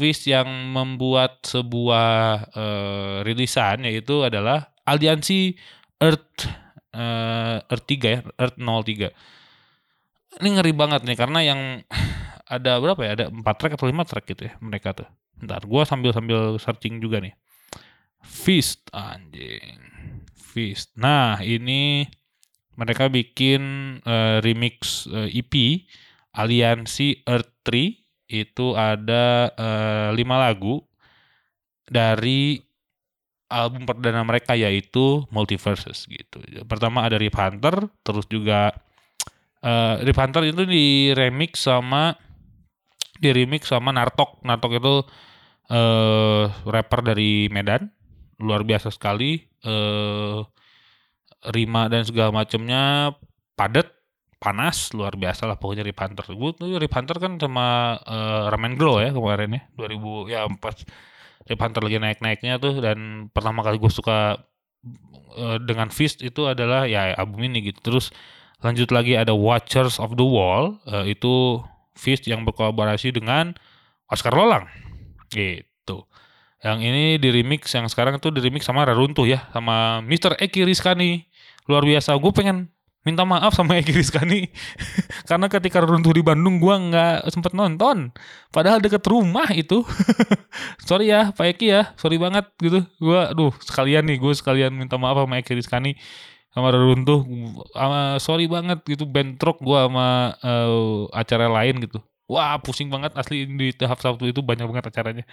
Fizz 0.00 0.32
yang 0.32 0.48
membuat 0.72 1.44
sebuah 1.44 2.08
eh, 2.56 3.16
rilisan 3.28 3.84
yaitu 3.84 4.24
adalah 4.24 4.72
aliansi 4.88 5.52
Earth 6.00 6.48
eh, 6.96 7.60
Earth 7.60 7.84
3 7.84 8.00
ya, 8.00 8.20
Earth 8.40 8.56
03. 8.56 10.40
Ini 10.40 10.48
ngeri 10.56 10.72
banget 10.72 11.04
nih 11.04 11.18
karena 11.20 11.44
yang 11.44 11.60
ada 12.56 12.80
berapa 12.80 13.04
ya? 13.04 13.12
Ada 13.12 13.24
4 13.28 13.44
track 13.44 13.76
atau 13.76 13.92
5 13.92 14.08
track 14.08 14.24
gitu 14.32 14.42
ya 14.48 14.56
mereka 14.64 14.96
tuh. 14.96 15.08
Ntar 15.44 15.68
gua 15.68 15.84
sambil-sambil 15.84 16.56
searching 16.56 16.96
juga 17.04 17.20
nih. 17.20 17.36
Feast 18.24 18.88
anjing. 18.96 20.24
Feast. 20.32 20.96
Nah, 20.96 21.40
ini 21.44 22.08
mereka 22.80 23.12
bikin 23.12 23.62
eh, 24.00 24.40
remix 24.40 25.04
eh, 25.12 25.28
EP 25.28 25.84
Aliansi 26.32 27.20
Earth 27.28 27.52
3 27.68 27.99
itu 28.30 28.78
ada 28.78 29.50
eh, 29.58 30.08
lima 30.14 30.38
lagu 30.38 30.78
dari 31.90 32.62
album 33.50 33.82
perdana 33.82 34.22
mereka 34.22 34.54
yaitu 34.54 35.26
Multiverses 35.34 36.06
gitu. 36.06 36.38
Pertama 36.70 37.02
ada 37.02 37.18
Rip 37.18 37.34
Hunter, 37.34 37.90
terus 38.06 38.30
juga 38.30 38.70
eh 39.60 39.94
Rip 40.06 40.14
Hunter 40.16 40.46
itu 40.46 40.62
di 40.64 41.10
remix 41.12 41.66
sama 41.66 42.14
di 43.18 43.34
remix 43.34 43.66
sama 43.68 43.90
Nartok. 43.90 44.46
Nartok 44.46 44.72
itu 44.78 44.94
eh 45.74 46.44
rapper 46.64 47.00
dari 47.02 47.50
Medan, 47.50 47.90
luar 48.38 48.62
biasa 48.62 48.94
sekali. 48.94 49.42
Eh 49.66 50.38
rima 51.50 51.88
dan 51.88 52.04
segala 52.04 52.30
macamnya 52.44 53.16
padat 53.56 53.88
panas 54.40 54.90
luar 54.96 55.20
biasa 55.20 55.44
lah 55.44 55.60
pokoknya 55.60 55.84
Rip 55.84 56.00
Hunter. 56.00 56.24
Gue 56.32 56.50
tuh 56.56 56.80
Rip 56.80 56.90
Hunter 56.96 57.16
kan 57.20 57.36
sama 57.36 58.00
eh, 58.08 58.44
Ramen 58.48 58.74
Girl 58.80 59.04
ya 59.04 59.12
kemarin 59.12 59.60
ya 59.60 59.62
2000 59.76 60.32
ya 60.32 60.40
pas 60.56 60.74
Rip 61.44 61.60
Hunter 61.60 61.84
lagi 61.84 62.00
naik-naiknya 62.00 62.56
tuh 62.56 62.80
dan 62.80 63.28
pertama 63.36 63.60
kali 63.60 63.76
gue 63.76 63.92
suka 63.92 64.40
eh, 65.36 65.58
dengan 65.60 65.92
Fist 65.92 66.24
itu 66.24 66.48
adalah 66.48 66.88
ya 66.88 67.12
album 67.20 67.52
ini 67.52 67.68
gitu. 67.68 67.78
Terus 67.84 68.08
lanjut 68.64 68.88
lagi 68.90 69.14
ada 69.14 69.36
Watchers 69.36 70.00
of 70.00 70.16
the 70.16 70.24
Wall 70.24 70.80
eh, 70.88 71.12
itu 71.12 71.60
Fist 71.92 72.24
yang 72.24 72.48
berkolaborasi 72.48 73.12
dengan 73.12 73.52
Oscar 74.08 74.32
Lolang 74.32 74.64
gitu. 75.28 76.08
Yang 76.64 76.78
ini 76.80 77.04
di 77.20 77.28
remix 77.28 77.72
yang 77.76 77.88
sekarang 77.92 78.16
itu 78.16 78.32
di 78.32 78.40
remix 78.40 78.64
sama 78.64 78.88
Raruntuh 78.88 79.28
ya 79.28 79.48
sama 79.52 80.00
Mr. 80.00 80.40
Eki 80.40 80.64
Rizkani 80.64 81.28
luar 81.68 81.84
biasa. 81.84 82.16
Gue 82.16 82.32
pengen 82.32 82.72
minta 83.00 83.24
maaf 83.24 83.56
sama 83.56 83.80
Eki 83.80 83.96
Rizkani. 83.96 84.52
Karena 85.28 85.46
ketika 85.48 85.80
runtuh 85.80 86.12
di 86.12 86.22
Bandung 86.24 86.60
gua 86.60 86.76
nggak 86.76 87.32
sempet 87.32 87.52
nonton. 87.56 88.12
Padahal 88.52 88.78
deket 88.82 89.04
rumah 89.08 89.48
itu. 89.52 89.84
Sorry 90.88 91.12
ya 91.12 91.32
Pak 91.32 91.56
Eki 91.56 91.66
ya. 91.70 91.82
Sorry 91.96 92.20
banget 92.20 92.48
gitu. 92.60 92.84
Gua 93.00 93.32
aduh 93.32 93.52
sekalian 93.64 94.04
nih 94.04 94.20
gue 94.20 94.32
sekalian 94.36 94.72
minta 94.76 95.00
maaf 95.00 95.16
sama 95.24 95.40
Eki 95.40 95.56
Rizkani. 95.56 95.96
Sama 96.52 96.74
runtuh. 96.74 97.24
Sama 97.72 98.18
sorry 98.18 98.50
banget 98.50 98.82
gitu 98.84 99.06
bentrok 99.06 99.62
gua 99.62 99.86
sama 99.88 100.08
eh, 100.42 101.00
acara 101.16 101.46
lain 101.48 101.80
gitu. 101.84 102.02
Wah 102.30 102.62
pusing 102.62 102.86
banget 102.86 103.10
asli 103.18 103.42
di 103.42 103.74
tahap 103.74 103.98
Sabtu 103.98 104.30
itu 104.30 104.38
banyak 104.38 104.62
banget 104.70 104.86
acaranya. 104.86 105.26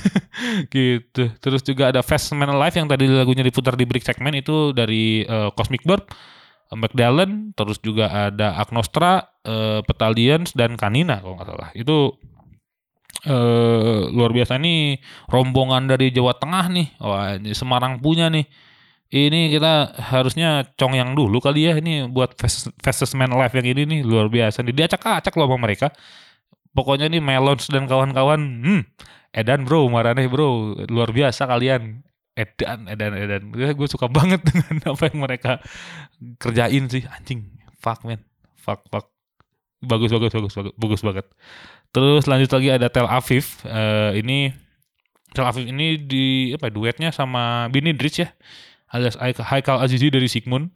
Gitu. 0.72 1.30
Terus 1.36 1.60
juga 1.60 1.92
ada 1.92 2.00
Fast 2.00 2.32
Man 2.32 2.48
Alive 2.48 2.80
yang 2.80 2.88
tadi 2.88 3.04
lagunya 3.12 3.44
diputar 3.44 3.76
di 3.76 3.84
break 3.84 4.00
segment 4.00 4.32
itu 4.32 4.72
dari 4.72 5.20
eh, 5.28 5.50
Cosmic 5.52 5.84
Bird, 5.84 6.08
McDallen, 6.72 7.52
terus 7.52 7.78
juga 7.84 8.08
ada 8.08 8.56
Agnostra, 8.56 9.36
eh, 9.44 9.80
Petalians 9.84 10.56
dan 10.56 10.80
Kanina 10.80 11.20
kalau 11.20 11.36
nggak 11.36 11.48
salah. 11.48 11.70
Itu 11.76 12.16
eh 13.24 14.00
luar 14.12 14.36
biasa 14.36 14.60
nih 14.60 15.00
rombongan 15.32 15.88
dari 15.88 16.12
Jawa 16.12 16.36
Tengah 16.36 16.64
nih. 16.72 16.88
Wah, 17.00 17.36
ini 17.40 17.52
Semarang 17.56 18.00
punya 18.00 18.28
nih. 18.28 18.44
Ini 19.14 19.54
kita 19.54 19.94
harusnya 20.10 20.66
cong 20.74 20.98
yang 20.98 21.14
dulu 21.14 21.38
kali 21.38 21.70
ya 21.70 21.78
ini 21.78 22.10
buat 22.10 22.34
Fast- 22.34 22.74
Fastest 22.82 23.14
Man 23.14 23.30
Alive 23.30 23.54
yang 23.62 23.68
ini 23.70 23.82
nih 23.86 24.00
luar 24.02 24.26
biasa 24.26 24.66
nih. 24.66 24.74
Diacak-acak 24.74 25.30
loh 25.38 25.46
sama 25.46 25.58
mereka. 25.62 25.94
Pokoknya 26.74 27.06
nih 27.06 27.22
Melons 27.22 27.70
dan 27.70 27.86
kawan-kawan, 27.86 28.40
hmm, 28.42 28.82
Edan 29.30 29.62
bro, 29.62 29.86
marane 29.86 30.26
bro, 30.26 30.74
luar 30.90 31.14
biasa 31.14 31.46
kalian. 31.46 32.02
Edan, 32.34 32.90
Edan, 32.90 33.14
Edan. 33.14 33.42
Gue 33.54 33.86
suka 33.86 34.10
banget 34.10 34.42
dengan 34.50 34.94
apa 34.94 35.06
yang 35.06 35.18
mereka 35.22 35.62
kerjain 36.42 36.90
sih, 36.90 37.06
anjing. 37.06 37.46
Fuck 37.78 38.02
man, 38.02 38.22
fuck, 38.58 38.82
fuck. 38.90 39.10
Bagus, 39.84 40.10
bagus, 40.10 40.32
bagus, 40.32 40.52
bagus, 40.56 40.74
bagus 40.74 41.00
banget. 41.04 41.26
Terus 41.94 42.24
lanjut 42.26 42.50
lagi 42.50 42.68
ada 42.72 42.88
Tel 42.90 43.06
Aviv. 43.06 43.44
Eh, 43.62 44.24
ini 44.24 44.50
Tel 45.36 45.46
Aviv 45.46 45.68
ini 45.68 46.00
di 46.00 46.56
apa 46.56 46.66
ya, 46.68 46.72
duetnya 46.72 47.10
sama 47.12 47.68
Bini 47.68 47.92
Dritz 47.92 48.24
ya, 48.24 48.32
alias 48.90 49.14
Haik- 49.20 49.44
Haikal 49.44 49.84
Azizi 49.84 50.08
dari 50.10 50.26
Sigmund. 50.26 50.72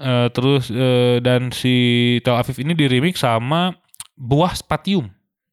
Eh, 0.00 0.28
terus 0.30 0.68
eh, 0.68 1.18
dan 1.24 1.50
si 1.50 2.18
Tel 2.22 2.36
Aviv 2.36 2.60
ini 2.60 2.76
di 2.76 2.86
remix 2.86 3.24
sama 3.24 3.74
Buah 4.14 4.52
Spatium. 4.52 5.08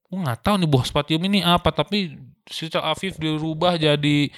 Gue 0.08 0.20
nggak 0.20 0.44
tahu 0.44 0.56
nih 0.60 0.70
Buah 0.70 0.86
Spatium 0.86 1.24
ini 1.24 1.40
apa, 1.42 1.72
tapi 1.72 2.20
si 2.46 2.68
Tel 2.68 2.84
Aviv 2.84 3.16
dirubah 3.16 3.80
jadi 3.80 4.30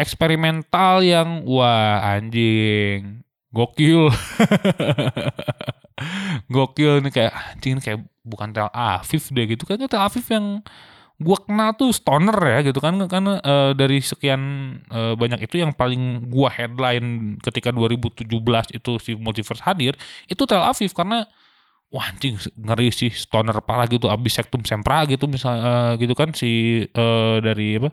eksperimental 0.00 1.04
yang 1.04 1.44
wah 1.44 2.00
anjing 2.16 3.20
gokil. 3.52 4.08
Gokil 6.54 7.04
nih 7.04 7.12
kayak 7.12 7.32
anjing 7.54 7.76
ini 7.76 7.80
kayak 7.84 8.00
bukan 8.24 8.56
Tel 8.56 8.72
Aviv 8.72 9.22
deh 9.36 9.46
gitu 9.52 9.68
kan. 9.68 9.76
Tel 9.84 10.00
Aviv 10.00 10.24
yang 10.32 10.64
gua 11.20 11.36
kenal 11.44 11.76
tuh 11.76 11.92
stoner 11.92 12.36
ya 12.40 12.72
gitu 12.72 12.80
kan. 12.80 12.96
Karena 13.04 13.36
eh, 13.44 13.72
dari 13.76 14.00
sekian 14.00 14.40
eh, 14.88 15.14
banyak 15.18 15.44
itu 15.44 15.60
yang 15.60 15.76
paling 15.76 16.30
gua 16.32 16.48
headline 16.48 17.36
ketika 17.44 17.68
2017 17.74 18.24
itu 18.72 18.92
si 19.02 19.12
Multiverse 19.18 19.60
hadir 19.66 19.92
itu 20.24 20.42
Tel 20.48 20.64
Aviv. 20.64 20.88
Karena 20.96 21.28
wah 21.92 22.06
anjing 22.08 22.40
ngeri 22.56 22.88
sih 22.94 23.12
stoner 23.12 23.60
parah 23.60 23.84
gitu. 23.90 24.08
Abis 24.08 24.40
sektum 24.40 24.64
sempra 24.64 25.04
gitu 25.04 25.28
misalnya 25.28 26.00
gitu 26.00 26.16
kan 26.16 26.32
si 26.32 26.80
eh, 26.88 27.36
dari 27.44 27.76
apa 27.76 27.92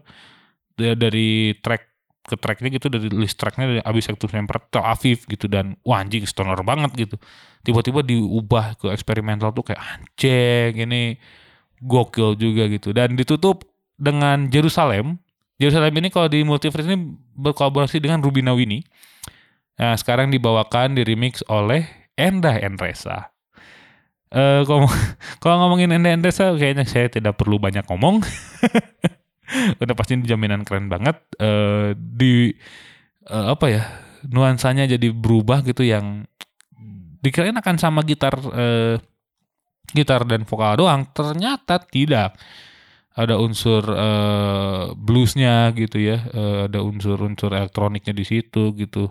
da- 0.78 0.96
dari 0.96 1.58
track 1.60 1.97
ke 2.28 2.36
tracknya 2.36 2.68
gitu 2.76 2.92
dari 2.92 3.08
list 3.08 3.40
tracknya 3.40 3.66
dari 3.66 3.82
abis 3.82 4.12
sektum 4.12 4.28
sempra 4.28 4.60
Tel 4.68 4.84
Aviv 4.84 5.24
gitu 5.32 5.48
dan 5.48 5.80
wah 5.88 6.04
anjing 6.04 6.28
stoner 6.28 6.60
banget 6.60 6.92
gitu. 7.08 7.16
Tiba-tiba 7.64 8.04
diubah 8.04 8.76
ke 8.76 8.92
eksperimental 8.92 9.56
tuh 9.56 9.72
kayak 9.72 9.80
anjing 9.80 10.84
ini 10.84 11.16
gokil 11.80 12.36
juga 12.36 12.68
gitu. 12.68 12.92
Dan 12.92 13.16
ditutup 13.16 13.64
dengan 13.96 14.52
Jerusalem. 14.52 15.24
Jerusalem 15.58 15.96
ini 16.04 16.12
kalau 16.12 16.28
di 16.28 16.44
Multiverse 16.44 16.86
ini 16.86 17.16
berkolaborasi 17.34 17.98
dengan 17.98 18.22
Rubina 18.22 18.54
Winnie 18.54 18.86
nah 19.78 19.94
sekarang 19.94 20.34
dibawakan 20.34 20.98
di 20.98 21.06
remix 21.06 21.46
oleh 21.46 21.86
Endah 22.18 22.58
Endresa. 22.58 23.30
Eh 24.34 24.66
kalau 24.66 24.90
ngomongin 25.62 25.94
Endah 25.94 26.18
Endresa 26.18 26.50
kayaknya 26.58 26.84
saya 26.90 27.08
tidak 27.14 27.38
perlu 27.38 27.62
banyak 27.62 27.86
ngomong 27.86 28.26
udah 29.82 29.96
pasti 29.96 30.20
jaminan 30.24 30.64
keren 30.68 30.92
banget. 30.92 31.18
Eh 31.40 31.96
di 31.96 32.52
eh, 33.28 33.48
apa 33.48 33.66
ya 33.72 33.84
nuansanya 34.28 34.90
jadi 34.90 35.14
berubah 35.14 35.64
gitu 35.64 35.88
yang 35.88 36.28
dikirain 37.24 37.56
akan 37.56 37.76
sama 37.80 38.04
gitar 38.04 38.36
eh, 38.54 38.96
gitar 39.92 40.28
dan 40.28 40.44
vokal 40.44 40.80
doang. 40.80 41.08
Ternyata 41.12 41.80
tidak. 41.88 42.38
Ada 43.18 43.34
unsur 43.42 43.82
eh, 43.82 44.94
bluesnya 44.94 45.74
gitu 45.74 45.98
ya. 45.98 46.18
Eh, 46.30 46.60
ada 46.70 46.86
unsur-unsur 46.86 47.50
elektroniknya 47.50 48.14
di 48.14 48.26
situ 48.28 48.78
gitu. 48.78 49.10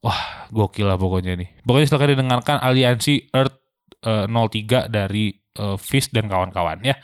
Wah 0.00 0.48
gokil 0.48 0.88
lah 0.88 0.96
pokoknya 0.96 1.36
nih 1.36 1.60
pokoknya 1.60 1.86
silakan 1.92 2.10
didengarkan 2.16 2.56
aliansi 2.64 3.28
Earth 3.36 3.60
eh, 4.00 4.24
03 4.26 4.88
dari 4.88 5.28
eh, 5.36 5.76
Fist 5.76 6.10
dan 6.10 6.26
kawan-kawan 6.26 6.80
ya. 6.82 6.96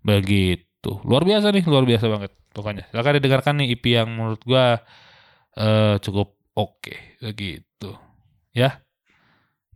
Begitu 0.00 0.73
luar 1.04 1.24
biasa 1.24 1.54
nih 1.54 1.64
luar 1.64 1.84
biasa 1.88 2.06
banget 2.10 2.32
pokoknya 2.52 2.84
silakan 2.92 3.14
didengarkan 3.18 3.54
nih 3.60 3.68
EP 3.74 3.84
yang 3.88 4.08
menurut 4.12 4.40
gua 4.44 4.82
eh, 5.56 5.96
cukup 6.02 6.36
oke 6.54 6.94
begitu 7.24 7.90
ya 8.52 8.84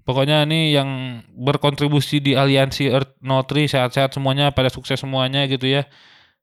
Pokoknya 0.08 0.48
ini 0.48 0.72
yang 0.72 1.20
berkontribusi 1.36 2.24
di 2.24 2.32
aliansi 2.32 2.88
Earth 2.88 3.20
Notri 3.20 3.68
sehat-sehat 3.68 4.16
semuanya, 4.16 4.56
pada 4.56 4.72
sukses 4.72 4.96
semuanya 4.96 5.44
gitu 5.44 5.68
ya. 5.68 5.84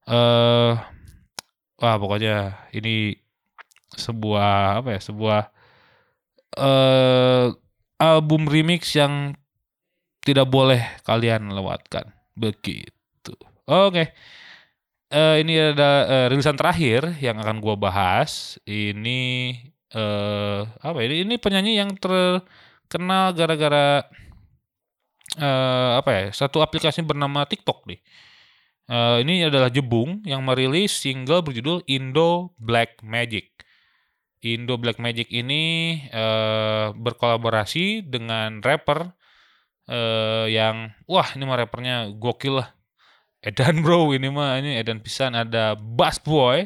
Eh, 0.05 0.72
wah 1.82 1.95
pokoknya 1.97 2.70
ini 2.78 3.18
sebuah 3.97 4.86
apa 4.86 4.89
ya, 4.93 5.01
sebuah 5.01 5.41
eh 6.61 7.47
album 7.97 8.45
remix 8.45 8.93
yang 8.93 9.34
tidak 10.22 10.45
boleh 10.45 10.86
kalian 11.01 11.49
lewatkan. 11.49 12.13
Begitu. 12.38 13.34
Oke. 13.66 14.13
Eh, 15.16 15.36
ini 15.47 15.53
ada 15.55 15.91
eh, 16.11 16.26
rilisan 16.28 16.59
terakhir 16.59 17.16
yang 17.24 17.39
akan 17.39 17.63
gua 17.63 17.80
bahas. 17.80 18.59
Ini 18.68 19.20
eh 19.95 20.59
apa 20.84 20.97
ya? 20.99 21.24
Ini 21.24 21.36
penyanyi 21.39 21.80
yang 21.80 21.95
ter 21.95 22.43
kenal 22.91 23.32
gara-gara 23.32 24.03
eh 25.39 25.91
apa 25.99 26.09
ya 26.11 26.24
satu 26.36 26.59
aplikasi 26.59 26.99
bernama 26.99 27.47
TikTok 27.47 27.88
nih. 27.88 27.99
Eh, 28.91 29.18
ini 29.24 29.47
adalah 29.47 29.72
Jebung 29.72 30.20
yang 30.28 30.43
merilis 30.43 30.91
single 30.93 31.41
berjudul 31.47 31.88
Indo 31.88 32.51
Black 32.59 32.99
Magic. 32.99 33.55
Indo 34.43 34.76
Black 34.78 34.99
Magic 34.99 35.32
ini 35.32 35.95
eh, 36.11 36.88
berkolaborasi 36.91 38.03
dengan 38.03 38.59
rapper 38.59 39.16
eh, 39.88 40.47
yang 40.51 40.91
wah 41.07 41.28
ini 41.39 41.43
mah 41.47 41.57
rappernya 41.63 42.11
gokil 42.20 42.59
lah. 42.61 42.75
Edan 43.46 43.86
bro 43.86 44.10
ini 44.18 44.34
mah 44.34 44.58
ini 44.58 44.82
Edan 44.82 45.06
pisan 45.06 45.38
ada 45.38 45.78
Bass 45.78 46.18
Boy 46.18 46.66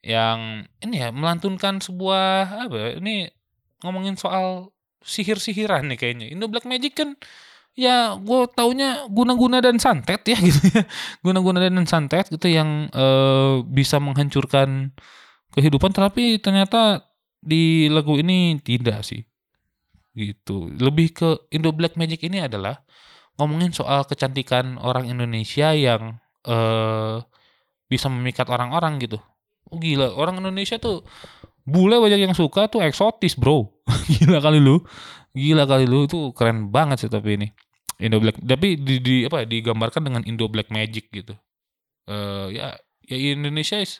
yang 0.00 0.64
ini 0.80 1.04
ya 1.04 1.12
melantunkan 1.12 1.84
sebuah 1.84 2.64
apa 2.64 2.76
ya, 2.76 2.88
ini 2.96 3.28
ngomongin 3.84 4.16
soal 4.16 4.72
sihir-sihiran 5.04 5.84
nih 5.92 5.98
kayaknya. 6.00 6.26
Indo 6.32 6.48
Black 6.48 6.64
Magic 6.64 6.96
kan 6.96 7.12
ya 7.78 8.18
gue 8.18 8.40
taunya 8.56 9.06
guna-guna 9.06 9.62
dan 9.62 9.76
santet 9.76 10.24
ya 10.24 10.38
gitu 10.48 10.64
ya. 10.72 10.82
Guna-guna 11.20 11.60
dan 11.60 11.84
santet 11.84 12.32
gitu 12.32 12.48
yang 12.48 12.88
eh, 12.88 13.54
bisa 13.68 14.00
menghancurkan 14.00 14.96
kehidupan 15.52 15.92
tapi 15.92 16.40
ternyata 16.40 17.04
di 17.38 17.92
lagu 17.92 18.16
ini 18.16 18.58
tidak 18.64 19.04
sih. 19.04 19.22
Gitu. 20.16 20.72
Lebih 20.72 21.14
ke 21.14 21.28
Indo 21.54 21.70
Black 21.70 21.94
Magic 21.94 22.24
ini 22.26 22.42
adalah 22.42 22.82
ngomongin 23.38 23.70
soal 23.70 24.02
kecantikan 24.04 24.76
orang 24.82 25.06
Indonesia 25.06 25.72
yang 25.72 26.18
eh 26.44 27.16
bisa 27.88 28.12
memikat 28.12 28.50
orang-orang 28.52 29.00
gitu. 29.00 29.16
Oh 29.72 29.78
gila, 29.80 30.12
orang 30.12 30.42
Indonesia 30.44 30.76
tuh 30.76 31.06
bule 31.64 31.96
banyak 32.00 32.28
yang 32.28 32.34
suka 32.36 32.68
tuh 32.68 32.84
eksotis 32.84 33.36
bro. 33.36 33.68
Gila 34.12 34.40
kali 34.44 34.60
lu. 34.60 34.80
Gila 35.32 35.64
kali 35.64 35.88
lu. 35.88 36.04
Itu 36.04 36.32
keren 36.36 36.68
banget 36.68 37.04
sih 37.04 37.10
tapi 37.12 37.40
ini. 37.40 37.48
Indo 37.98 38.22
Black 38.22 38.38
tapi 38.38 38.78
di, 38.78 39.02
di 39.02 39.16
apa 39.26 39.42
digambarkan 39.42 40.06
dengan 40.06 40.22
Indo 40.28 40.46
Black 40.46 40.70
Magic 40.70 41.10
gitu. 41.10 41.34
Eh 42.08 42.46
ya 42.56 42.76
ya 43.08 43.16
Indonesia 43.34 43.80
is 43.80 43.98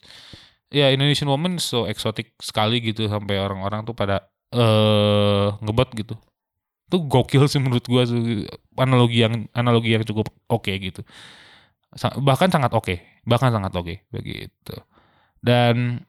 ya 0.69 0.93
Indonesian 0.93 1.29
woman 1.33 1.57
so 1.57 1.89
eksotik 1.89 2.37
sekali 2.41 2.81
gitu 2.85 3.09
sampai 3.09 3.41
orang-orang 3.41 3.85
tuh 3.89 3.97
pada 3.97 4.29
eh 4.53 5.49
ngebet 5.61 5.91
gitu 5.97 6.15
tuh 6.91 7.01
gokil 7.05 7.45
sih 7.49 7.61
menurut 7.63 7.85
gua 7.87 8.03
tuh 8.09 8.49
analogi 8.81 9.25
yang 9.25 9.47
analogi 9.57 9.95
yang 9.95 10.05
cukup 10.09 10.29
oke 10.49 10.73
gitu. 10.73 11.01
Sa- 11.97 12.17
bahkan 12.21 12.49
sangat 12.53 12.73
oke 12.77 13.01
bahkan 13.29 13.53
sangat 13.53 13.73
oke 13.77 13.95
begitu. 14.13 14.75
Dan 15.43 16.05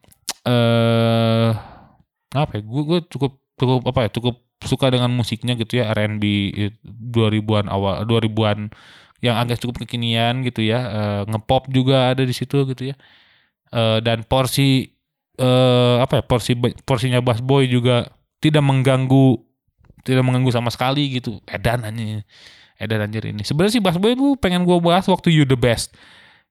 eh 0.46 1.50
apa 2.34 2.52
ya 2.58 2.62
gue 2.62 2.82
gue 2.86 3.00
cukup 3.10 3.32
cukup 3.58 3.80
apa 3.90 4.00
ya 4.06 4.10
cukup 4.14 4.36
suka 4.64 4.92
dengan 4.92 5.10
musiknya 5.12 5.56
gitu 5.56 5.80
ya 5.80 5.90
R&B 5.92 6.24
2000-an 6.84 7.66
awal 7.72 8.04
2000-an 8.04 8.70
yang 9.24 9.36
agak 9.40 9.60
cukup 9.60 9.84
kekinian 9.84 10.44
gitu 10.46 10.64
ya 10.64 10.78
eh, 10.88 11.22
ngepop 11.28 11.68
juga 11.72 12.12
ada 12.16 12.22
di 12.24 12.32
situ 12.36 12.64
gitu 12.70 12.92
ya. 12.92 12.96
Eh, 13.72 13.98
dan 14.02 14.24
porsi 14.26 14.90
eh 15.40 15.96
apa 16.04 16.20
ya 16.20 16.24
porsi 16.26 16.52
porsinya 16.84 17.20
Bass 17.24 17.40
Boy 17.44 17.66
juga 17.70 18.10
tidak 18.44 18.64
mengganggu 18.64 19.40
tidak 20.04 20.22
mengganggu 20.24 20.50
sama 20.52 20.70
sekali 20.72 21.08
gitu. 21.20 21.40
Edan 21.48 21.84
aja 21.84 22.24
edan 22.80 23.04
anjir 23.04 23.28
ini. 23.28 23.44
Sebenarnya 23.44 23.76
sih 23.76 23.82
Bass 23.84 24.00
Boy 24.00 24.16
tuh 24.16 24.40
pengen 24.40 24.64
gue 24.64 24.76
bahas 24.80 25.04
waktu 25.04 25.28
You 25.28 25.44
The 25.44 25.60
Best. 25.60 25.92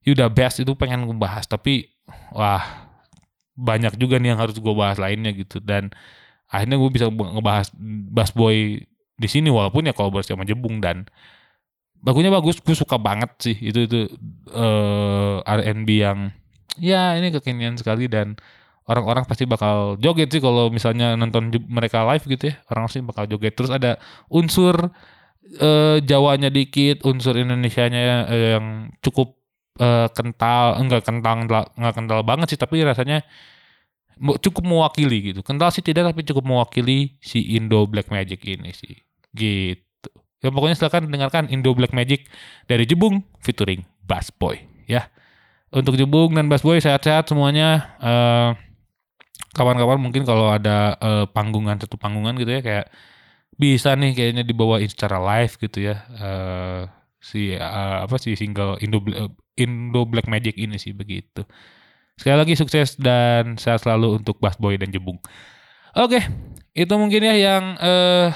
Yuda 0.05 0.31
Best 0.31 0.61
itu 0.63 0.71
pengen 0.77 1.03
gue 1.03 1.17
bahas 1.17 1.43
tapi 1.49 1.91
wah 2.31 2.87
banyak 3.59 3.99
juga 3.99 4.15
nih 4.21 4.31
yang 4.31 4.39
harus 4.39 4.55
gue 4.55 4.73
bahas 4.77 5.01
lainnya 5.01 5.33
gitu. 5.33 5.57
Dan 5.59 5.89
akhirnya 6.47 6.77
gue 6.77 6.89
bisa 6.93 7.09
ngebahas 7.09 7.73
Bass 8.13 8.31
Boy 8.31 8.85
di 9.19 9.27
sini 9.27 9.49
walaupun 9.49 9.89
ya 9.89 9.93
kalau 9.97 10.13
sama 10.23 10.47
Jebung 10.47 10.79
dan 10.79 11.09
bagunya 11.99 12.31
bagus 12.31 12.61
gue 12.61 12.77
suka 12.77 13.01
banget 13.01 13.33
sih. 13.41 13.57
Itu 13.57 13.89
itu 13.89 13.99
uh, 14.53 15.41
R&B 15.43 15.89
yang 15.89 16.29
ya 16.79 17.17
ini 17.17 17.33
kekinian 17.33 17.75
sekali 17.75 18.05
dan 18.07 18.37
orang-orang 18.89 19.23
pasti 19.29 19.45
bakal 19.45 20.01
joget 20.01 20.33
sih 20.33 20.41
kalau 20.41 20.73
misalnya 20.73 21.13
nonton 21.13 21.53
mereka 21.69 22.01
live 22.09 22.25
gitu 22.25 22.49
ya. 22.49 22.55
Orang 22.73 22.89
pasti 22.89 23.05
bakal 23.05 23.29
joget. 23.29 23.53
Terus 23.53 23.69
ada 23.69 24.01
unsur 24.33 24.89
uh, 25.61 25.97
Jawanya 26.01 26.49
dikit 26.49 27.05
unsur 27.05 27.37
Indonesianya 27.37 28.25
uh, 28.25 28.49
yang 28.57 28.65
cukup 29.05 29.37
uh, 29.77 30.09
kental 30.09 30.81
enggak 30.81 31.05
kental 31.05 31.45
enggak 31.77 31.93
kental 31.93 32.19
banget 32.25 32.57
sih 32.57 32.59
tapi 32.59 32.81
rasanya 32.81 33.21
cukup 34.19 34.65
mewakili 34.65 35.31
gitu. 35.31 35.45
Kental 35.45 35.69
sih 35.69 35.85
tidak 35.85 36.11
tapi 36.11 36.25
cukup 36.25 36.43
mewakili 36.43 37.15
si 37.21 37.55
Indo 37.55 37.85
Black 37.85 38.09
Magic 38.09 38.41
ini 38.43 38.73
sih. 38.73 38.97
Gitu. 39.31 40.09
Ya 40.41 40.49
pokoknya 40.49 40.75
silakan 40.75 41.13
dengarkan 41.13 41.47
Indo 41.53 41.71
Black 41.77 41.93
Magic 41.93 42.25
dari 42.65 42.89
Jebung 42.89 43.21
featuring 43.39 43.85
Bass 44.03 44.33
Boy 44.33 44.59
ya. 44.89 45.07
Untuk 45.69 45.95
Jebung 45.95 46.33
dan 46.33 46.49
Bass 46.49 46.65
Boy 46.65 46.81
sehat-sehat 46.81 47.29
semuanya. 47.29 47.93
kawan 48.01 48.68
kawan-kawan 49.53 49.97
mungkin 49.97 50.23
kalau 50.25 50.53
ada 50.53 50.93
uh, 51.01 51.25
panggungan 51.29 51.81
satu 51.81 51.97
panggungan 51.97 52.37
gitu 52.37 52.51
ya 52.59 52.61
kayak 52.61 52.87
bisa 53.59 53.91
nih 53.97 54.15
kayaknya 54.15 54.43
dibawain 54.47 54.87
secara 54.87 55.19
live 55.19 55.53
gitu 55.59 55.91
ya. 55.91 55.95
Uh, 56.15 56.81
si 57.19 57.51
uh, 57.51 58.07
apa 58.07 58.15
sih 58.15 58.39
single 58.39 58.79
Indo 58.79 59.03
Indo 59.59 60.01
Black 60.07 60.31
Magic 60.31 60.55
ini 60.55 60.79
sih 60.79 60.95
begitu. 60.95 61.43
Sekali 62.15 62.35
lagi 62.39 62.55
sukses 62.55 62.95
dan 62.95 63.59
sehat 63.59 63.83
selalu 63.83 64.23
untuk 64.23 64.39
Bass 64.39 64.55
Boy 64.59 64.79
dan 64.79 64.91
Jebung. 64.91 65.19
Oke, 65.95 66.23
itu 66.75 66.93
mungkin 66.95 67.23
ya 67.23 67.35
yang 67.35 67.75
uh, 67.79 68.31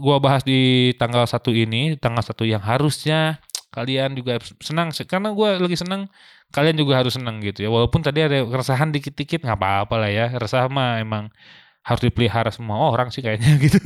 gua 0.00 0.20
bahas 0.20 0.44
di 0.44 0.92
tanggal 0.96 1.28
satu 1.28 1.52
ini, 1.52 2.00
tanggal 2.00 2.24
satu 2.24 2.48
yang 2.48 2.64
harusnya 2.64 3.40
kalian 3.72 4.16
juga 4.16 4.40
senang 4.62 4.94
karena 4.94 5.34
gua 5.34 5.60
lagi 5.60 5.76
senang 5.76 6.08
kalian 6.54 6.78
juga 6.78 7.02
harus 7.02 7.18
senang 7.18 7.42
gitu 7.42 7.66
ya. 7.66 7.68
Walaupun 7.74 8.06
tadi 8.06 8.22
ada 8.22 8.46
keresahan 8.46 8.94
dikit-dikit 8.94 9.42
nggak 9.42 9.58
apa-apa 9.58 9.94
lah 9.98 10.10
ya. 10.10 10.26
Resah 10.38 10.70
mah 10.70 11.02
emang 11.02 11.34
harus 11.84 12.00
dipelihara 12.00 12.48
semua 12.54 12.78
orang 12.94 13.10
sih 13.10 13.20
kayaknya 13.20 13.58
gitu. 13.66 13.82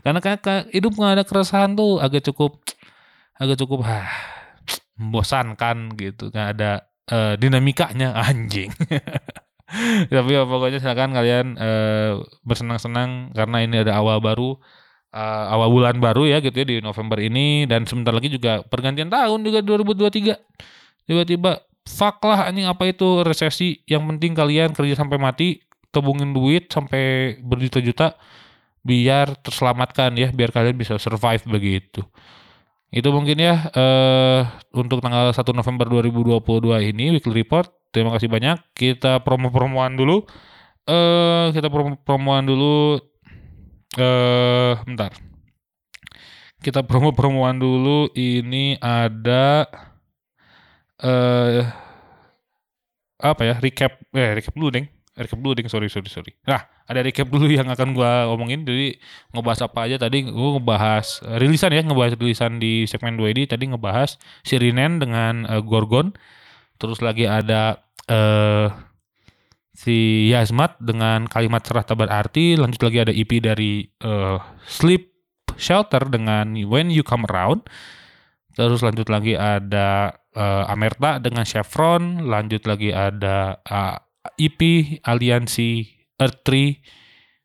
Karena 0.00 0.18
kayak 0.24 0.72
hidup 0.72 0.96
nggak 0.96 1.12
ada 1.20 1.24
keresahan 1.28 1.76
tuh 1.76 2.00
agak 2.00 2.24
cukup 2.24 2.64
agak 3.36 3.60
cukup 3.60 3.84
ah, 3.84 4.08
membosankan 4.96 5.92
gitu. 6.00 6.32
Nggak 6.32 6.48
ada 6.56 6.70
uh, 7.12 7.34
dinamikanya 7.36 8.16
anjing. 8.26 8.72
Tapi 10.08 10.32
ya, 10.32 10.48
pokoknya 10.48 10.80
silakan 10.80 11.12
kalian 11.12 11.46
uh, 11.60 12.24
bersenang-senang 12.40 13.36
karena 13.36 13.56
ini 13.60 13.84
ada 13.84 14.00
awal 14.00 14.16
baru 14.24 14.56
uh, 15.12 15.44
awal 15.52 15.68
bulan 15.68 16.00
baru 16.00 16.24
ya 16.24 16.40
gitu 16.40 16.56
ya 16.56 16.66
di 16.66 16.76
November 16.80 17.20
ini. 17.20 17.68
Dan 17.68 17.84
sebentar 17.84 18.16
lagi 18.16 18.32
juga 18.32 18.64
pergantian 18.64 19.12
tahun 19.12 19.44
juga 19.44 19.60
2023 19.60 20.77
tiba-tiba 21.08 21.64
fuck 21.88 22.20
lah 22.28 22.52
anjing 22.52 22.68
apa 22.68 22.92
itu 22.92 23.24
resesi 23.24 23.80
yang 23.88 24.04
penting 24.04 24.36
kalian 24.36 24.76
kerja 24.76 24.94
sampai 25.00 25.16
mati 25.16 25.64
tabungin 25.88 26.36
duit 26.36 26.68
sampai 26.68 27.36
berjuta-juta 27.40 28.14
biar 28.84 29.40
terselamatkan 29.40 30.12
ya 30.20 30.28
biar 30.28 30.52
kalian 30.52 30.76
bisa 30.76 31.00
survive 31.00 31.42
begitu 31.48 32.04
itu 32.88 33.08
mungkin 33.12 33.36
ya 33.36 33.68
uh, 33.72 34.40
untuk 34.76 35.00
tanggal 35.04 35.32
1 35.32 35.40
November 35.52 35.86
2022 36.00 36.92
ini 36.92 37.16
weekly 37.16 37.44
report 37.44 37.78
terima 37.92 38.14
kasih 38.14 38.28
banyak. 38.28 38.56
Kita 38.76 39.20
promo-promoan 39.24 39.96
dulu. 39.96 40.24
Eh 40.88 41.46
kita 41.52 41.68
promo-promoan 41.68 42.44
dulu 42.48 43.00
eh 43.96 44.74
bentar. 44.84 45.12
Kita 46.58 46.82
promo-promoan 46.82 47.56
dulu 47.60 48.10
ini 48.18 48.74
ada 48.82 49.68
eh 51.02 51.62
uh, 51.62 51.62
apa 53.18 53.42
ya? 53.42 53.54
Recap 53.58 53.92
eh 54.14 54.30
recap 54.38 54.54
dulu, 54.54 54.68
Deng. 54.74 54.86
Recap 55.18 55.38
dulu, 55.38 55.52
Deng. 55.58 55.66
Sorry, 55.70 55.90
sorry, 55.90 56.10
sorry. 56.10 56.32
Nah, 56.46 56.66
ada 56.86 57.00
recap 57.02 57.26
dulu 57.30 57.50
yang 57.50 57.66
akan 57.70 57.94
gua 57.94 58.30
omongin. 58.30 58.62
Jadi 58.66 58.98
ngebahas 59.34 59.66
apa 59.66 59.90
aja 59.90 59.96
tadi 59.98 60.26
gua 60.26 60.58
ngebahas 60.58 61.22
rilisan 61.38 61.70
ya, 61.74 61.82
ngebahas 61.82 62.14
rilisan 62.18 62.62
di 62.62 62.86
segmen 62.86 63.18
2 63.18 63.34
ini 63.34 63.42
tadi 63.46 63.70
ngebahas 63.70 64.18
Sirinen 64.46 65.02
dengan 65.02 65.46
uh, 65.46 65.62
Gorgon 65.62 66.14
Terus 66.78 67.02
lagi 67.02 67.26
ada 67.26 67.82
uh, 68.06 68.70
si 69.74 70.30
Yasmat 70.30 70.78
dengan 70.78 71.26
kalimat 71.26 71.66
cerah 71.66 71.82
tabar 71.82 72.06
arti. 72.08 72.54
Lanjut 72.54 72.86
lagi 72.86 72.98
ada 73.02 73.10
EP 73.10 73.42
dari 73.42 73.82
uh, 74.06 74.38
Sleep 74.62 75.10
Shelter 75.58 76.06
dengan 76.06 76.54
When 76.54 76.94
You 76.94 77.02
Come 77.02 77.26
Around. 77.26 77.66
Terus 78.58 78.82
lanjut 78.82 79.06
lagi 79.06 79.38
ada 79.38 80.18
uh, 80.34 80.66
Amerta 80.66 81.22
dengan 81.22 81.46
Chevron. 81.46 82.26
Lanjut 82.26 82.66
lagi 82.66 82.90
ada 82.90 83.62
uh, 83.62 84.02
EP 84.34 84.58
Aliansi 85.06 85.86
Earth 86.18 86.42
Tree. 86.42 86.82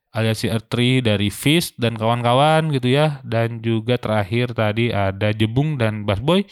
Aliansi 0.10 0.50
Earth 0.50 0.74
Tree 0.74 1.06
dari 1.06 1.30
Fist 1.30 1.78
dan 1.78 2.02
kawan-kawan 2.02 2.74
gitu 2.74 2.90
ya. 2.90 3.22
Dan 3.22 3.62
juga 3.62 4.02
terakhir 4.02 4.58
tadi 4.58 4.90
ada 4.90 5.30
Jebung 5.30 5.78
dan 5.78 6.10
Bass 6.10 6.18
Boy 6.18 6.50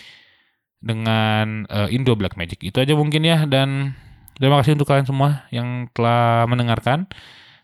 dengan 0.77 1.65
uh, 1.65 1.89
Indo 1.89 2.13
Black 2.13 2.37
Magic. 2.37 2.61
Itu 2.61 2.85
aja 2.85 2.93
mungkin 2.93 3.25
ya 3.25 3.49
dan 3.49 3.97
terima 4.37 4.61
kasih 4.61 4.77
untuk 4.77 4.85
kalian 4.85 5.09
semua 5.09 5.49
yang 5.49 5.89
telah 5.97 6.45
mendengarkan. 6.45 7.09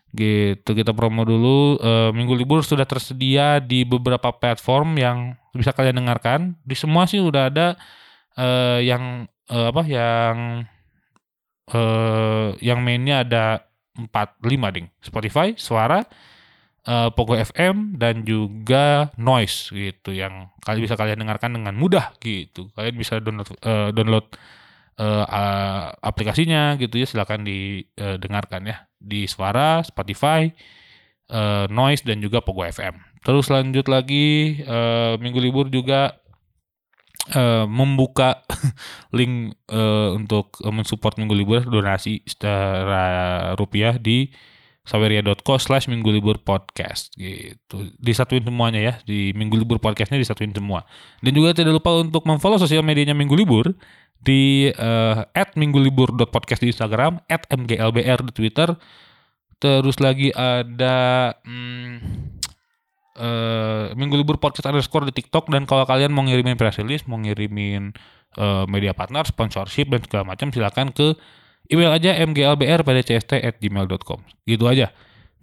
Gitu 0.08 0.64
kita 0.72 0.96
promo 0.96 1.20
dulu 1.20 1.76
uh, 1.84 2.10
Minggu 2.16 2.32
libur 2.32 2.64
sudah 2.64 2.88
tersedia 2.88 3.60
di 3.60 3.84
beberapa 3.84 4.32
platform 4.32 4.96
yang 4.96 5.18
bisa 5.52 5.76
kalian 5.76 6.00
dengarkan. 6.00 6.56
Di 6.64 6.72
semua 6.72 7.04
sih 7.04 7.20
udah 7.20 7.52
ada 7.52 7.76
uh, 8.40 8.80
yang 8.80 9.28
uh, 9.52 9.66
apa 9.68 9.82
yang 9.84 10.34
uh, 11.72 12.56
yang 12.64 12.80
mainnya 12.80 13.20
ada 13.26 13.44
4 13.98 14.08
5 14.40 14.74
ding. 14.74 14.88
Spotify, 15.04 15.52
Suara, 15.60 16.00
uh, 16.88 17.12
Pogo 17.12 17.36
FM 17.36 18.00
dan 18.00 18.24
juga 18.24 19.12
Noise 19.20 19.76
gitu 19.76 20.16
yang 20.16 20.48
kalian 20.64 20.84
bisa 20.88 20.96
kalian 20.96 21.20
dengarkan 21.20 21.52
dengan 21.52 21.76
mudah 21.76 22.16
gitu. 22.24 22.72
Kalian 22.72 22.96
bisa 22.96 23.20
download 23.20 23.50
uh, 23.60 23.92
download 23.92 24.26
uh, 24.96 25.92
aplikasinya 26.00 26.80
gitu 26.80 26.96
ya 26.96 27.04
silakan 27.04 27.44
didengarkan 27.44 28.64
ya 28.64 28.87
di 28.98 29.30
Suara, 29.30 29.80
Spotify, 29.86 30.50
uh, 31.30 31.66
Noise 31.70 32.04
dan 32.04 32.18
juga 32.22 32.42
Pogo 32.42 32.66
FM. 32.66 32.98
Terus 33.22 33.50
lanjut 33.50 33.86
lagi 33.90 34.58
uh, 34.66 35.18
minggu 35.18 35.38
libur 35.42 35.66
juga 35.70 36.18
uh, 37.34 37.66
membuka 37.66 38.42
link 39.16 39.56
uh, 39.70 40.14
untuk 40.14 40.54
mensupport 40.62 41.18
minggu 41.18 41.34
libur 41.34 41.60
donasi 41.66 42.22
secara 42.26 43.52
rupiah 43.58 43.98
di 43.98 44.30
saweria.co 44.88 45.60
slash 45.60 45.84
minggu 45.92 46.08
libur 46.08 46.40
podcast 46.40 47.12
gitu 47.20 47.92
disatuin 48.00 48.40
semuanya 48.40 48.80
ya 48.80 48.94
di 49.04 49.36
minggu 49.36 49.60
libur 49.60 49.76
podcastnya 49.76 50.16
disatuin 50.16 50.48
semua 50.56 50.88
dan 51.20 51.36
juga 51.36 51.52
tidak 51.52 51.76
lupa 51.76 52.00
untuk 52.00 52.24
memfollow 52.24 52.56
sosial 52.56 52.80
medianya 52.80 53.12
minggu 53.12 53.36
libur 53.36 53.76
di 54.18 54.68
uh, 54.74 55.24
at 55.32 55.54
minggu 55.54 55.78
libur 55.78 56.10
podcast 56.28 56.60
di 56.60 56.74
Instagram 56.74 57.22
mglbr 57.28 58.18
di 58.28 58.32
Twitter 58.34 58.74
terus 59.58 59.98
lagi 59.98 60.30
ada 60.34 61.34
hmm, 61.42 61.94
uh, 63.18 63.94
minggu 63.94 64.14
libur 64.18 64.38
podcast 64.42 64.66
underscore 64.70 65.06
di 65.10 65.14
TikTok 65.14 65.50
dan 65.50 65.66
kalau 65.66 65.86
kalian 65.86 66.10
mau 66.10 66.26
ngirimin 66.26 66.58
press 66.58 66.78
release 66.82 67.06
mau 67.06 67.18
ngirimin 67.18 67.94
uh, 68.38 68.66
media 68.66 68.94
partner 68.94 69.26
sponsorship 69.26 69.90
dan 69.90 70.02
segala 70.02 70.34
macam 70.34 70.50
silakan 70.50 70.90
ke 70.90 71.14
Email 71.68 71.92
aja 71.92 72.16
mglbr 72.24 72.80
pada. 72.80 73.04
Gitu 74.48 74.64
aja. 74.64 74.88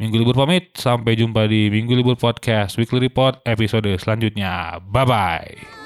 Minggu 0.02 0.18
libur 0.18 0.36
pamit, 0.36 0.74
sampai 0.76 1.16
jumpa 1.16 1.46
di 1.48 1.70
Minggu 1.70 1.94
libur 1.96 2.18
podcast 2.18 2.76
Weekly 2.82 3.00
Report 3.00 3.40
episode 3.46 3.88
selanjutnya. 4.02 4.82
Bye 4.90 5.06
bye. 5.06 5.85